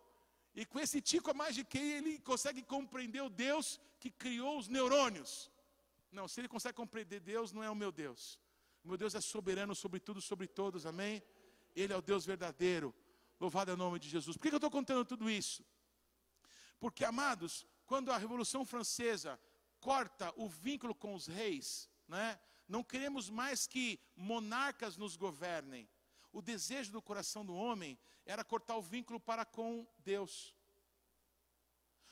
E 0.55 0.65
com 0.65 0.79
esse 0.81 1.01
tico 1.01 1.31
a 1.31 1.35
mais 1.35 1.55
de 1.55 1.65
QI, 1.65 1.93
ele 1.93 2.19
consegue 2.21 2.63
compreender 2.63 3.23
o 3.23 3.29
Deus 3.29 3.81
que 4.01 4.11
criou 4.11 4.59
os 4.59 4.69
neurônios. 4.69 5.51
Não, 6.11 6.27
se 6.27 6.41
ele 6.41 6.49
consegue 6.49 6.77
compreender 6.77 7.21
Deus, 7.21 7.53
não 7.53 7.63
é 7.63 7.71
o 7.71 7.75
meu 7.75 7.93
Deus. 7.93 8.39
Meu 8.83 8.97
Deus 8.97 9.15
é 9.15 9.21
soberano 9.21 9.75
sobre 9.75 10.01
tudo, 10.01 10.21
sobre 10.21 10.47
todos, 10.47 10.87
amém? 10.87 11.23
Ele 11.75 11.93
é 11.93 11.97
o 11.97 12.03
Deus 12.03 12.25
verdadeiro. 12.25 12.95
Louvado 13.39 13.71
é 13.71 13.75
o 13.75 13.77
nome 13.77 13.99
de 13.99 14.09
Jesus. 14.09 14.37
Por 14.37 14.43
que 14.43 14.55
eu 14.55 14.57
estou 14.57 14.71
contando 14.71 15.05
tudo 15.05 15.31
isso? 15.31 15.65
Porque, 16.81 17.05
amados, 17.05 17.67
quando 17.87 18.11
a 18.11 18.17
Revolução 18.17 18.65
Francesa 18.65 19.39
corta 19.81 20.33
o 20.37 20.49
vínculo 20.49 20.95
com 20.95 21.15
os 21.15 21.27
reis, 21.27 21.89
né? 22.07 22.39
não 22.69 22.83
queremos 22.83 23.31
mais 23.31 23.67
que 23.67 24.01
monarcas 24.17 24.97
nos 24.97 25.17
governem. 25.17 25.89
O 26.33 26.43
desejo 26.43 26.93
do 26.93 27.01
coração 27.01 27.45
do 27.45 27.55
homem 27.55 27.99
era 28.25 28.45
cortar 28.45 28.77
o 28.77 28.83
vínculo 28.83 29.19
para 29.19 29.45
com 29.45 29.87
Deus. 29.99 30.55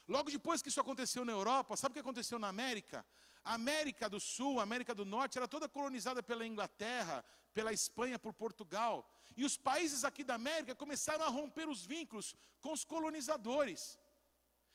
Logo 0.09 0.31
depois 0.31 0.63
que 0.63 0.69
isso 0.69 0.81
aconteceu 0.81 1.25
na 1.25 1.33
Europa, 1.33 1.77
sabe 1.77 1.93
o 1.93 1.95
que 1.95 2.01
aconteceu 2.01 2.39
na 2.39 2.49
América? 2.49 3.05
A 3.51 3.55
América 3.55 4.07
do 4.15 4.19
Sul, 4.19 4.59
a 4.59 4.65
América 4.65 4.93
do 4.93 5.05
Norte, 5.05 5.39
era 5.39 5.47
toda 5.47 5.69
colonizada 5.69 6.21
pela 6.21 6.45
Inglaterra, 6.45 7.25
pela 7.55 7.73
Espanha, 7.73 8.19
por 8.19 8.33
Portugal. 8.35 9.09
E 9.37 9.45
os 9.49 9.57
países 9.57 10.01
aqui 10.09 10.25
da 10.31 10.35
América 10.35 10.75
começaram 10.75 11.25
a 11.25 11.29
romper 11.29 11.69
os 11.75 11.87
vínculos 11.87 12.35
com 12.61 12.73
os 12.73 12.85
colonizadores. 12.85 14.01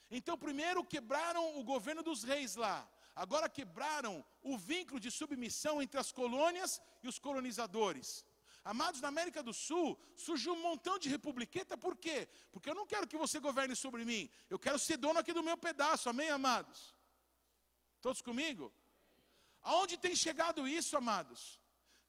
Então, 0.10 0.38
primeiro 0.38 0.86
quebraram 0.86 1.60
o 1.60 1.66
governo 1.66 2.02
dos 2.02 2.24
reis 2.24 2.56
lá. 2.56 2.78
Agora 3.14 3.50
quebraram 3.50 4.24
o 4.42 4.58
vínculo 4.58 5.02
de 5.02 5.12
submissão 5.12 5.82
entre 5.82 6.00
as 6.00 6.14
colônias 6.14 6.82
e 7.04 7.10
os 7.10 7.20
colonizadores. 7.20 8.26
Amados, 8.64 9.02
na 9.02 9.10
América 9.10 9.44
do 9.44 9.54
Sul 9.54 10.00
surgiu 10.16 10.54
um 10.54 10.62
montão 10.62 10.98
de 10.98 11.10
republiqueta, 11.10 11.78
por 11.78 11.98
quê? 11.98 12.30
Porque 12.54 12.70
eu 12.70 12.76
não 12.76 12.88
quero 12.88 13.06
que 13.06 13.18
você 13.18 13.38
governe 13.38 13.76
sobre 13.76 14.06
mim, 14.06 14.30
eu 14.50 14.58
quero 14.58 14.80
ser 14.80 14.96
dono 14.96 15.20
aqui 15.20 15.34
do 15.34 15.44
meu 15.44 15.58
pedaço, 15.58 16.08
amém, 16.08 16.30
amados? 16.30 17.01
Todos 18.02 18.22
comigo? 18.22 18.74
Aonde 19.62 19.98
tem 19.98 20.16
chegado 20.16 20.68
isso, 20.68 20.98
amados? 20.98 21.60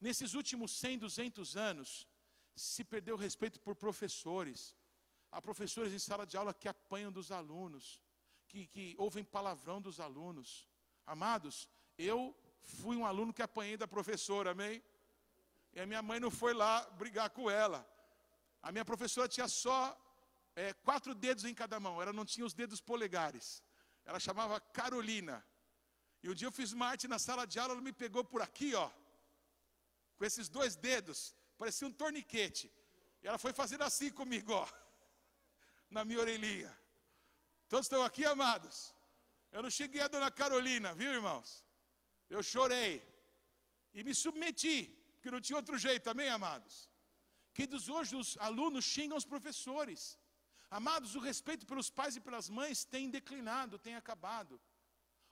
Nesses 0.00 0.34
últimos 0.34 0.72
100, 0.72 0.98
200 0.98 1.56
anos, 1.56 2.08
se 2.56 2.82
perdeu 2.82 3.16
respeito 3.16 3.60
por 3.60 3.74
professores. 3.76 4.74
Há 5.30 5.40
professores 5.40 5.92
em 5.92 5.98
sala 5.98 6.26
de 6.26 6.36
aula 6.36 6.54
que 6.54 6.68
apanham 6.68 7.12
dos 7.12 7.30
alunos, 7.30 8.02
que, 8.48 8.66
que 8.66 8.94
ouvem 8.98 9.24
palavrão 9.24 9.80
dos 9.80 10.00
alunos. 10.00 10.68
Amados, 11.06 11.68
eu 11.96 12.34
fui 12.62 12.96
um 12.96 13.06
aluno 13.06 13.32
que 13.32 13.42
apanhei 13.42 13.76
da 13.76 13.86
professora, 13.86 14.50
amém? 14.52 14.82
E 15.74 15.80
a 15.80 15.86
minha 15.86 16.02
mãe 16.02 16.18
não 16.20 16.30
foi 16.30 16.52
lá 16.52 16.82
brigar 16.90 17.30
com 17.30 17.50
ela. 17.50 17.86
A 18.62 18.70
minha 18.70 18.84
professora 18.84 19.28
tinha 19.28 19.48
só 19.48 19.98
é, 20.54 20.72
quatro 20.72 21.14
dedos 21.14 21.44
em 21.44 21.54
cada 21.54 21.80
mão, 21.80 22.00
ela 22.00 22.12
não 22.12 22.24
tinha 22.24 22.46
os 22.46 22.54
dedos 22.54 22.80
polegares. 22.80 23.62
Ela 24.04 24.20
chamava 24.20 24.60
Carolina. 24.60 25.44
E 26.22 26.30
um 26.30 26.34
dia 26.34 26.48
eu 26.48 26.52
fiz 26.52 26.72
uma 26.72 26.86
arte 26.86 27.06
na 27.08 27.18
sala 27.18 27.46
de 27.46 27.58
aula, 27.58 27.74
ela 27.74 27.82
me 27.88 27.92
pegou 27.92 28.24
por 28.24 28.40
aqui, 28.40 28.74
ó, 28.74 28.88
com 30.16 30.24
esses 30.24 30.48
dois 30.48 30.76
dedos, 30.76 31.34
parecia 31.58 31.86
um 31.88 31.92
torniquete. 31.92 32.72
E 33.22 33.28
ela 33.28 33.38
foi 33.38 33.52
fazendo 33.52 33.82
assim 33.82 34.10
comigo, 34.10 34.52
ó, 34.52 34.66
na 35.90 36.04
minha 36.04 36.20
orelhinha. 36.20 36.72
Todos 37.68 37.86
estão 37.86 38.02
aqui, 38.04 38.24
amados? 38.24 38.94
Eu 39.50 39.62
não 39.62 39.70
cheguei 39.70 40.00
a 40.00 40.08
dona 40.08 40.30
Carolina, 40.30 40.94
viu, 40.94 41.12
irmãos? 41.12 41.64
Eu 42.30 42.42
chorei 42.42 42.90
e 43.92 44.02
me 44.04 44.14
submeti 44.14 44.78
porque 45.22 45.30
não 45.30 45.40
tinha 45.40 45.56
outro 45.56 45.76
jeito, 45.78 46.08
amém, 46.12 46.28
amados? 46.28 46.74
Queridos, 47.54 47.88
hoje 47.88 48.16
os 48.16 48.36
alunos 48.38 48.84
xingam 48.84 49.16
os 49.16 49.24
professores. 49.32 50.18
Amados, 50.78 51.14
o 51.14 51.20
respeito 51.20 51.64
pelos 51.70 51.88
pais 51.98 52.16
e 52.16 52.20
pelas 52.20 52.48
mães 52.48 52.84
tem 52.84 53.10
declinado, 53.10 53.78
tem 53.78 53.94
acabado. 53.94 54.60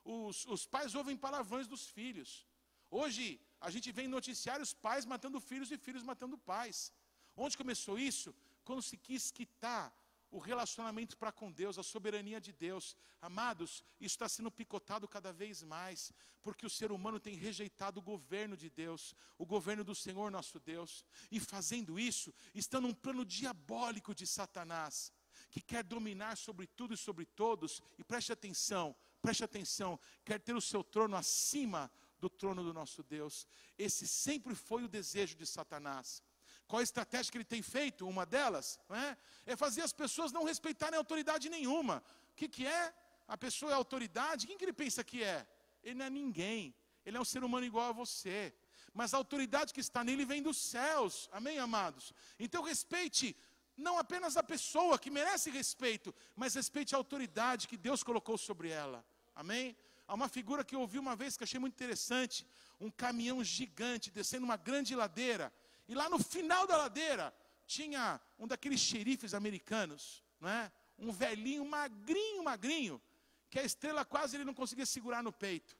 Os, 0.03 0.45
os 0.45 0.65
pais 0.65 0.95
ouvem 0.95 1.17
palavrões 1.17 1.67
dos 1.67 1.87
filhos. 1.87 2.47
Hoje, 2.89 3.39
a 3.59 3.69
gente 3.69 3.91
vê 3.91 4.03
em 4.03 4.07
noticiários 4.07 4.73
pais 4.73 5.05
matando 5.05 5.39
filhos 5.39 5.71
e 5.71 5.77
filhos 5.77 6.03
matando 6.03 6.37
pais. 6.37 6.91
Onde 7.35 7.57
começou 7.57 7.97
isso? 7.97 8.35
Quando 8.63 8.81
se 8.81 8.97
quis 8.97 9.31
quitar 9.31 9.93
o 10.31 10.39
relacionamento 10.39 11.17
para 11.17 11.31
com 11.31 11.51
Deus, 11.51 11.77
a 11.77 11.83
soberania 11.83 12.39
de 12.39 12.53
Deus. 12.53 12.95
Amados, 13.21 13.83
isso 13.99 14.15
está 14.15 14.29
sendo 14.29 14.49
picotado 14.49 15.07
cada 15.07 15.33
vez 15.33 15.61
mais, 15.61 16.13
porque 16.41 16.65
o 16.65 16.69
ser 16.69 16.91
humano 16.91 17.19
tem 17.19 17.35
rejeitado 17.35 17.99
o 17.99 18.03
governo 18.03 18.55
de 18.55 18.69
Deus, 18.69 19.13
o 19.37 19.45
governo 19.45 19.83
do 19.83 19.93
Senhor 19.93 20.31
nosso 20.31 20.57
Deus, 20.59 21.03
e 21.29 21.39
fazendo 21.39 21.99
isso, 21.99 22.33
está 22.55 22.79
num 22.79 22.93
plano 22.93 23.25
diabólico 23.25 24.15
de 24.15 24.25
Satanás, 24.25 25.11
que 25.49 25.59
quer 25.59 25.83
dominar 25.83 26.37
sobre 26.37 26.65
tudo 26.65 26.93
e 26.93 26.97
sobre 26.97 27.25
todos, 27.25 27.83
e 27.97 28.03
preste 28.03 28.31
atenção, 28.31 28.95
preste 29.21 29.43
atenção, 29.43 29.99
quer 30.25 30.39
ter 30.39 30.55
o 30.55 30.61
seu 30.61 30.83
trono 30.83 31.15
acima 31.15 31.91
do 32.19 32.29
trono 32.29 32.63
do 32.63 32.73
nosso 32.73 33.03
Deus. 33.03 33.47
Esse 33.77 34.07
sempre 34.07 34.53
foi 34.55 34.83
o 34.83 34.87
desejo 34.87 35.35
de 35.35 35.45
Satanás. 35.45 36.23
Qual 36.67 36.79
a 36.79 36.83
estratégia 36.83 37.31
que 37.31 37.37
ele 37.37 37.43
tem 37.43 37.61
feito? 37.61 38.07
Uma 38.07 38.25
delas 38.25 38.79
é? 38.89 39.17
é 39.51 39.55
fazer 39.55 39.81
as 39.81 39.91
pessoas 39.91 40.31
não 40.31 40.43
respeitarem 40.43 40.97
autoridade 40.97 41.49
nenhuma. 41.49 42.03
O 42.31 42.35
que, 42.35 42.47
que 42.47 42.65
é? 42.65 42.93
A 43.27 43.37
pessoa 43.37 43.71
é 43.71 43.75
autoridade? 43.75 44.47
Quem 44.47 44.57
que 44.57 44.63
ele 44.63 44.73
pensa 44.73 45.03
que 45.03 45.23
é? 45.23 45.45
Ele 45.83 45.95
não 45.95 46.05
é 46.05 46.09
ninguém. 46.09 46.73
Ele 47.05 47.17
é 47.17 47.19
um 47.19 47.25
ser 47.25 47.43
humano 47.43 47.65
igual 47.65 47.89
a 47.89 47.91
você. 47.91 48.53
Mas 48.93 49.13
a 49.13 49.17
autoridade 49.17 49.73
que 49.73 49.79
está 49.79 50.03
nele 50.03 50.25
vem 50.25 50.41
dos 50.41 50.57
céus. 50.57 51.29
Amém, 51.31 51.57
amados? 51.59 52.13
Então 52.39 52.61
respeite 52.61 53.35
não 53.77 53.97
apenas 53.97 54.37
a 54.37 54.43
pessoa 54.43 54.99
que 54.99 55.09
merece 55.09 55.49
respeito, 55.49 56.13
mas 56.35 56.55
respeite 56.55 56.93
a 56.93 56.97
autoridade 56.97 57.67
que 57.67 57.77
Deus 57.77 58.03
colocou 58.03 58.37
sobre 58.37 58.69
ela. 58.69 59.05
Amém? 59.35 59.75
Há 60.07 60.13
uma 60.13 60.27
figura 60.27 60.63
que 60.63 60.75
eu 60.75 60.81
ouvi 60.81 60.99
uma 60.99 61.15
vez 61.15 61.37
que 61.37 61.43
achei 61.43 61.59
muito 61.59 61.73
interessante: 61.73 62.45
um 62.79 62.91
caminhão 62.91 63.43
gigante 63.43 64.11
descendo 64.11 64.45
uma 64.45 64.57
grande 64.57 64.95
ladeira. 64.95 65.53
E 65.87 65.95
lá 65.95 66.09
no 66.09 66.19
final 66.19 66.67
da 66.67 66.77
ladeira 66.77 67.33
tinha 67.65 68.19
um 68.37 68.45
daqueles 68.45 68.79
xerifes 68.79 69.33
americanos, 69.33 70.23
não 70.39 70.49
é? 70.49 70.71
Um 70.97 71.11
velhinho 71.11 71.65
magrinho, 71.65 72.43
magrinho, 72.43 73.01
que 73.49 73.57
a 73.59 73.63
estrela 73.63 74.03
quase 74.03 74.35
ele 74.35 74.45
não 74.45 74.53
conseguia 74.53 74.85
segurar 74.85 75.23
no 75.23 75.31
peito. 75.31 75.75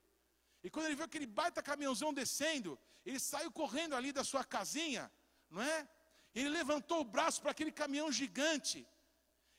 E 0.64 0.70
quando 0.70 0.86
ele 0.86 0.96
viu 0.96 1.06
aquele 1.06 1.26
baita 1.26 1.62
caminhãozão 1.62 2.14
descendo, 2.14 2.80
ele 3.06 3.20
saiu 3.20 3.52
correndo 3.52 3.96
ali 3.96 4.12
da 4.12 4.24
sua 4.24 4.44
casinha, 4.44 5.12
não 5.50 5.62
é? 5.62 5.88
Ele 6.34 6.49
levantou 6.49 7.01
o 7.01 7.09
braço 7.15 7.41
para 7.41 7.51
aquele 7.51 7.71
caminhão 7.71 8.11
gigante. 8.11 8.88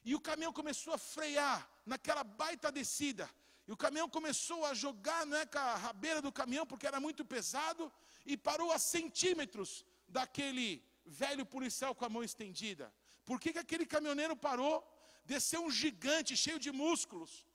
E 0.05 0.15
o 0.15 0.21
caminhão 0.21 0.53
começou 0.53 0.93
a 0.95 0.99
frear 0.99 1.69
naquela 1.85 2.25
baita 2.25 2.73
descida. 2.73 3.29
E 3.67 3.73
o 3.73 3.77
caminhão 3.77 4.09
começou 4.09 4.65
a 4.65 4.75
jogar 4.75 5.25
não 5.25 5.37
é, 5.37 5.47
com 5.47 5.59
a 5.59 5.77
rabeira 5.77 6.21
do 6.21 6.33
caminhão, 6.33 6.67
porque 6.67 6.87
era 6.87 6.99
muito 6.99 7.25
pesado, 7.25 7.93
e 8.27 8.37
parou 8.37 8.73
a 8.73 8.79
centímetros 8.79 9.85
daquele 10.09 10.83
velho 11.05 11.45
policial 11.47 11.95
com 11.95 12.05
a 12.05 12.09
mão 12.09 12.25
estendida? 12.25 12.93
Por 13.25 13.41
que, 13.41 13.53
que 13.53 13.59
aquele 13.59 13.87
caminhoneiro 13.87 14.37
parou? 14.37 14.77
Desceu 15.25 15.65
um 15.65 15.71
gigante 15.71 16.37
cheio 16.37 16.59
de 16.59 16.73
músculos. 16.73 17.47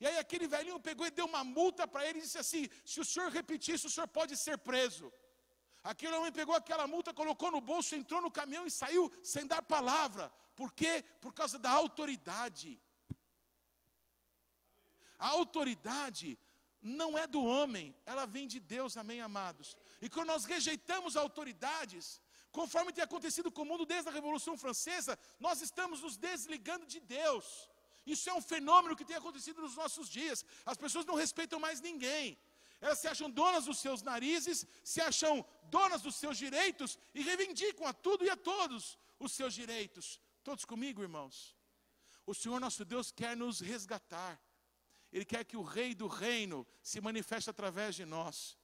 E 0.00 0.06
aí 0.06 0.18
aquele 0.18 0.46
velhinho 0.46 0.78
pegou 0.78 1.06
e 1.06 1.10
deu 1.10 1.26
uma 1.26 1.42
multa 1.42 1.86
para 1.88 2.06
ele 2.06 2.18
e 2.18 2.22
disse 2.22 2.38
assim: 2.38 2.68
se 2.84 3.00
o 3.00 3.04
senhor 3.04 3.30
repetir 3.30 3.74
isso, 3.74 3.88
o 3.88 3.90
senhor 3.90 4.06
pode 4.06 4.36
ser 4.36 4.58
preso. 4.58 5.12
Aquele 5.92 6.16
homem 6.16 6.32
pegou 6.32 6.54
aquela 6.54 6.86
multa, 6.92 7.14
colocou 7.14 7.50
no 7.54 7.60
bolso, 7.60 7.94
entrou 7.94 8.20
no 8.20 8.30
caminhão 8.38 8.66
e 8.66 8.70
saiu 8.70 9.04
sem 9.22 9.46
dar 9.46 9.62
palavra. 9.62 10.24
Por 10.60 10.72
quê? 10.72 11.04
Por 11.20 11.32
causa 11.32 11.58
da 11.64 11.70
autoridade. 11.70 12.70
A 15.16 15.28
autoridade 15.28 16.36
não 16.82 17.16
é 17.16 17.26
do 17.26 17.42
homem, 17.44 17.94
ela 18.04 18.26
vem 18.26 18.48
de 18.48 18.58
Deus, 18.58 18.96
amém, 18.96 19.20
amados. 19.20 19.76
E 20.02 20.08
quando 20.08 20.28
nós 20.34 20.44
rejeitamos 20.44 21.16
autoridades, 21.16 22.20
conforme 22.50 22.92
tem 22.92 23.04
acontecido 23.04 23.52
com 23.52 23.62
o 23.62 23.70
mundo 23.70 23.86
desde 23.86 24.08
a 24.08 24.16
Revolução 24.18 24.56
Francesa, 24.58 25.16
nós 25.38 25.60
estamos 25.60 26.00
nos 26.00 26.16
desligando 26.16 26.84
de 26.84 26.98
Deus. 26.98 27.46
Isso 28.04 28.28
é 28.28 28.34
um 28.34 28.42
fenômeno 28.42 28.96
que 28.96 29.04
tem 29.04 29.16
acontecido 29.16 29.62
nos 29.62 29.76
nossos 29.76 30.08
dias. 30.08 30.44
As 30.64 30.76
pessoas 30.76 31.06
não 31.06 31.14
respeitam 31.14 31.60
mais 31.60 31.80
ninguém. 31.80 32.36
Elas 32.80 32.98
se 32.98 33.08
acham 33.08 33.30
donas 33.30 33.64
dos 33.64 33.78
seus 33.78 34.02
narizes, 34.02 34.66
se 34.84 35.00
acham 35.00 35.44
donas 35.64 36.02
dos 36.02 36.16
seus 36.16 36.36
direitos 36.36 36.98
e 37.14 37.22
reivindicam 37.22 37.86
a 37.86 37.92
tudo 37.92 38.24
e 38.24 38.30
a 38.30 38.36
todos 38.36 38.98
os 39.18 39.32
seus 39.32 39.54
direitos. 39.54 40.20
Todos 40.44 40.64
comigo, 40.64 41.02
irmãos? 41.02 41.56
O 42.26 42.34
Senhor 42.34 42.60
nosso 42.60 42.84
Deus 42.84 43.10
quer 43.10 43.36
nos 43.36 43.60
resgatar. 43.60 44.40
Ele 45.12 45.24
quer 45.24 45.44
que 45.44 45.56
o 45.56 45.62
Rei 45.62 45.94
do 45.94 46.08
Reino 46.08 46.66
se 46.82 47.00
manifeste 47.00 47.48
através 47.48 47.94
de 47.94 48.04
nós. 48.04 48.56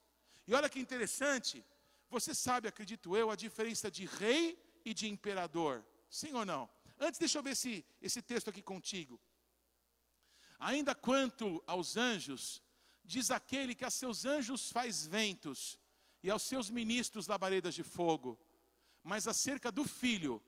E 0.45 0.53
olha 0.53 0.69
que 0.69 0.79
interessante, 0.79 1.65
você 2.09 2.35
sabe, 2.35 2.67
acredito 2.67 3.15
eu, 3.15 3.31
a 3.31 3.35
diferença 3.35 3.89
de 3.89 4.05
rei 4.05 4.61
e 4.85 4.93
de 4.93 5.07
imperador. 5.07 5.83
Sim 6.09 6.33
ou 6.33 6.45
não? 6.45 6.69
Antes, 6.99 7.19
deixa 7.19 7.39
eu 7.39 7.43
ver 7.43 7.51
esse, 7.51 7.85
esse 8.01 8.21
texto 8.21 8.49
aqui 8.49 8.61
contigo. 8.61 9.19
Ainda 10.59 10.93
quanto 10.93 11.63
aos 11.65 11.97
anjos, 11.97 12.61
diz 13.03 13.31
aquele 13.31 13.75
que 13.75 13.85
a 13.85 13.89
seus 13.89 14.25
anjos 14.25 14.71
faz 14.71 15.05
ventos 15.05 15.79
e 16.21 16.29
aos 16.29 16.43
seus 16.43 16.69
ministros 16.69 17.27
labaredas 17.27 17.75
de 17.75 17.83
fogo. 17.83 18.39
Mas 19.03 19.27
acerca 19.27 19.71
do 19.71 19.83
filho, 19.83 20.41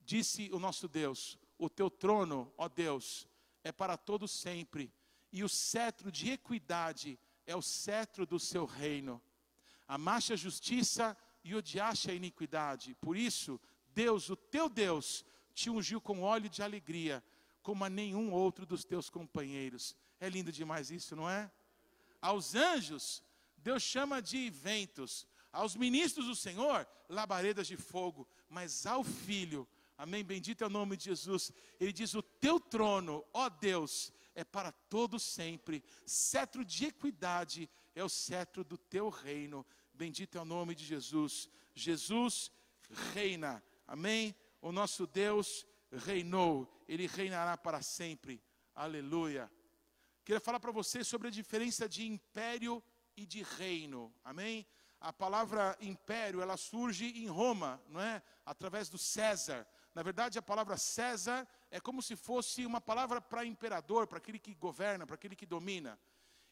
disse 0.00 0.50
o 0.52 0.58
nosso 0.58 0.88
Deus: 0.88 1.38
O 1.56 1.70
teu 1.70 1.88
trono, 1.88 2.52
ó 2.58 2.68
Deus, 2.68 3.28
é 3.62 3.70
para 3.70 3.96
todo 3.96 4.26
sempre, 4.26 4.92
e 5.32 5.44
o 5.44 5.48
cetro 5.48 6.10
de 6.10 6.30
equidade 6.32 7.18
é 7.46 7.54
o 7.54 7.62
cetro 7.62 8.26
do 8.26 8.38
seu 8.38 8.64
reino. 8.64 9.22
Amaste 9.86 10.32
a 10.32 10.36
justiça 10.36 11.16
e 11.44 11.54
odiaste 11.54 12.10
a 12.10 12.14
iniquidade. 12.14 12.94
Por 13.00 13.16
isso, 13.16 13.60
Deus, 13.94 14.30
o 14.30 14.36
teu 14.36 14.68
Deus, 14.68 15.24
te 15.54 15.70
ungiu 15.70 16.00
com 16.00 16.22
óleo 16.22 16.48
de 16.48 16.62
alegria, 16.62 17.22
como 17.62 17.84
a 17.84 17.90
nenhum 17.90 18.32
outro 18.32 18.66
dos 18.66 18.84
teus 18.84 19.08
companheiros. 19.08 19.94
É 20.22 20.28
lindo 20.28 20.52
demais 20.52 20.88
isso, 20.92 21.16
não 21.16 21.28
é? 21.28 21.50
Aos 22.20 22.54
anjos, 22.54 23.20
Deus 23.58 23.82
chama 23.82 24.22
de 24.22 24.50
ventos. 24.50 25.26
Aos 25.52 25.74
ministros 25.74 26.26
do 26.26 26.36
Senhor, 26.36 26.86
labaredas 27.08 27.66
de 27.66 27.76
fogo. 27.76 28.28
Mas 28.48 28.86
ao 28.86 29.02
filho, 29.02 29.66
amém? 29.98 30.22
Bendito 30.22 30.62
é 30.62 30.68
o 30.68 30.70
nome 30.70 30.96
de 30.96 31.06
Jesus. 31.06 31.50
Ele 31.80 31.92
diz: 31.92 32.14
O 32.14 32.22
teu 32.22 32.60
trono, 32.60 33.24
ó 33.32 33.48
Deus, 33.48 34.12
é 34.32 34.44
para 34.44 34.70
todo 34.70 35.18
sempre. 35.18 35.82
Cetro 36.06 36.64
de 36.64 36.84
equidade 36.84 37.68
é 37.92 38.04
o 38.04 38.08
cetro 38.08 38.62
do 38.62 38.78
teu 38.78 39.08
reino. 39.08 39.66
Bendito 39.92 40.38
é 40.38 40.40
o 40.40 40.44
nome 40.44 40.76
de 40.76 40.84
Jesus. 40.84 41.48
Jesus 41.74 42.48
reina. 43.12 43.60
Amém? 43.88 44.36
O 44.60 44.70
nosso 44.70 45.04
Deus 45.04 45.66
reinou. 45.90 46.72
Ele 46.86 47.08
reinará 47.08 47.58
para 47.58 47.82
sempre. 47.82 48.40
Aleluia. 48.72 49.50
Queria 50.24 50.40
falar 50.40 50.60
para 50.60 50.70
você 50.70 51.02
sobre 51.02 51.28
a 51.28 51.30
diferença 51.30 51.88
de 51.88 52.06
império 52.06 52.82
e 53.16 53.26
de 53.26 53.42
reino. 53.42 54.14
Amém? 54.22 54.66
A 55.00 55.12
palavra 55.12 55.76
império, 55.80 56.40
ela 56.40 56.56
surge 56.56 57.06
em 57.06 57.26
Roma, 57.26 57.82
não 57.88 58.00
é? 58.00 58.22
Através 58.46 58.88
do 58.88 58.96
César. 58.96 59.66
Na 59.92 60.02
verdade, 60.02 60.38
a 60.38 60.42
palavra 60.42 60.76
César 60.76 61.46
é 61.72 61.80
como 61.80 62.00
se 62.00 62.14
fosse 62.14 62.64
uma 62.64 62.80
palavra 62.80 63.20
para 63.20 63.44
imperador, 63.44 64.06
para 64.06 64.18
aquele 64.18 64.38
que 64.38 64.54
governa, 64.54 65.04
para 65.04 65.16
aquele 65.16 65.34
que 65.34 65.44
domina. 65.44 65.98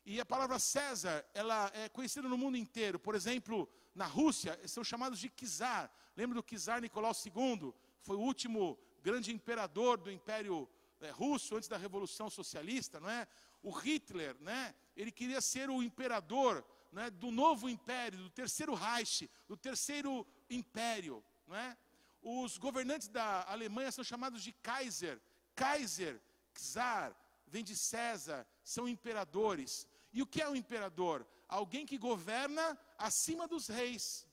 E 0.05 0.21
a 0.21 0.27
palavra 0.27 0.59
César, 0.59 1.25
ela 1.33 1.71
é 1.73 1.89
conhecida 1.89 2.29
no 2.29 2.37
mundo 2.37 2.57
inteiro. 2.57 2.99
Por 2.99 3.15
exemplo, 3.15 3.69
na 3.95 4.07
Rússia, 4.07 4.59
são 4.67 4.83
chamados 4.83 5.21
de 5.21 5.29
czar. 5.29 5.89
Lembra 6.17 6.43
do 6.43 6.59
czar 6.59 6.81
Nicolau 6.81 7.13
II? 7.13 7.73
Foi 8.01 8.17
o 8.17 8.21
último 8.21 8.77
grande 9.01 9.33
imperador 9.33 9.97
do 9.99 10.11
Império 10.11 10.69
é, 11.01 11.11
Russo 11.11 11.57
antes 11.57 11.69
da 11.69 11.77
Revolução 11.77 12.29
Socialista, 12.29 12.99
não 13.01 13.09
é? 13.09 13.27
O 13.63 13.71
Hitler, 13.71 14.37
né? 14.41 14.75
Ele 14.97 15.13
queria 15.13 15.41
ser 15.41 15.71
o 15.71 15.83
imperador, 15.83 16.65
né, 16.93 17.11
do 17.11 17.31
novo 17.31 17.69
império, 17.69 18.19
do 18.19 18.31
terceiro 18.31 18.75
Reich, 18.75 19.31
do 19.47 19.57
terceiro 19.57 20.27
império, 20.49 21.23
não 21.47 21.57
é? 21.57 21.77
Os 22.23 22.59
governantes 22.59 23.09
da 23.09 23.45
Alemanha 23.45 23.91
são 23.91 24.05
chamados 24.05 24.43
de 24.43 24.53
Kaiser. 24.53 25.21
Kaiser, 25.55 26.21
czar, 26.55 27.17
vem 27.47 27.65
de 27.65 27.75
César, 27.77 28.47
são 28.63 28.89
imperadores. 28.89 29.87
E 30.13 30.21
o 30.21 30.27
que 30.27 30.43
é 30.43 30.49
um 30.49 30.57
imperador? 30.57 31.27
Alguém 31.49 31.87
que 31.87 31.97
governa 31.97 32.79
acima 32.99 33.49
dos 33.49 33.69
reis. 33.69 34.27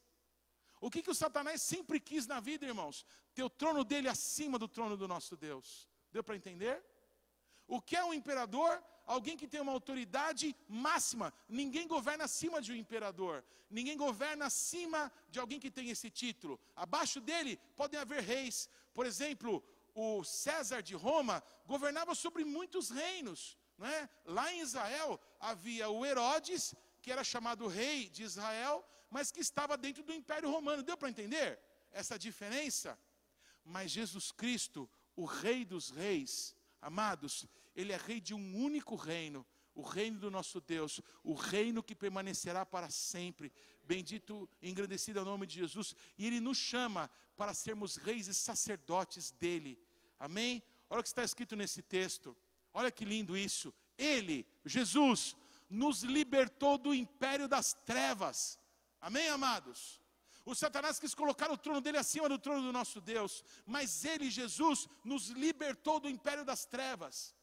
O 0.80 0.92
que, 0.92 1.02
que 1.02 1.10
o 1.10 1.16
Satanás 1.16 1.62
sempre 1.62 2.00
quis 2.00 2.28
na 2.28 2.40
vida, 2.40 2.66
irmãos? 2.66 3.06
Ter 3.34 3.44
o 3.44 3.50
trono 3.50 3.84
dele 3.84 4.08
acima 4.08 4.60
do 4.60 4.68
trono 4.68 4.98
do 4.98 5.08
nosso 5.08 5.36
Deus. 5.36 5.90
Deu 6.12 6.24
para 6.24 6.36
entender? 6.36 6.84
O 7.68 7.82
que 7.82 7.96
é 7.96 8.04
um 8.04 8.14
imperador? 8.14 8.84
Alguém 9.08 9.38
que 9.38 9.48
tem 9.48 9.62
uma 9.62 9.72
autoridade 9.72 10.54
máxima. 10.68 11.34
Ninguém 11.48 11.88
governa 11.88 12.26
acima 12.26 12.62
de 12.62 12.74
um 12.74 12.76
imperador. 12.76 13.44
Ninguém 13.70 13.98
governa 13.98 14.46
acima 14.48 15.12
de 15.30 15.40
alguém 15.40 15.60
que 15.60 15.72
tem 15.72 15.90
esse 15.90 16.10
título. 16.10 16.60
Abaixo 16.76 17.22
dele 17.22 17.58
podem 17.76 17.98
haver 18.00 18.22
reis. 18.22 18.70
Por 18.94 19.06
exemplo, 19.06 19.64
o 19.96 20.26
César 20.26 20.82
de 20.84 20.94
Roma 20.94 21.42
governava 21.66 22.14
sobre 22.14 22.44
muitos 22.44 22.90
reinos. 22.90 23.58
Né? 23.78 24.10
Lá 24.26 24.52
em 24.52 24.60
Israel 24.60 25.20
havia 25.40 25.90
o 25.90 26.06
Herodes, 26.06 26.76
que 27.02 27.12
era 27.12 27.24
chamado 27.24 27.68
rei 27.68 28.10
de 28.10 28.24
Israel, 28.24 28.86
mas 29.10 29.32
que 29.32 29.40
estava 29.40 29.78
dentro 29.78 30.04
do 30.04 30.14
Império 30.14 30.52
Romano. 30.52 30.84
Deu 30.84 30.98
para 30.98 31.10
entender 31.10 31.60
essa 31.92 32.20
diferença? 32.20 33.00
Mas 33.64 33.92
Jesus 33.92 34.32
Cristo, 34.32 34.90
o 35.16 35.24
Rei 35.24 35.64
dos 35.64 35.90
Reis, 35.90 36.56
amados, 36.82 37.48
ele 37.78 37.94
é 37.94 37.96
rei 37.96 38.20
de 38.20 38.34
um 38.34 38.56
único 38.56 38.96
reino, 38.96 39.46
o 39.76 39.84
reino 39.84 40.20
do 40.20 40.32
nosso 40.32 40.60
Deus, 40.60 41.00
o 41.24 41.36
reino 41.36 41.84
que 41.84 41.94
permanecerá 41.94 42.66
para 42.66 42.90
sempre. 42.90 43.54
Bendito 43.84 44.50
engrandecido 44.64 45.20
é 45.20 45.22
o 45.22 45.26
nome 45.26 45.46
de 45.46 45.60
Jesus. 45.60 45.96
E 46.18 46.26
ele 46.26 46.40
nos 46.40 46.58
chama 46.58 47.08
para 47.38 47.54
sermos 47.54 47.96
reis 47.96 48.26
e 48.28 48.34
sacerdotes 48.34 49.30
dele. 49.30 49.80
Amém? 50.18 50.64
Olha 50.90 51.02
o 51.02 51.04
que 51.04 51.10
está 51.10 51.24
escrito 51.24 51.56
nesse 51.56 51.84
texto. 51.84 52.36
Olha 52.74 52.90
que 52.90 53.06
lindo 53.06 53.38
isso. 53.38 53.72
Ele, 53.96 54.44
Jesus, 54.66 55.36
nos 55.70 56.02
libertou 56.02 56.80
do 56.80 56.96
império 56.96 57.48
das 57.48 57.74
trevas. 57.74 58.60
Amém, 59.00 59.30
amados? 59.30 60.02
O 60.44 60.56
Satanás 60.56 60.98
quis 60.98 61.14
colocar 61.14 61.52
o 61.52 61.58
trono 61.58 61.80
dele 61.80 62.00
acima 62.00 62.28
do 62.28 62.40
trono 62.40 62.64
do 62.64 62.74
nosso 62.74 63.00
Deus, 63.00 63.44
mas 63.68 64.04
ele, 64.04 64.32
Jesus, 64.32 64.88
nos 65.04 65.28
libertou 65.28 66.00
do 66.00 66.10
império 66.10 66.44
das 66.44 66.66
trevas 66.66 67.37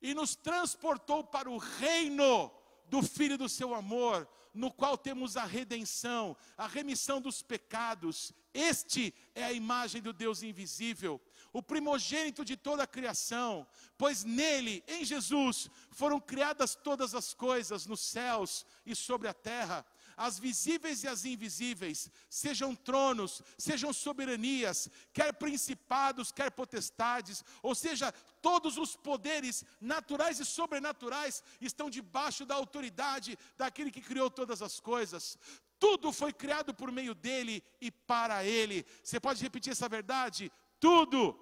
e 0.00 0.14
nos 0.14 0.34
transportou 0.34 1.22
para 1.24 1.50
o 1.50 1.58
reino 1.58 2.50
do 2.86 3.02
Filho 3.02 3.38
do 3.38 3.48
seu 3.48 3.74
amor, 3.74 4.28
no 4.52 4.70
qual 4.72 4.98
temos 4.98 5.36
a 5.36 5.44
redenção, 5.44 6.36
a 6.56 6.66
remissão 6.66 7.20
dos 7.20 7.42
pecados. 7.42 8.32
Este 8.52 9.14
é 9.34 9.44
a 9.44 9.52
imagem 9.52 10.02
do 10.02 10.12
Deus 10.12 10.42
invisível, 10.42 11.20
o 11.52 11.62
primogênito 11.62 12.44
de 12.44 12.56
toda 12.56 12.82
a 12.82 12.86
criação, 12.86 13.66
pois 13.96 14.24
nele, 14.24 14.82
em 14.88 15.04
Jesus, 15.04 15.70
foram 15.90 16.20
criadas 16.20 16.74
todas 16.74 17.14
as 17.14 17.32
coisas 17.32 17.86
nos 17.86 18.00
céus 18.00 18.66
e 18.84 18.94
sobre 18.96 19.28
a 19.28 19.34
terra 19.34 19.86
as 20.20 20.38
visíveis 20.38 21.02
e 21.02 21.08
as 21.08 21.24
invisíveis, 21.24 22.10
sejam 22.28 22.74
tronos, 22.74 23.40
sejam 23.56 23.90
soberanias, 23.90 24.86
quer 25.14 25.32
principados, 25.32 26.30
quer 26.30 26.50
potestades, 26.50 27.42
ou 27.62 27.74
seja, 27.74 28.12
todos 28.42 28.76
os 28.76 28.94
poderes 28.94 29.64
naturais 29.80 30.38
e 30.38 30.44
sobrenaturais 30.44 31.42
estão 31.58 31.88
debaixo 31.88 32.44
da 32.44 32.54
autoridade 32.54 33.38
daquele 33.56 33.90
que 33.90 34.02
criou 34.02 34.30
todas 34.30 34.60
as 34.60 34.78
coisas. 34.78 35.38
Tudo 35.78 36.12
foi 36.12 36.34
criado 36.34 36.74
por 36.74 36.92
meio 36.92 37.14
dele 37.14 37.64
e 37.80 37.90
para 37.90 38.44
ele. 38.44 38.84
Você 39.02 39.18
pode 39.18 39.42
repetir 39.42 39.72
essa 39.72 39.88
verdade? 39.88 40.52
Tudo 40.78 41.34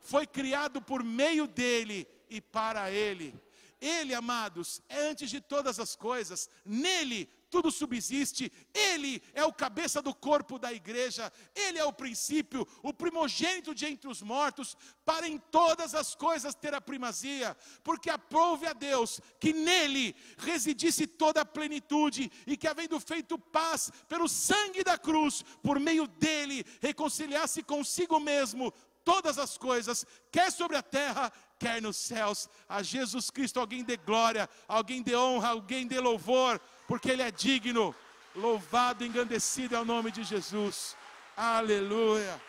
foi 0.00 0.26
criado 0.26 0.80
por 0.80 1.04
meio 1.04 1.46
dele 1.46 2.08
e 2.30 2.40
para 2.40 2.90
ele. 2.90 3.38
Ele, 3.78 4.14
amados, 4.14 4.80
é 4.88 5.10
antes 5.10 5.28
de 5.28 5.42
todas 5.42 5.78
as 5.78 5.94
coisas, 5.94 6.48
nele 6.64 7.28
tudo 7.54 7.70
subsiste, 7.70 8.50
Ele 8.74 9.22
é 9.32 9.44
o 9.44 9.52
cabeça 9.52 10.02
do 10.02 10.12
corpo 10.12 10.58
da 10.58 10.72
igreja, 10.72 11.32
Ele 11.54 11.78
é 11.78 11.84
o 11.84 11.92
princípio, 11.92 12.66
o 12.82 12.92
primogênito 12.92 13.72
de 13.72 13.86
entre 13.86 14.08
os 14.08 14.22
mortos, 14.22 14.76
para 15.04 15.28
em 15.28 15.38
todas 15.38 15.94
as 15.94 16.16
coisas 16.16 16.56
ter 16.56 16.74
a 16.74 16.80
primazia, 16.80 17.56
porque 17.84 18.10
aprove 18.10 18.66
a 18.66 18.72
Deus 18.72 19.20
que 19.38 19.52
nele 19.52 20.16
residisse 20.36 21.06
toda 21.06 21.42
a 21.42 21.44
plenitude, 21.44 22.28
e 22.44 22.56
que, 22.56 22.66
havendo 22.66 22.98
feito 22.98 23.38
paz 23.38 23.88
pelo 24.08 24.28
sangue 24.28 24.82
da 24.82 24.98
cruz, 24.98 25.44
por 25.62 25.78
meio 25.78 26.08
dele 26.08 26.66
reconciliasse 26.80 27.62
consigo 27.62 28.18
mesmo 28.18 28.74
todas 29.04 29.38
as 29.38 29.56
coisas, 29.56 30.04
quer 30.32 30.50
sobre 30.50 30.76
a 30.76 30.82
terra, 30.82 31.30
quer 31.58 31.80
nos 31.80 31.96
céus. 31.96 32.48
A 32.68 32.82
Jesus 32.82 33.30
Cristo, 33.30 33.60
alguém 33.60 33.82
dê 33.82 33.96
glória, 33.96 34.48
alguém 34.68 35.02
dê 35.02 35.16
honra, 35.16 35.48
alguém 35.48 35.86
dê 35.86 36.00
louvor 36.00 36.60
porque 36.86 37.10
Ele 37.10 37.22
é 37.22 37.30
digno. 37.30 37.94
Louvado, 38.34 39.04
engrandecido 39.04 39.76
é 39.76 39.80
o 39.80 39.84
nome 39.84 40.10
de 40.10 40.24
Jesus. 40.24 40.96
Aleluia. 41.36 42.40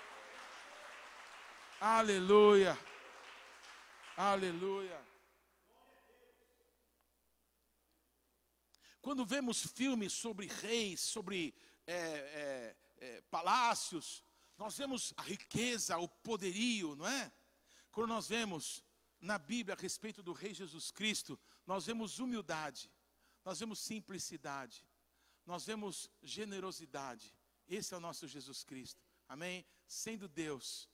Aleluia. 1.80 2.78
Aleluia. 4.18 5.06
Quando 9.02 9.24
vemos 9.24 9.64
filmes 9.68 10.14
sobre 10.14 10.48
reis, 10.48 11.02
sobre 11.02 11.54
é, 11.86 11.94
é, 11.94 12.76
é, 12.98 13.22
palácios, 13.30 14.24
nós 14.58 14.76
vemos 14.76 15.14
a 15.18 15.22
riqueza, 15.22 15.98
o 16.00 16.08
poderio, 16.08 16.96
não 16.96 17.08
é? 17.08 17.32
Quando 17.92 18.10
nós 18.10 18.28
vemos 18.28 18.84
na 19.20 19.38
Bíblia 19.38 19.76
a 19.76 19.82
respeito 19.82 20.22
do 20.22 20.34
Rei 20.34 20.54
Jesus 20.54 20.92
Cristo, 20.92 21.40
nós 21.66 21.86
vemos 21.86 22.20
humildade, 22.20 22.92
nós 23.44 23.60
vemos 23.60 23.80
simplicidade, 23.80 24.86
nós 25.46 25.66
vemos 25.66 26.10
generosidade. 26.22 27.34
Esse 27.68 27.94
é 27.94 27.98
o 27.98 28.00
nosso 28.00 28.28
Jesus 28.28 28.64
Cristo, 28.64 29.04
amém? 29.28 29.66
Sendo 29.88 30.28
Deus. 30.28 30.90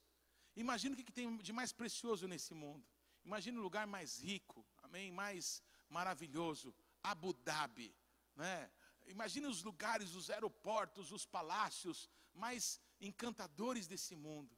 Imagina 0.56 0.96
o 0.96 0.98
que 0.98 1.12
tem 1.12 1.38
de 1.38 1.54
mais 1.54 1.72
precioso 1.72 2.28
nesse 2.28 2.54
mundo. 2.54 2.86
Imagina 3.24 3.60
o 3.60 3.64
lugar 3.64 3.86
mais 3.88 4.20
rico, 4.20 4.66
amém? 4.82 5.12
Mais 5.12 5.62
maravilhoso, 5.90 6.74
Abu 7.04 7.34
Dhabi, 7.34 7.96
né? 8.36 8.72
Imagina 9.08 9.50
os 9.50 9.64
lugares, 9.64 10.14
os 10.14 10.30
aeroportos, 10.30 11.12
os 11.12 11.26
palácios 11.26 12.10
mais 12.34 12.80
encantadores 13.00 13.88
desse 13.88 14.16
mundo. 14.16 14.56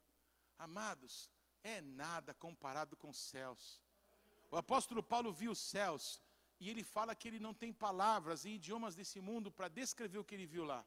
Amados, 0.57 1.30
é 1.64 1.82
nada 1.82 2.34
comparado 2.34 2.95
com 2.95 3.09
os 3.09 3.18
céus. 3.18 3.82
O 4.51 4.57
apóstolo 4.57 5.01
Paulo 5.01 5.32
viu 5.32 5.51
os 5.51 5.59
céus 5.59 6.22
e 6.59 6.70
ele 6.70 6.84
fala 6.84 7.16
que 7.16 7.28
ele 7.28 7.39
não 7.39 7.53
tem 7.53 7.74
palavras 7.74 8.45
e 8.45 8.51
idiomas 8.51 8.95
desse 8.95 9.20
mundo 9.20 9.51
para 9.51 9.68
descrever 9.68 10.20
o 10.20 10.24
que 10.24 10.36
ele 10.36 10.45
viu 10.45 10.64
lá. 10.64 10.86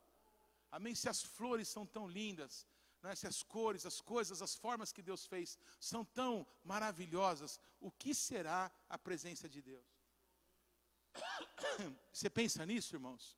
Amém? 0.70 0.94
Se 0.94 1.08
as 1.08 1.22
flores 1.22 1.68
são 1.68 1.84
tão 1.86 2.06
lindas, 2.08 2.66
né? 3.02 3.14
se 3.14 3.26
as 3.26 3.42
cores, 3.42 3.86
as 3.86 4.00
coisas, 4.00 4.42
as 4.42 4.54
formas 4.54 4.92
que 4.92 5.02
Deus 5.02 5.26
fez 5.26 5.58
são 5.80 6.04
tão 6.04 6.46
maravilhosas, 6.64 7.60
o 7.80 7.90
que 7.90 8.14
será 8.14 8.70
a 8.88 8.98
presença 8.98 9.48
de 9.48 9.62
Deus? 9.62 9.86
Você 12.12 12.28
pensa 12.28 12.64
nisso, 12.64 12.94
irmãos? 12.94 13.36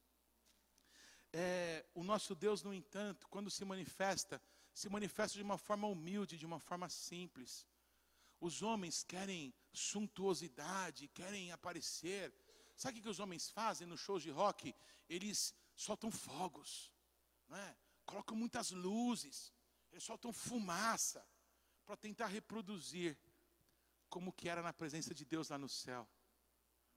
É, 1.32 1.84
o 1.94 2.02
nosso 2.02 2.34
Deus, 2.34 2.62
no 2.62 2.72
entanto, 2.72 3.28
quando 3.28 3.50
se 3.50 3.64
manifesta, 3.64 4.40
se 4.78 4.88
manifesta 4.88 5.36
de 5.36 5.42
uma 5.42 5.58
forma 5.58 5.88
humilde, 5.88 6.38
de 6.42 6.46
uma 6.46 6.60
forma 6.60 6.88
simples. 6.88 7.66
Os 8.40 8.62
homens 8.62 9.02
querem 9.02 9.52
suntuosidade, 9.72 11.08
querem 11.08 11.50
aparecer. 11.50 12.32
Sabe 12.76 13.00
o 13.00 13.02
que 13.02 13.08
os 13.08 13.18
homens 13.18 13.50
fazem 13.50 13.88
nos 13.88 13.98
shows 13.98 14.22
de 14.22 14.30
rock? 14.30 14.72
Eles 15.08 15.52
soltam 15.74 16.12
fogos, 16.12 16.92
né? 17.48 17.76
colocam 18.06 18.36
muitas 18.36 18.70
luzes, 18.70 19.52
eles 19.90 20.04
soltam 20.04 20.32
fumaça 20.32 21.26
para 21.84 21.96
tentar 21.96 22.28
reproduzir 22.28 23.18
como 24.08 24.32
que 24.32 24.48
era 24.48 24.62
na 24.62 24.72
presença 24.72 25.12
de 25.12 25.24
Deus 25.24 25.48
lá 25.48 25.58
no 25.58 25.68
céu. 25.68 26.08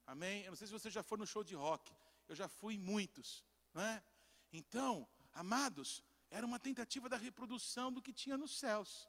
Amém? 0.06 0.44
Eu 0.44 0.52
não 0.52 0.56
sei 0.56 0.68
se 0.68 0.72
você 0.72 0.88
já 0.88 1.02
foi 1.02 1.18
no 1.18 1.26
show 1.26 1.42
de 1.42 1.56
rock, 1.56 1.92
eu 2.28 2.36
já 2.36 2.46
fui 2.46 2.74
em 2.74 2.78
muitos, 2.78 3.44
né? 3.74 4.04
Então, 4.52 5.08
amados, 5.32 6.04
era 6.32 6.46
uma 6.46 6.58
tentativa 6.58 7.10
da 7.10 7.18
reprodução 7.18 7.92
do 7.92 8.00
que 8.00 8.12
tinha 8.12 8.38
nos 8.38 8.58
céus, 8.58 9.06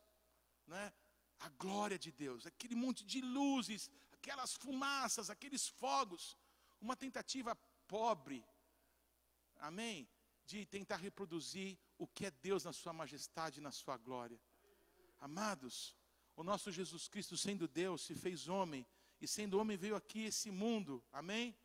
né? 0.67 0.93
A 1.39 1.49
glória 1.63 1.97
de 1.97 2.11
Deus, 2.11 2.45
aquele 2.45 2.75
monte 2.75 3.05
de 3.05 3.21
luzes, 3.21 3.89
aquelas 4.11 4.53
fumaças, 4.53 5.29
aqueles 5.29 5.67
fogos, 5.67 6.37
uma 6.81 6.97
tentativa 6.97 7.55
pobre, 7.87 8.45
amém? 9.57 10.07
De 10.45 10.65
tentar 10.65 10.97
reproduzir 10.97 11.79
o 11.97 12.05
que 12.05 12.25
é 12.25 12.31
Deus 12.31 12.65
na 12.65 12.73
sua 12.73 12.91
majestade 12.91 13.59
e 13.59 13.63
na 13.63 13.71
sua 13.71 13.95
glória. 13.95 14.39
Amados, 15.17 15.95
o 16.35 16.43
nosso 16.43 16.73
Jesus 16.73 17.07
Cristo, 17.07 17.37
sendo 17.37 17.69
Deus, 17.69 18.01
se 18.01 18.13
fez 18.13 18.49
homem, 18.49 18.85
e 19.21 19.27
sendo 19.27 19.59
homem 19.59 19.77
veio 19.77 19.95
aqui 19.95 20.25
esse 20.25 20.51
mundo, 20.51 21.01
amém? 21.09 21.57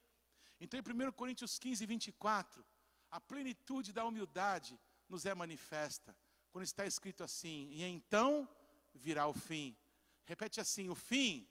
Então, 0.60 0.78
em 0.78 1.08
1 1.08 1.12
Coríntios 1.12 1.58
15, 1.58 1.84
24, 1.84 2.64
a 3.10 3.20
plenitude 3.20 3.92
da 3.92 4.04
humildade 4.04 4.78
nos 5.08 5.26
é 5.26 5.34
manifesta, 5.34 6.16
quando 6.50 6.64
está 6.64 6.86
escrito 6.86 7.24
assim: 7.24 7.68
e 7.70 7.84
então 7.84 8.48
virá 8.94 9.26
o 9.26 9.32
fim. 9.32 9.76
Repete 10.24 10.60
assim: 10.60 10.88
o 10.88 10.94
fim 10.94 11.46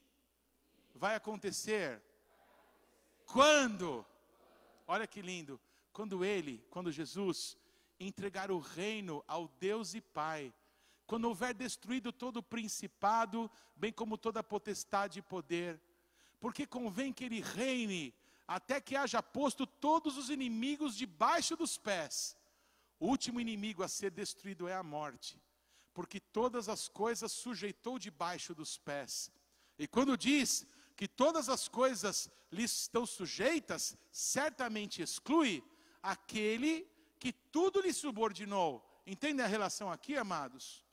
vai 0.93 1.16
acontecer 1.16 2.01
quando? 3.26 4.05
Olha 4.88 5.05
que 5.05 5.22
lindo. 5.22 5.60
Quando 5.91 6.24
ele, 6.24 6.64
quando 6.70 6.91
Jesus 6.91 7.58
entregar 7.99 8.51
o 8.51 8.60
reino 8.60 9.24
ao 9.28 9.47
Deus 9.60 9.93
e 9.95 10.01
Pai, 10.01 10.53
quando 11.08 11.26
houver 11.26 11.53
destruído 11.53 12.12
todo 12.12 12.38
o 12.38 12.43
principado, 12.43 13.49
bem 13.76 13.91
como 13.91 14.18
toda 14.18 14.41
a 14.41 14.43
potestade 14.43 15.20
e 15.20 15.24
poder, 15.24 15.80
porque 16.39 16.68
convém 16.68 17.12
que 17.12 17.24
ele 17.24 17.41
reine 17.41 18.14
até 18.47 18.80
que 18.80 18.95
haja 18.95 19.22
posto 19.22 19.66
todos 19.66 20.18
os 20.18 20.30
inimigos 20.30 20.95
debaixo 20.95 21.55
dos 21.55 21.78
pés. 21.78 22.38
O 22.99 23.07
último 23.07 23.39
inimigo 23.39 23.83
a 23.83 23.87
ser 23.87 24.11
destruído 24.11 24.67
é 24.67 24.75
a 24.75 24.83
morte 24.83 25.39
porque 25.97 26.19
todas 26.19 26.69
as 26.69 26.87
coisas 26.87 27.31
sujeitou 27.31 27.97
debaixo 27.97 28.53
dos 28.53 28.77
pés. 28.77 29.31
E 29.79 29.87
quando 29.87 30.15
diz 30.15 30.63
que 30.95 31.07
todas 31.07 31.49
as 31.49 31.67
coisas 31.67 32.29
lhe 32.51 32.61
estão 32.61 33.03
sujeitas, 33.03 33.97
certamente 34.11 35.01
exclui 35.01 35.63
aquele 36.03 36.87
que 37.19 37.33
tudo 37.33 37.81
lhe 37.81 37.91
subordinou. 37.91 38.87
Entendem 39.07 39.43
a 39.43 39.47
relação 39.47 39.91
aqui, 39.91 40.15
amados? 40.15 40.85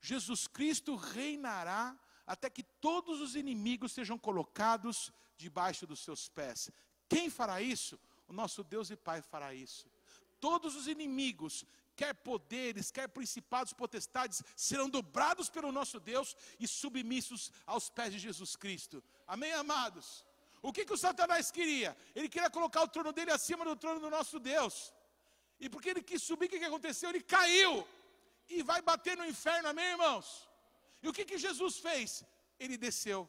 Jesus 0.00 0.46
Cristo 0.46 0.94
reinará 0.94 1.98
até 2.24 2.48
que 2.48 2.62
todos 2.62 3.20
os 3.20 3.34
inimigos 3.34 3.90
sejam 3.90 4.16
colocados 4.16 5.12
debaixo 5.36 5.84
dos 5.84 5.98
seus 5.98 6.28
pés. 6.28 6.70
Quem 7.08 7.28
fará 7.28 7.60
isso? 7.60 7.98
O 8.28 8.32
nosso 8.32 8.62
Deus 8.62 8.88
e 8.88 8.94
Pai 8.94 9.20
fará 9.20 9.52
isso. 9.52 9.90
Todos 10.40 10.76
os 10.76 10.86
inimigos 10.86 11.64
quer 11.96 12.14
poderes, 12.14 12.90
quer 12.90 13.08
principados, 13.08 13.72
potestades, 13.72 14.42
serão 14.54 14.88
dobrados 14.88 15.48
pelo 15.50 15.72
nosso 15.72 15.98
Deus 15.98 16.36
e 16.60 16.66
submissos 16.68 17.50
aos 17.66 17.90
pés 17.90 18.12
de 18.12 18.18
Jesus 18.18 18.54
Cristo. 18.54 19.02
Amém, 19.26 19.52
amados? 19.52 20.24
O 20.62 20.72
que, 20.72 20.84
que 20.84 20.92
o 20.92 21.02
Satanás 21.06 21.50
queria? 21.50 21.96
Ele 22.14 22.28
queria 22.28 22.50
colocar 22.50 22.82
o 22.82 22.88
trono 22.88 23.12
dele 23.12 23.32
acima 23.32 23.64
do 23.64 23.76
trono 23.76 24.00
do 24.00 24.10
nosso 24.10 24.38
Deus. 24.38 24.92
E 25.60 25.68
porque 25.68 25.90
ele 25.90 26.02
quis 26.02 26.22
subir, 26.22 26.46
o 26.46 26.48
que, 26.48 26.58
que 26.58 26.64
aconteceu? 26.64 27.10
Ele 27.10 27.22
caiu 27.22 27.86
e 28.48 28.62
vai 28.62 28.80
bater 28.80 29.16
no 29.16 29.26
inferno, 29.26 29.68
amém, 29.68 29.90
irmãos? 29.96 30.48
E 31.02 31.08
o 31.08 31.12
que, 31.12 31.24
que 31.24 31.38
Jesus 31.46 31.78
fez? 31.78 32.24
Ele 32.58 32.76
desceu. 32.76 33.28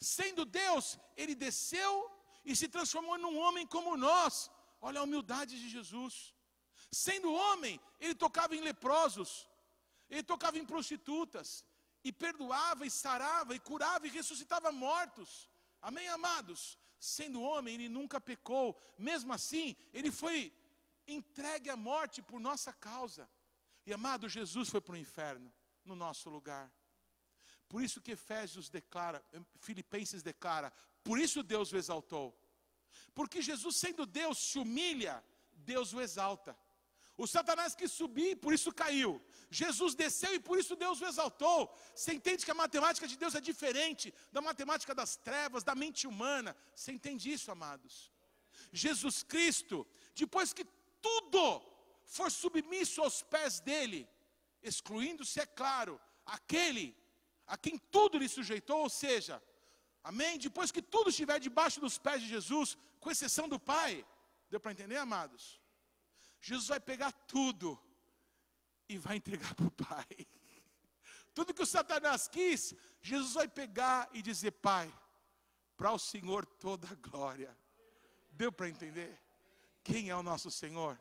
Sendo 0.00 0.44
Deus, 0.44 0.98
ele 1.16 1.34
desceu 1.34 1.92
e 2.44 2.54
se 2.54 2.68
transformou 2.68 3.18
num 3.18 3.36
homem 3.38 3.66
como 3.66 3.96
nós. 3.96 4.50
Olha 4.86 5.00
a 5.00 5.06
humildade 5.08 5.52
de 5.60 5.68
Jesus. 5.76 6.14
Sendo 7.04 7.32
homem, 7.32 7.80
ele 7.98 8.14
tocava 8.14 8.54
em 8.54 8.60
leprosos, 8.70 9.30
ele 10.10 10.22
tocava 10.22 10.58
em 10.58 10.66
prostitutas, 10.72 11.64
e 12.06 12.12
perdoava, 12.12 12.84
e 12.86 12.90
sarava, 12.90 13.54
e 13.54 13.60
curava, 13.70 14.06
e 14.06 14.10
ressuscitava 14.10 14.70
mortos. 14.70 15.48
Amém, 15.80 16.06
amados? 16.08 16.78
Sendo 16.98 17.40
homem, 17.40 17.74
ele 17.76 17.88
nunca 17.88 18.20
pecou, 18.20 18.66
mesmo 18.98 19.32
assim, 19.32 19.74
ele 19.92 20.10
foi 20.10 20.52
entregue 21.08 21.70
à 21.70 21.76
morte 21.76 22.20
por 22.20 22.38
nossa 22.38 22.72
causa. 22.72 23.28
E 23.86 23.92
amado, 23.92 24.28
Jesus 24.28 24.68
foi 24.68 24.82
para 24.82 24.94
o 24.94 25.02
inferno, 25.06 25.50
no 25.82 25.96
nosso 25.96 26.28
lugar. 26.28 26.70
Por 27.70 27.82
isso 27.82 28.02
que 28.02 28.12
Efésios 28.12 28.68
declara, 28.68 29.24
Filipenses 29.58 30.22
declara, 30.22 30.70
por 31.02 31.18
isso 31.18 31.42
Deus 31.42 31.72
o 31.72 31.76
exaltou. 31.78 32.26
Porque 33.14 33.40
Jesus, 33.40 33.76
sendo 33.76 34.06
Deus, 34.06 34.38
se 34.38 34.58
humilha, 34.58 35.22
Deus 35.54 35.92
o 35.92 36.00
exalta. 36.00 36.56
O 37.16 37.26
Satanás 37.26 37.74
quis 37.76 37.92
subir 37.92 38.30
e 38.30 38.36
por 38.36 38.52
isso 38.52 38.72
caiu. 38.72 39.22
Jesus 39.48 39.94
desceu 39.94 40.34
e 40.34 40.40
por 40.40 40.58
isso 40.58 40.74
Deus 40.74 41.00
o 41.00 41.06
exaltou. 41.06 41.72
Você 41.94 42.12
entende 42.12 42.44
que 42.44 42.50
a 42.50 42.54
matemática 42.54 43.06
de 43.06 43.16
Deus 43.16 43.36
é 43.36 43.40
diferente 43.40 44.12
da 44.32 44.40
matemática 44.40 44.94
das 44.94 45.16
trevas, 45.16 45.62
da 45.62 45.74
mente 45.76 46.08
humana. 46.08 46.56
Você 46.74 46.90
entende 46.90 47.32
isso, 47.32 47.52
amados? 47.52 48.12
Jesus 48.72 49.22
Cristo, 49.22 49.86
depois 50.14 50.52
que 50.52 50.66
tudo 51.00 51.62
for 52.02 52.30
submisso 52.30 53.00
aos 53.00 53.22
pés 53.22 53.60
dele, 53.60 54.08
excluindo-se, 54.60 55.38
é 55.38 55.46
claro, 55.46 56.00
aquele 56.26 56.96
a 57.46 57.56
quem 57.56 57.78
tudo 57.78 58.18
lhe 58.18 58.28
sujeitou, 58.28 58.80
ou 58.80 58.88
seja, 58.88 59.42
amém? 60.04 60.38
Depois 60.38 60.70
que 60.70 60.82
tudo 60.82 61.10
estiver 61.10 61.40
debaixo 61.40 61.80
dos 61.80 61.98
pés 61.98 62.22
de 62.22 62.28
Jesus, 62.28 62.76
com 63.00 63.10
exceção 63.10 63.48
do 63.48 63.58
Pai, 63.58 64.06
deu 64.50 64.60
para 64.60 64.72
entender, 64.72 64.98
amados? 64.98 65.60
Jesus 66.40 66.68
vai 66.68 66.78
pegar 66.78 67.10
tudo 67.10 67.76
e 68.88 68.98
vai 68.98 69.16
entregar 69.16 69.54
para 69.54 69.66
o 69.66 69.70
Pai. 69.70 70.06
Tudo 71.34 71.54
que 71.54 71.62
o 71.62 71.66
Satanás 71.66 72.28
quis, 72.28 72.74
Jesus 73.02 73.32
vai 73.32 73.48
pegar 73.48 74.08
e 74.12 74.22
dizer: 74.22 74.52
Pai, 74.52 74.92
para 75.76 75.90
o 75.90 75.98
Senhor 75.98 76.46
toda 76.46 76.86
a 76.86 76.94
glória. 76.94 77.56
Deu 78.30 78.52
para 78.52 78.68
entender? 78.68 79.18
Quem 79.82 80.10
é 80.10 80.16
o 80.16 80.22
nosso 80.22 80.50
Senhor? 80.50 81.00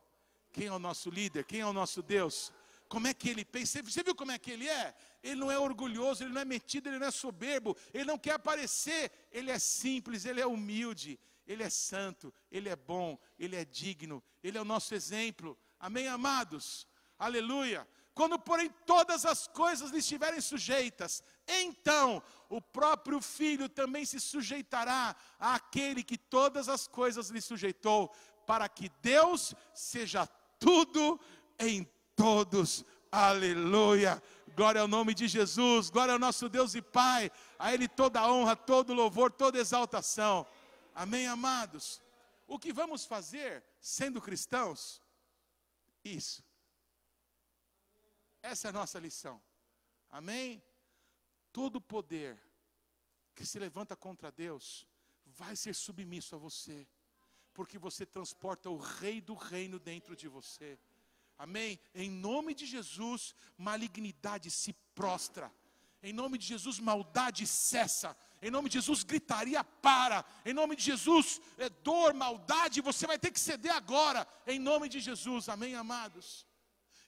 Quem 0.51 0.67
é 0.67 0.71
o 0.71 0.79
nosso 0.79 1.09
líder? 1.09 1.45
Quem 1.45 1.61
é 1.61 1.65
o 1.65 1.73
nosso 1.73 2.01
Deus? 2.01 2.51
Como 2.93 3.07
é 3.07 3.13
que 3.13 3.29
ele 3.29 3.43
pensa? 3.43 3.81
Você 3.81 4.03
viu 4.03 4.15
como 4.21 4.31
é 4.31 4.37
que 4.37 4.51
ele 4.51 4.67
é? 4.69 4.93
Ele 5.23 5.39
não 5.43 5.51
é 5.51 5.57
orgulhoso, 5.57 6.23
ele 6.23 6.33
não 6.33 6.41
é 6.41 6.45
metido, 6.45 6.87
ele 6.87 6.99
não 6.99 7.07
é 7.07 7.11
soberbo, 7.11 7.75
ele 7.93 8.05
não 8.11 8.19
quer 8.25 8.33
aparecer, 8.33 9.11
ele 9.31 9.49
é 9.49 9.57
simples, 9.57 10.25
ele 10.25 10.39
é 10.39 10.45
humilde, 10.45 11.19
ele 11.45 11.63
é 11.63 11.69
santo, 11.69 12.33
Ele 12.51 12.69
é 12.69 12.75
bom, 12.75 13.17
Ele 13.37 13.55
é 13.55 13.65
digno, 13.65 14.23
Ele 14.43 14.57
é 14.57 14.61
o 14.61 14.65
nosso 14.65 14.95
exemplo. 14.95 15.57
Amém, 15.79 16.07
amados? 16.07 16.87
Aleluia. 17.19 17.87
Quando, 18.13 18.37
porém, 18.37 18.69
todas 18.85 19.25
as 19.25 19.47
coisas 19.47 19.91
lhe 19.91 19.97
estiverem 19.97 20.39
sujeitas, 20.39 21.23
então 21.47 22.21
o 22.47 22.61
próprio 22.61 23.19
Filho 23.19 23.67
também 23.67 24.05
se 24.05 24.19
sujeitará 24.19 25.15
àquele 25.39 26.03
que 26.03 26.17
todas 26.17 26.69
as 26.69 26.87
coisas 26.87 27.29
lhe 27.29 27.41
sujeitou, 27.41 28.13
para 28.45 28.69
que 28.69 28.89
Deus 29.01 29.55
seja 29.73 30.27
tudo 30.59 31.19
em 31.59 31.89
todos. 32.15 32.85
Aleluia. 33.11 34.21
Glória 34.55 34.81
ao 34.81 34.87
nome 34.87 35.13
de 35.15 35.27
Jesus, 35.27 35.89
glória 35.89 36.13
ao 36.13 36.19
nosso 36.19 36.47
Deus 36.47 36.75
e 36.75 36.81
Pai, 36.81 37.31
a 37.57 37.73
Ele 37.73 37.87
toda 37.87 38.27
honra, 38.31 38.55
todo 38.55 38.93
louvor, 38.93 39.31
toda 39.31 39.57
exaltação. 39.57 40.45
Amém, 40.93 41.25
amados? 41.25 41.99
O 42.47 42.59
que 42.59 42.71
vamos 42.71 43.03
fazer 43.03 43.63
sendo 43.81 44.21
cristãos? 44.21 45.01
Isso. 46.03 46.43
Essa 48.43 48.67
é 48.67 48.69
a 48.69 48.73
nossa 48.73 48.99
lição. 48.99 49.41
Amém? 50.11 50.61
Todo 51.51 51.81
poder 51.81 52.39
que 53.33 53.45
se 53.45 53.57
levanta 53.57 53.95
contra 53.95 54.31
Deus 54.31 54.85
vai 55.25 55.55
ser 55.55 55.73
submisso 55.73 56.35
a 56.35 56.37
você, 56.37 56.87
porque 57.53 57.79
você 57.79 58.05
transporta 58.05 58.69
o 58.69 58.77
Rei 58.77 59.19
do 59.19 59.33
Reino 59.33 59.79
dentro 59.79 60.15
de 60.15 60.27
você. 60.27 60.77
Amém? 61.37 61.79
Em 61.93 62.09
nome 62.09 62.53
de 62.53 62.65
Jesus, 62.65 63.35
malignidade 63.57 64.49
se 64.51 64.73
prostra. 64.93 65.51
Em 66.01 66.13
nome 66.13 66.37
de 66.37 66.45
Jesus, 66.45 66.79
maldade 66.79 67.47
cessa. 67.47 68.15
Em 68.41 68.51
nome 68.51 68.67
de 68.67 68.73
Jesus, 68.73 69.03
gritaria 69.03 69.63
para. 69.63 70.25
Em 70.45 70.53
nome 70.53 70.75
de 70.75 70.83
Jesus, 70.83 71.39
é 71.57 71.69
dor, 71.69 72.13
maldade, 72.13 72.81
você 72.81 73.07
vai 73.07 73.17
ter 73.17 73.31
que 73.31 73.39
ceder 73.39 73.71
agora. 73.71 74.27
Em 74.45 74.59
nome 74.59 74.89
de 74.89 74.99
Jesus, 74.99 75.47
amém, 75.47 75.75
amados? 75.75 76.45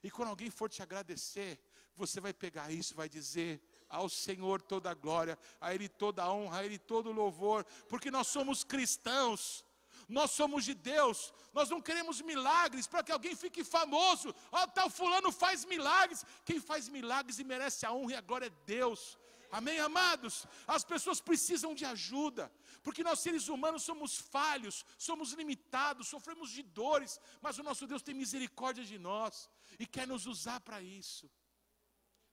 E 0.02 0.10
quando 0.10 0.30
alguém 0.30 0.50
for 0.50 0.70
te 0.70 0.82
agradecer, 0.82 1.60
você 1.94 2.20
vai 2.20 2.32
pegar 2.32 2.72
isso, 2.72 2.94
vai 2.94 3.08
dizer: 3.08 3.60
ao 3.88 4.08
Senhor 4.08 4.62
toda 4.62 4.90
a 4.90 4.94
glória, 4.94 5.38
a 5.60 5.74
Ele 5.74 5.88
toda 5.88 6.22
a 6.22 6.32
honra, 6.32 6.60
a 6.60 6.64
Ele 6.64 6.78
todo 6.78 7.10
o 7.10 7.12
louvor, 7.12 7.64
porque 7.88 8.10
nós 8.10 8.28
somos 8.28 8.64
cristãos. 8.64 9.64
Nós 10.08 10.30
somos 10.30 10.64
de 10.64 10.72
Deus, 10.72 11.34
nós 11.52 11.68
não 11.68 11.80
queremos 11.80 12.20
milagres 12.20 12.86
para 12.86 13.02
que 13.02 13.10
alguém 13.10 13.34
fique 13.34 13.64
famoso. 13.64 14.34
Ó, 14.52 14.62
oh, 14.62 14.68
tal 14.68 14.88
fulano 14.88 15.32
faz 15.32 15.64
milagres. 15.64 16.24
Quem 16.44 16.60
faz 16.60 16.88
milagres 16.88 17.38
e 17.38 17.44
merece 17.44 17.84
a 17.84 17.92
honra 17.92 18.12
e 18.12 18.16
a 18.16 18.20
glória 18.20 18.46
é 18.46 18.64
Deus. 18.64 19.18
Amém, 19.50 19.78
amados? 19.80 20.46
As 20.66 20.84
pessoas 20.84 21.20
precisam 21.20 21.74
de 21.74 21.84
ajuda, 21.84 22.52
porque 22.82 23.02
nós 23.02 23.20
seres 23.20 23.48
humanos 23.48 23.82
somos 23.82 24.16
falhos, 24.18 24.84
somos 24.98 25.32
limitados, 25.32 26.08
sofremos 26.08 26.50
de 26.50 26.62
dores, 26.62 27.20
mas 27.40 27.58
o 27.58 27.62
nosso 27.62 27.86
Deus 27.86 28.02
tem 28.02 28.14
misericórdia 28.14 28.84
de 28.84 28.98
nós 28.98 29.48
e 29.78 29.86
quer 29.86 30.06
nos 30.06 30.26
usar 30.26 30.60
para 30.60 30.80
isso. 30.82 31.30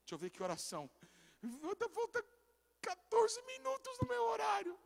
Deixa 0.02 0.16
eu 0.16 0.18
ver 0.18 0.30
que 0.30 0.44
oração. 0.44 0.90
Falta 1.94 2.26
14 2.82 3.42
minutos 3.44 3.98
no 4.02 4.08
meu 4.08 4.24
horário. 4.24 4.78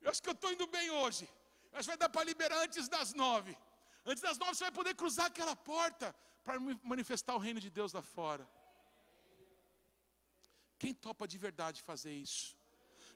Eu 0.00 0.10
acho 0.10 0.22
que 0.22 0.28
eu 0.28 0.32
estou 0.32 0.52
indo 0.52 0.66
bem 0.66 0.90
hoje. 0.90 1.28
Que 1.76 1.82
vai 1.86 1.96
dar 1.96 2.08
para 2.08 2.24
liberar 2.24 2.62
antes 2.62 2.88
das 2.88 3.12
nove. 3.12 3.56
Antes 4.04 4.22
das 4.22 4.38
nove 4.38 4.54
você 4.54 4.64
vai 4.64 4.72
poder 4.72 4.94
cruzar 4.94 5.26
aquela 5.26 5.54
porta 5.54 6.14
para 6.42 6.58
manifestar 6.82 7.34
o 7.34 7.38
reino 7.38 7.60
de 7.60 7.68
Deus 7.68 7.92
lá 7.92 8.02
fora. 8.02 8.48
Quem 10.78 10.94
topa 10.94 11.28
de 11.28 11.38
verdade 11.38 11.82
fazer 11.82 12.12
isso? 12.12 12.56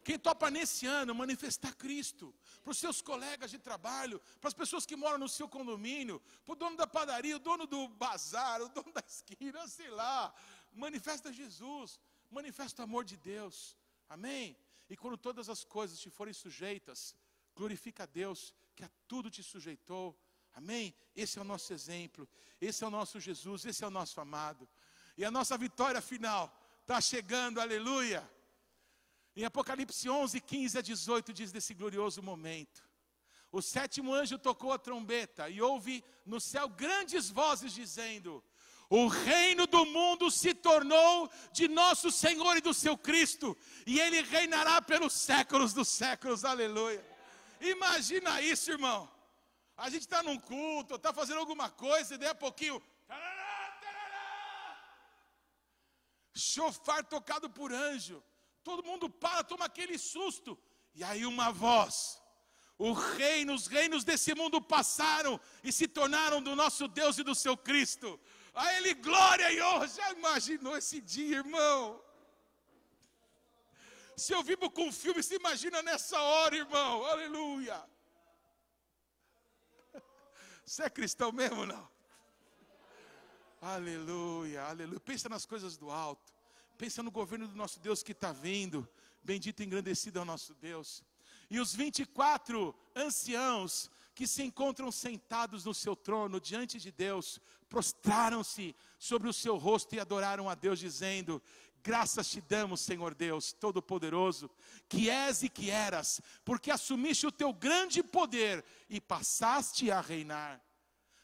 Quem 0.02 0.18
topa 0.18 0.50
nesse 0.50 0.86
ano 0.86 1.14
manifestar 1.14 1.74
Cristo 1.74 2.34
para 2.62 2.70
os 2.70 2.78
seus 2.78 3.02
colegas 3.02 3.50
de 3.50 3.58
trabalho, 3.58 4.20
para 4.40 4.48
as 4.48 4.54
pessoas 4.54 4.86
que 4.86 4.96
moram 4.96 5.18
no 5.18 5.28
seu 5.28 5.48
condomínio, 5.48 6.20
para 6.44 6.52
o 6.52 6.56
dono 6.56 6.76
da 6.76 6.86
padaria, 6.86 7.36
o 7.36 7.38
dono 7.38 7.66
do 7.66 7.88
bazar, 7.88 8.62
o 8.62 8.68
dono 8.68 8.92
da 8.92 9.02
esquina, 9.06 9.66
sei 9.68 9.90
lá. 9.90 10.34
Manifesta 10.72 11.32
Jesus, 11.32 12.00
manifesta 12.30 12.82
o 12.82 12.84
amor 12.84 13.04
de 13.04 13.16
Deus. 13.16 13.76
Amém? 14.08 14.56
E 14.88 14.96
quando 14.96 15.16
todas 15.16 15.48
as 15.48 15.64
coisas 15.64 16.00
te 16.00 16.10
forem 16.10 16.32
sujeitas, 16.32 17.14
glorifica 17.60 18.04
a 18.04 18.06
Deus 18.06 18.54
que 18.74 18.82
a 18.82 18.90
tudo 19.06 19.30
te 19.30 19.42
sujeitou. 19.42 20.18
Amém? 20.54 20.94
Esse 21.14 21.38
é 21.38 21.42
o 21.42 21.44
nosso 21.44 21.74
exemplo, 21.74 22.26
esse 22.58 22.82
é 22.82 22.86
o 22.86 22.90
nosso 22.90 23.20
Jesus, 23.20 23.66
esse 23.66 23.84
é 23.84 23.86
o 23.86 23.90
nosso 23.90 24.18
amado. 24.18 24.66
E 25.14 25.26
a 25.26 25.30
nossa 25.30 25.58
vitória 25.58 26.00
final 26.00 26.42
está 26.80 26.98
chegando, 27.02 27.60
aleluia. 27.60 28.28
Em 29.36 29.44
Apocalipse 29.44 30.08
11, 30.08 30.40
15 30.40 30.78
a 30.78 30.80
18 30.80 31.34
diz 31.34 31.52
desse 31.52 31.74
glorioso 31.74 32.22
momento. 32.22 32.82
O 33.52 33.60
sétimo 33.60 34.14
anjo 34.14 34.38
tocou 34.38 34.72
a 34.72 34.78
trombeta 34.78 35.50
e 35.50 35.60
houve 35.60 36.02
no 36.24 36.40
céu 36.40 36.66
grandes 36.66 37.28
vozes 37.28 37.74
dizendo: 37.74 38.42
O 38.88 39.06
reino 39.06 39.66
do 39.66 39.84
mundo 39.84 40.30
se 40.30 40.54
tornou 40.54 41.30
de 41.52 41.68
nosso 41.68 42.10
Senhor 42.10 42.56
e 42.56 42.62
do 42.62 42.72
seu 42.72 42.96
Cristo, 42.96 43.54
e 43.86 44.00
ele 44.00 44.22
reinará 44.22 44.80
pelos 44.80 45.12
séculos 45.12 45.74
dos 45.74 45.88
séculos. 45.88 46.42
Aleluia. 46.42 47.09
Imagina 47.60 48.40
isso, 48.40 48.70
irmão. 48.70 49.10
A 49.76 49.88
gente 49.88 50.02
está 50.02 50.22
num 50.22 50.38
culto, 50.38 50.96
está 50.96 51.12
fazendo 51.12 51.38
alguma 51.38 51.70
coisa, 51.70 52.14
e 52.14 52.18
daí 52.18 52.28
a 52.28 52.34
pouquinho. 52.34 52.82
Chofar 56.34 57.04
tocado 57.04 57.50
por 57.50 57.72
anjo. 57.72 58.22
Todo 58.62 58.84
mundo 58.84 59.08
para, 59.08 59.44
toma 59.44 59.64
aquele 59.66 59.98
susto. 59.98 60.58
E 60.94 61.04
aí 61.04 61.24
uma 61.26 61.50
voz. 61.50 62.20
O 62.78 62.92
reino, 62.92 63.54
os 63.54 63.66
reinos 63.66 64.04
desse 64.04 64.34
mundo 64.34 64.60
passaram 64.60 65.38
e 65.62 65.70
se 65.70 65.86
tornaram 65.86 66.42
do 66.42 66.56
nosso 66.56 66.88
Deus 66.88 67.18
e 67.18 67.22
do 67.22 67.34
seu 67.34 67.56
Cristo. 67.56 68.18
A 68.54 68.74
Ele 68.74 68.94
glória 68.94 69.52
e 69.52 69.60
honra. 69.62 69.86
Já 69.86 70.12
imaginou 70.12 70.76
esse 70.76 71.00
dia, 71.00 71.38
irmão? 71.38 72.02
Se 74.20 74.34
eu 74.34 74.42
vivo 74.42 74.70
com 74.70 74.92
filme, 74.92 75.22
se 75.22 75.36
imagina 75.36 75.80
nessa 75.82 76.20
hora, 76.20 76.54
irmão. 76.54 77.06
Aleluia. 77.06 77.82
Você 80.62 80.82
é 80.82 80.90
cristão 80.90 81.32
mesmo 81.32 81.64
não? 81.64 81.88
Aleluia, 83.62 84.64
aleluia. 84.64 85.00
Pensa 85.00 85.26
nas 85.26 85.46
coisas 85.46 85.78
do 85.78 85.90
alto. 85.90 86.34
Pensa 86.76 87.02
no 87.02 87.10
governo 87.10 87.48
do 87.48 87.56
nosso 87.56 87.80
Deus 87.80 88.02
que 88.02 88.12
está 88.12 88.30
vindo. 88.30 88.86
Bendito 89.22 89.62
e 89.62 89.66
engrandecido 89.66 90.18
é 90.18 90.22
o 90.22 90.26
nosso 90.26 90.52
Deus. 90.52 91.02
E 91.48 91.58
os 91.58 91.74
24 91.74 92.74
anciãos 92.94 93.90
que 94.14 94.26
se 94.26 94.42
encontram 94.42 94.92
sentados 94.92 95.64
no 95.64 95.72
seu 95.72 95.96
trono 95.96 96.38
diante 96.38 96.78
de 96.78 96.92
Deus, 96.92 97.40
prostraram-se 97.70 98.76
sobre 98.98 99.30
o 99.30 99.32
seu 99.32 99.56
rosto 99.56 99.94
e 99.94 100.00
adoraram 100.00 100.46
a 100.46 100.54
Deus, 100.54 100.78
dizendo: 100.78 101.42
Graças 101.82 102.28
te 102.28 102.42
damos, 102.42 102.82
Senhor 102.82 103.14
Deus 103.14 103.52
Todo-Poderoso, 103.54 104.50
que 104.86 105.08
és 105.08 105.42
e 105.42 105.48
que 105.48 105.70
eras, 105.70 106.20
porque 106.44 106.70
assumiste 106.70 107.26
o 107.26 107.32
teu 107.32 107.54
grande 107.54 108.02
poder 108.02 108.62
e 108.88 109.00
passaste 109.00 109.90
a 109.90 110.00
reinar. 110.00 110.60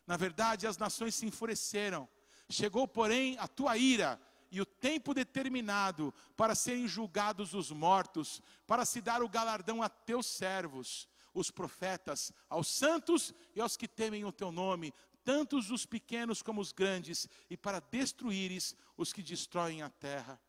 Na 0.06 0.16
verdade, 0.16 0.66
as 0.66 0.78
nações 0.78 1.14
se 1.14 1.26
enfureceram. 1.26 2.08
Chegou, 2.48 2.88
porém, 2.88 3.36
a 3.38 3.46
tua 3.46 3.76
ira 3.76 4.18
e 4.50 4.58
o 4.58 4.64
tempo 4.64 5.12
determinado 5.12 6.14
para 6.36 6.54
serem 6.54 6.88
julgados 6.88 7.52
os 7.52 7.70
mortos, 7.70 8.40
para 8.66 8.86
se 8.86 9.02
dar 9.02 9.22
o 9.22 9.28
galardão 9.28 9.82
a 9.82 9.90
teus 9.90 10.24
servos, 10.24 11.06
os 11.34 11.50
profetas, 11.50 12.32
aos 12.48 12.68
santos 12.68 13.34
e 13.54 13.60
aos 13.60 13.76
que 13.76 13.86
temem 13.86 14.24
o 14.24 14.32
teu 14.32 14.50
nome, 14.50 14.94
tantos 15.22 15.70
os 15.70 15.84
pequenos 15.84 16.40
como 16.40 16.62
os 16.62 16.72
grandes, 16.72 17.28
e 17.50 17.56
para 17.58 17.80
destruíres 17.80 18.74
os 18.96 19.12
que 19.12 19.22
destroem 19.22 19.82
a 19.82 19.90
terra 19.90 20.40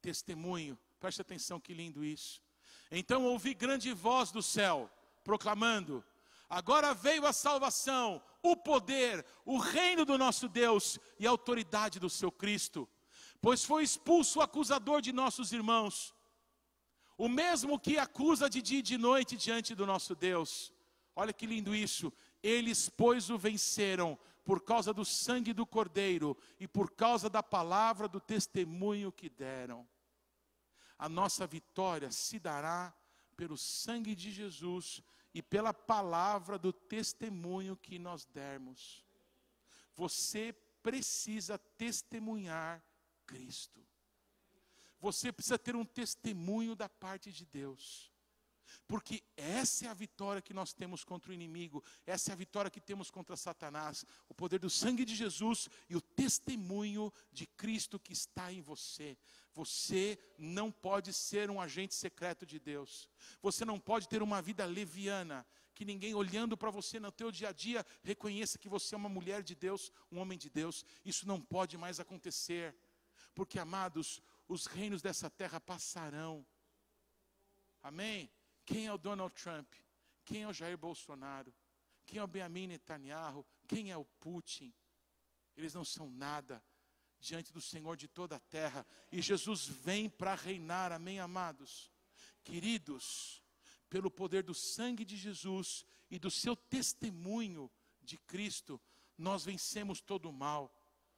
testemunho. 0.00 0.78
Preste 0.98 1.20
atenção 1.20 1.60
que 1.60 1.74
lindo 1.74 2.04
isso. 2.04 2.42
Então 2.90 3.24
ouvi 3.24 3.54
grande 3.54 3.92
voz 3.92 4.30
do 4.30 4.42
céu, 4.42 4.90
proclamando: 5.22 6.04
Agora 6.48 6.94
veio 6.94 7.26
a 7.26 7.32
salvação, 7.32 8.22
o 8.42 8.56
poder, 8.56 9.24
o 9.44 9.58
reino 9.58 10.04
do 10.04 10.16
nosso 10.16 10.48
Deus 10.48 10.98
e 11.18 11.26
a 11.26 11.30
autoridade 11.30 12.00
do 12.00 12.08
seu 12.08 12.32
Cristo. 12.32 12.88
Pois 13.40 13.64
foi 13.64 13.84
expulso 13.84 14.38
o 14.38 14.42
acusador 14.42 15.00
de 15.00 15.12
nossos 15.12 15.52
irmãos, 15.52 16.14
o 17.16 17.28
mesmo 17.28 17.78
que 17.78 17.98
acusa 17.98 18.48
de 18.48 18.62
dia 18.62 18.78
e 18.78 18.82
de 18.82 18.96
noite 18.96 19.36
diante 19.36 19.74
do 19.74 19.86
nosso 19.86 20.14
Deus. 20.14 20.72
Olha 21.14 21.32
que 21.32 21.46
lindo 21.46 21.74
isso. 21.74 22.12
Eles, 22.42 22.88
pois, 22.88 23.28
o 23.28 23.36
venceram 23.36 24.18
por 24.48 24.62
causa 24.62 24.94
do 24.94 25.04
sangue 25.04 25.52
do 25.52 25.66
Cordeiro 25.66 26.34
e 26.58 26.66
por 26.66 26.92
causa 26.92 27.28
da 27.28 27.42
palavra 27.42 28.08
do 28.08 28.18
testemunho 28.18 29.12
que 29.12 29.28
deram. 29.28 29.86
A 30.98 31.06
nossa 31.06 31.46
vitória 31.46 32.10
se 32.10 32.38
dará 32.38 32.94
pelo 33.36 33.58
sangue 33.58 34.14
de 34.14 34.30
Jesus 34.30 35.02
e 35.34 35.42
pela 35.42 35.74
palavra 35.74 36.58
do 36.58 36.72
testemunho 36.72 37.76
que 37.76 37.98
nós 37.98 38.24
dermos. 38.24 39.04
Você 39.94 40.54
precisa 40.82 41.58
testemunhar 41.76 42.82
Cristo. 43.26 43.86
Você 44.98 45.30
precisa 45.30 45.58
ter 45.58 45.76
um 45.76 45.84
testemunho 45.84 46.74
da 46.74 46.88
parte 46.88 47.30
de 47.30 47.44
Deus. 47.44 48.10
Porque 48.86 49.22
essa 49.36 49.86
é 49.86 49.88
a 49.88 49.94
vitória 49.94 50.42
que 50.42 50.54
nós 50.54 50.72
temos 50.72 51.04
contra 51.04 51.30
o 51.30 51.34
inimigo, 51.34 51.82
essa 52.06 52.30
é 52.30 52.32
a 52.32 52.36
vitória 52.36 52.70
que 52.70 52.80
temos 52.80 53.10
contra 53.10 53.36
Satanás, 53.36 54.04
o 54.28 54.34
poder 54.34 54.58
do 54.58 54.70
sangue 54.70 55.04
de 55.04 55.14
Jesus 55.14 55.68
e 55.88 55.96
o 55.96 56.00
testemunho 56.00 57.12
de 57.32 57.46
Cristo 57.46 57.98
que 57.98 58.12
está 58.12 58.52
em 58.52 58.60
você. 58.60 59.16
Você 59.54 60.18
não 60.38 60.70
pode 60.70 61.12
ser 61.12 61.50
um 61.50 61.60
agente 61.60 61.94
secreto 61.94 62.46
de 62.46 62.58
Deus. 62.58 63.08
Você 63.42 63.64
não 63.64 63.78
pode 63.78 64.08
ter 64.08 64.22
uma 64.22 64.40
vida 64.40 64.64
leviana, 64.64 65.46
que 65.74 65.84
ninguém 65.84 66.14
olhando 66.14 66.56
para 66.56 66.70
você 66.70 66.98
no 66.98 67.12
teu 67.12 67.30
dia 67.30 67.50
a 67.50 67.52
dia 67.52 67.86
reconheça 68.02 68.58
que 68.58 68.68
você 68.68 68.94
é 68.94 68.98
uma 68.98 69.08
mulher 69.08 69.42
de 69.42 69.54
Deus, 69.54 69.92
um 70.10 70.18
homem 70.18 70.36
de 70.36 70.50
Deus. 70.50 70.84
Isso 71.04 71.26
não 71.26 71.40
pode 71.40 71.76
mais 71.76 72.00
acontecer. 72.00 72.74
Porque, 73.34 73.58
amados, 73.58 74.20
os 74.48 74.66
reinos 74.66 75.02
dessa 75.02 75.30
terra 75.30 75.60
passarão. 75.60 76.44
Amém? 77.82 78.30
Quem 78.68 78.84
é 78.86 78.92
o 78.92 78.98
Donald 78.98 79.34
Trump? 79.34 79.66
Quem 80.26 80.42
é 80.42 80.46
o 80.46 80.52
Jair 80.52 80.76
Bolsonaro? 80.76 81.54
Quem 82.04 82.18
é 82.18 82.22
o 82.22 82.26
Benjamin 82.26 82.66
Netanyahu? 82.66 83.42
Quem 83.66 83.90
é 83.90 83.96
o 83.96 84.04
Putin? 84.04 84.74
Eles 85.56 85.72
não 85.72 85.86
são 85.86 86.10
nada 86.10 86.62
diante 87.18 87.50
do 87.50 87.62
Senhor 87.62 87.96
de 87.96 88.06
toda 88.06 88.36
a 88.36 88.40
terra. 88.40 88.86
E 89.10 89.22
Jesus 89.22 89.66
vem 89.66 90.10
para 90.10 90.34
reinar, 90.34 90.92
amém, 90.92 91.18
amados? 91.18 91.90
Queridos, 92.44 93.42
pelo 93.88 94.10
poder 94.10 94.42
do 94.42 94.52
sangue 94.52 95.02
de 95.02 95.16
Jesus 95.16 95.86
e 96.10 96.18
do 96.18 96.30
seu 96.30 96.54
testemunho 96.54 97.70
de 98.02 98.18
Cristo, 98.18 98.78
nós 99.16 99.46
vencemos 99.46 99.98
todo 99.98 100.28
o 100.28 100.32
mal. 100.32 100.70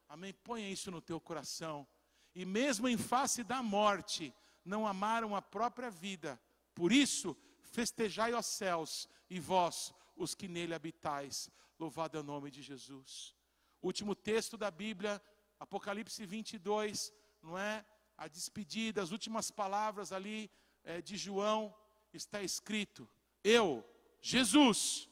Amém? 0.07 0.33
Ponha 0.33 0.69
isso 0.69 0.89
no 0.89 1.01
teu 1.01 1.19
coração. 1.19 1.85
E 2.33 2.45
mesmo 2.45 2.87
em 2.87 2.97
face 2.97 3.43
da 3.43 3.61
morte, 3.61 4.33
não 4.63 4.87
amaram 4.87 5.35
a 5.35 5.41
própria 5.41 5.91
vida. 5.91 6.39
Por 6.73 6.91
isso, 6.91 7.35
festejai 7.61 8.33
os 8.33 8.45
céus 8.45 9.07
e 9.29 9.39
vós, 9.39 9.93
os 10.15 10.35
que 10.35 10.47
nele 10.47 10.73
habitais. 10.73 11.49
Louvado 11.79 12.17
é 12.17 12.21
o 12.21 12.23
nome 12.23 12.51
de 12.51 12.61
Jesus. 12.61 13.35
Último 13.81 14.13
texto 14.13 14.57
da 14.57 14.69
Bíblia, 14.69 15.21
Apocalipse 15.59 16.25
22, 16.25 17.13
não 17.41 17.57
é? 17.57 17.85
A 18.17 18.27
despedida, 18.27 19.01
as 19.01 19.11
últimas 19.11 19.49
palavras 19.49 20.11
ali 20.11 20.51
é, 20.83 21.01
de 21.01 21.17
João, 21.17 21.73
está 22.13 22.43
escrito: 22.43 23.09
Eu, 23.43 23.83
Jesus, 24.21 25.09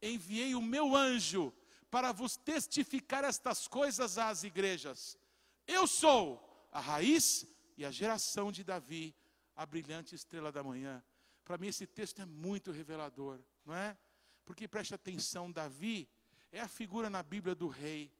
enviei 0.00 0.54
o 0.54 0.62
meu 0.62 0.94
anjo 0.94 1.52
para 1.90 2.12
vos 2.12 2.36
testificar 2.36 3.24
estas 3.24 3.66
coisas 3.66 4.18
às 4.18 4.44
igrejas. 4.44 5.18
Eu 5.66 5.86
sou 5.86 6.68
a 6.70 6.80
raiz 6.80 7.46
e 7.76 7.84
a 7.84 7.90
geração 7.90 8.52
de 8.52 8.62
Davi, 8.62 9.14
a 9.54 9.64
brilhante 9.66 10.14
estrela 10.14 10.50
da 10.50 10.62
manhã. 10.62 11.02
Para 11.44 11.58
mim, 11.58 11.68
esse 11.68 11.86
texto 11.86 12.20
é 12.22 12.24
muito 12.24 12.70
revelador, 12.70 13.40
não 13.64 13.74
é? 13.74 13.96
Porque 14.44 14.66
preste 14.66 14.94
atenção: 14.94 15.50
Davi 15.50 16.08
é 16.50 16.60
a 16.60 16.68
figura 16.68 17.10
na 17.10 17.22
Bíblia 17.22 17.54
do 17.54 17.68
rei, 17.68 18.12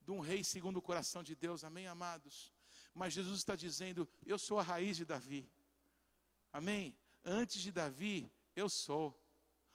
de 0.00 0.10
um 0.10 0.20
rei 0.20 0.44
segundo 0.44 0.78
o 0.78 0.82
coração 0.82 1.22
de 1.22 1.34
Deus, 1.34 1.64
amém, 1.64 1.86
amados? 1.86 2.52
Mas 2.94 3.12
Jesus 3.12 3.38
está 3.38 3.56
dizendo: 3.56 4.08
Eu 4.24 4.38
sou 4.38 4.58
a 4.58 4.62
raiz 4.62 4.96
de 4.96 5.04
Davi, 5.04 5.50
amém? 6.52 6.96
Antes 7.24 7.60
de 7.60 7.72
Davi, 7.72 8.30
eu 8.54 8.68
sou. 8.68 9.18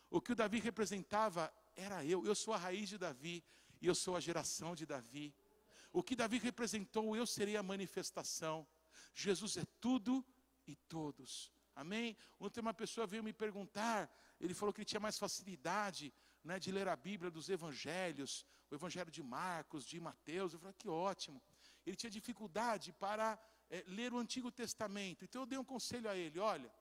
O 0.10 0.22
que 0.22 0.34
o 0.34 0.36
Davi 0.36 0.60
representava 0.60 1.54
era 1.76 2.04
eu. 2.06 2.26
Eu 2.26 2.36
sou 2.36 2.54
a 2.54 2.58
raiz 2.58 2.90
de 2.90 2.98
Davi 2.98 3.44
e 3.82 3.88
eu 3.88 3.96
sou 3.96 4.16
a 4.16 4.20
geração 4.20 4.76
de 4.76 4.86
Davi. 4.86 5.34
O 5.92 6.02
que 6.02 6.16
Davi 6.16 6.38
representou, 6.38 7.16
eu 7.16 7.26
serei 7.26 7.58
a 7.58 7.64
manifestação. 7.64 8.68
Jesus 9.14 9.58
é 9.58 9.66
tudo 9.80 10.26
e 10.68 10.76
todos. 10.76 11.52
Amém? 11.76 12.18
Ontem 12.40 12.60
uma 12.60 12.74
pessoa 12.74 13.08
veio 13.08 13.24
me 13.24 13.34
perguntar, 13.34 14.10
ele 14.40 14.54
falou 14.54 14.74
que 14.74 14.82
ele 14.82 14.86
tinha 14.86 15.00
mais 15.00 15.18
facilidade 15.18 16.14
né, 16.44 16.60
de 16.60 16.72
ler 16.72 16.88
a 16.88 16.96
Bíblia 16.96 17.32
dos 17.32 17.50
evangelhos, 17.50 18.46
o 18.70 18.76
evangelho 18.76 19.12
de 19.12 19.24
Marcos, 19.24 19.86
de 19.86 20.00
Mateus. 20.00 20.54
Eu 20.54 20.60
falei, 20.60 20.76
que 20.78 20.90
ótimo. 20.90 21.42
Ele 21.86 21.96
tinha 21.96 22.10
dificuldade 22.10 22.92
para 22.94 23.40
é, 23.70 23.84
ler 23.88 24.14
o 24.14 24.18
Antigo 24.18 24.52
Testamento. 24.52 25.24
Então 25.24 25.44
eu 25.44 25.46
dei 25.46 25.58
um 25.58 25.64
conselho 25.64 26.10
a 26.10 26.16
ele: 26.16 26.40
olha, 26.40 26.72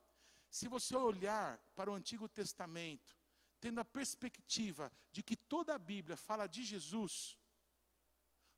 se 0.51 0.69
você 0.69 0.97
olhar 0.97 1.59
para 1.75 1.91
o 1.91 1.95
Antigo 1.95 2.29
Testamento, 2.29 3.17
tendo 3.61 3.81
a 3.81 3.85
perspectiva 3.85 4.93
de 5.13 5.23
que 5.23 5.37
toda 5.37 5.75
a 5.75 5.79
Bíblia 5.79 6.17
fala 6.17 6.47
de 6.47 6.63
Jesus, 6.65 7.39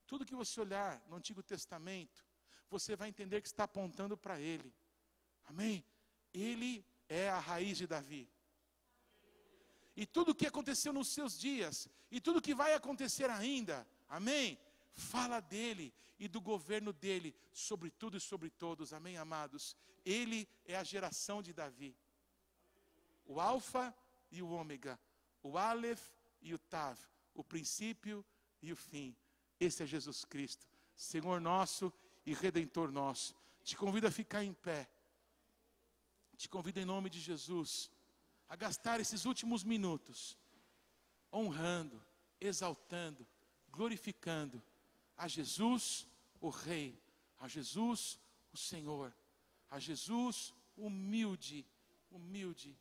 tudo 0.07 0.25
que 0.25 0.35
você 0.35 0.61
olhar 0.61 1.03
no 1.09 1.17
Antigo 1.17 1.43
Testamento, 1.43 2.25
você 2.71 2.97
vai 2.97 3.09
entender 3.09 3.41
que 3.41 3.49
está 3.49 3.65
apontando 3.65 4.17
para 4.17 4.41
Ele. 4.41 4.75
Amém? 5.47 5.85
Ele 6.33 6.85
é 7.09 7.29
a 7.29 7.39
raiz 7.39 7.79
de 7.79 7.87
Davi. 7.87 8.29
E 9.95 10.07
tudo 10.07 10.31
o 10.31 10.35
que 10.35 10.47
aconteceu 10.47 10.93
nos 10.93 11.09
seus 11.09 11.39
dias, 11.39 11.89
e 12.11 12.21
tudo 12.21 12.39
o 12.39 12.43
que 12.43 12.55
vai 12.55 12.73
acontecer 12.73 13.29
ainda, 13.29 13.87
amém? 14.09 14.59
Fala 14.95 15.41
dele 15.41 15.93
e 16.19 16.29
do 16.29 16.41
governo 16.41 16.93
dele 16.93 17.35
sobre 17.53 17.91
tudo 17.91 18.17
e 18.17 18.21
sobre 18.21 18.49
todos, 18.49 18.93
amém, 18.93 19.19
amados? 19.19 19.77
Ele 20.05 20.49
é 20.65 20.77
a 20.77 20.85
geração 20.85 21.43
de 21.43 21.53
Davi. 21.53 21.97
O 23.25 23.41
Alfa 23.41 23.95
e 24.31 24.43
o 24.43 24.49
Ômega, 24.49 24.99
o 25.43 25.59
Aleph 25.59 26.03
e 26.41 26.55
o 26.55 26.59
Tav, 26.59 26.99
o 27.35 27.45
princípio 27.45 28.25
e 28.63 28.73
o 28.73 28.77
fim. 28.77 29.15
Esse 29.61 29.83
é 29.83 29.87
Jesus 29.87 30.25
Cristo, 30.25 30.67
Senhor 30.97 31.41
nosso 31.41 31.93
e 32.25 32.33
Redentor 32.33 32.91
nosso. 32.91 33.35
Te 33.63 33.77
convido 33.77 34.07
a 34.07 34.11
ficar 34.11 34.43
em 34.43 34.53
pé. 34.53 34.89
Te 36.43 36.49
convido 36.49 36.81
em 36.81 36.85
nome 36.85 37.09
de 37.09 37.21
Jesus 37.21 37.89
a 38.49 38.57
gastar 38.57 38.99
esses 38.99 39.25
últimos 39.27 39.63
minutos 39.63 40.37
honrando, 41.33 42.05
exaltando, 42.41 43.25
glorificando 43.71 44.61
a 45.17 45.29
Jesus, 45.29 46.05
o 46.41 46.51
Rei, 46.51 47.01
a 47.39 47.47
Jesus, 47.47 48.19
o 48.53 48.57
Senhor, 48.57 49.15
a 49.71 49.79
Jesus 49.79 50.53
humilde, 50.77 51.65
humilde. 52.11 52.77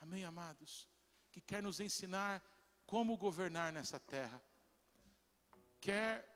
Amém, 0.00 0.24
amados? 0.24 0.88
Que 1.30 1.42
quer 1.42 1.62
nos 1.62 1.80
ensinar 1.80 2.42
como 2.86 3.18
governar 3.18 3.74
nessa 3.74 4.00
terra. 4.00 4.42
Quer 5.82 6.31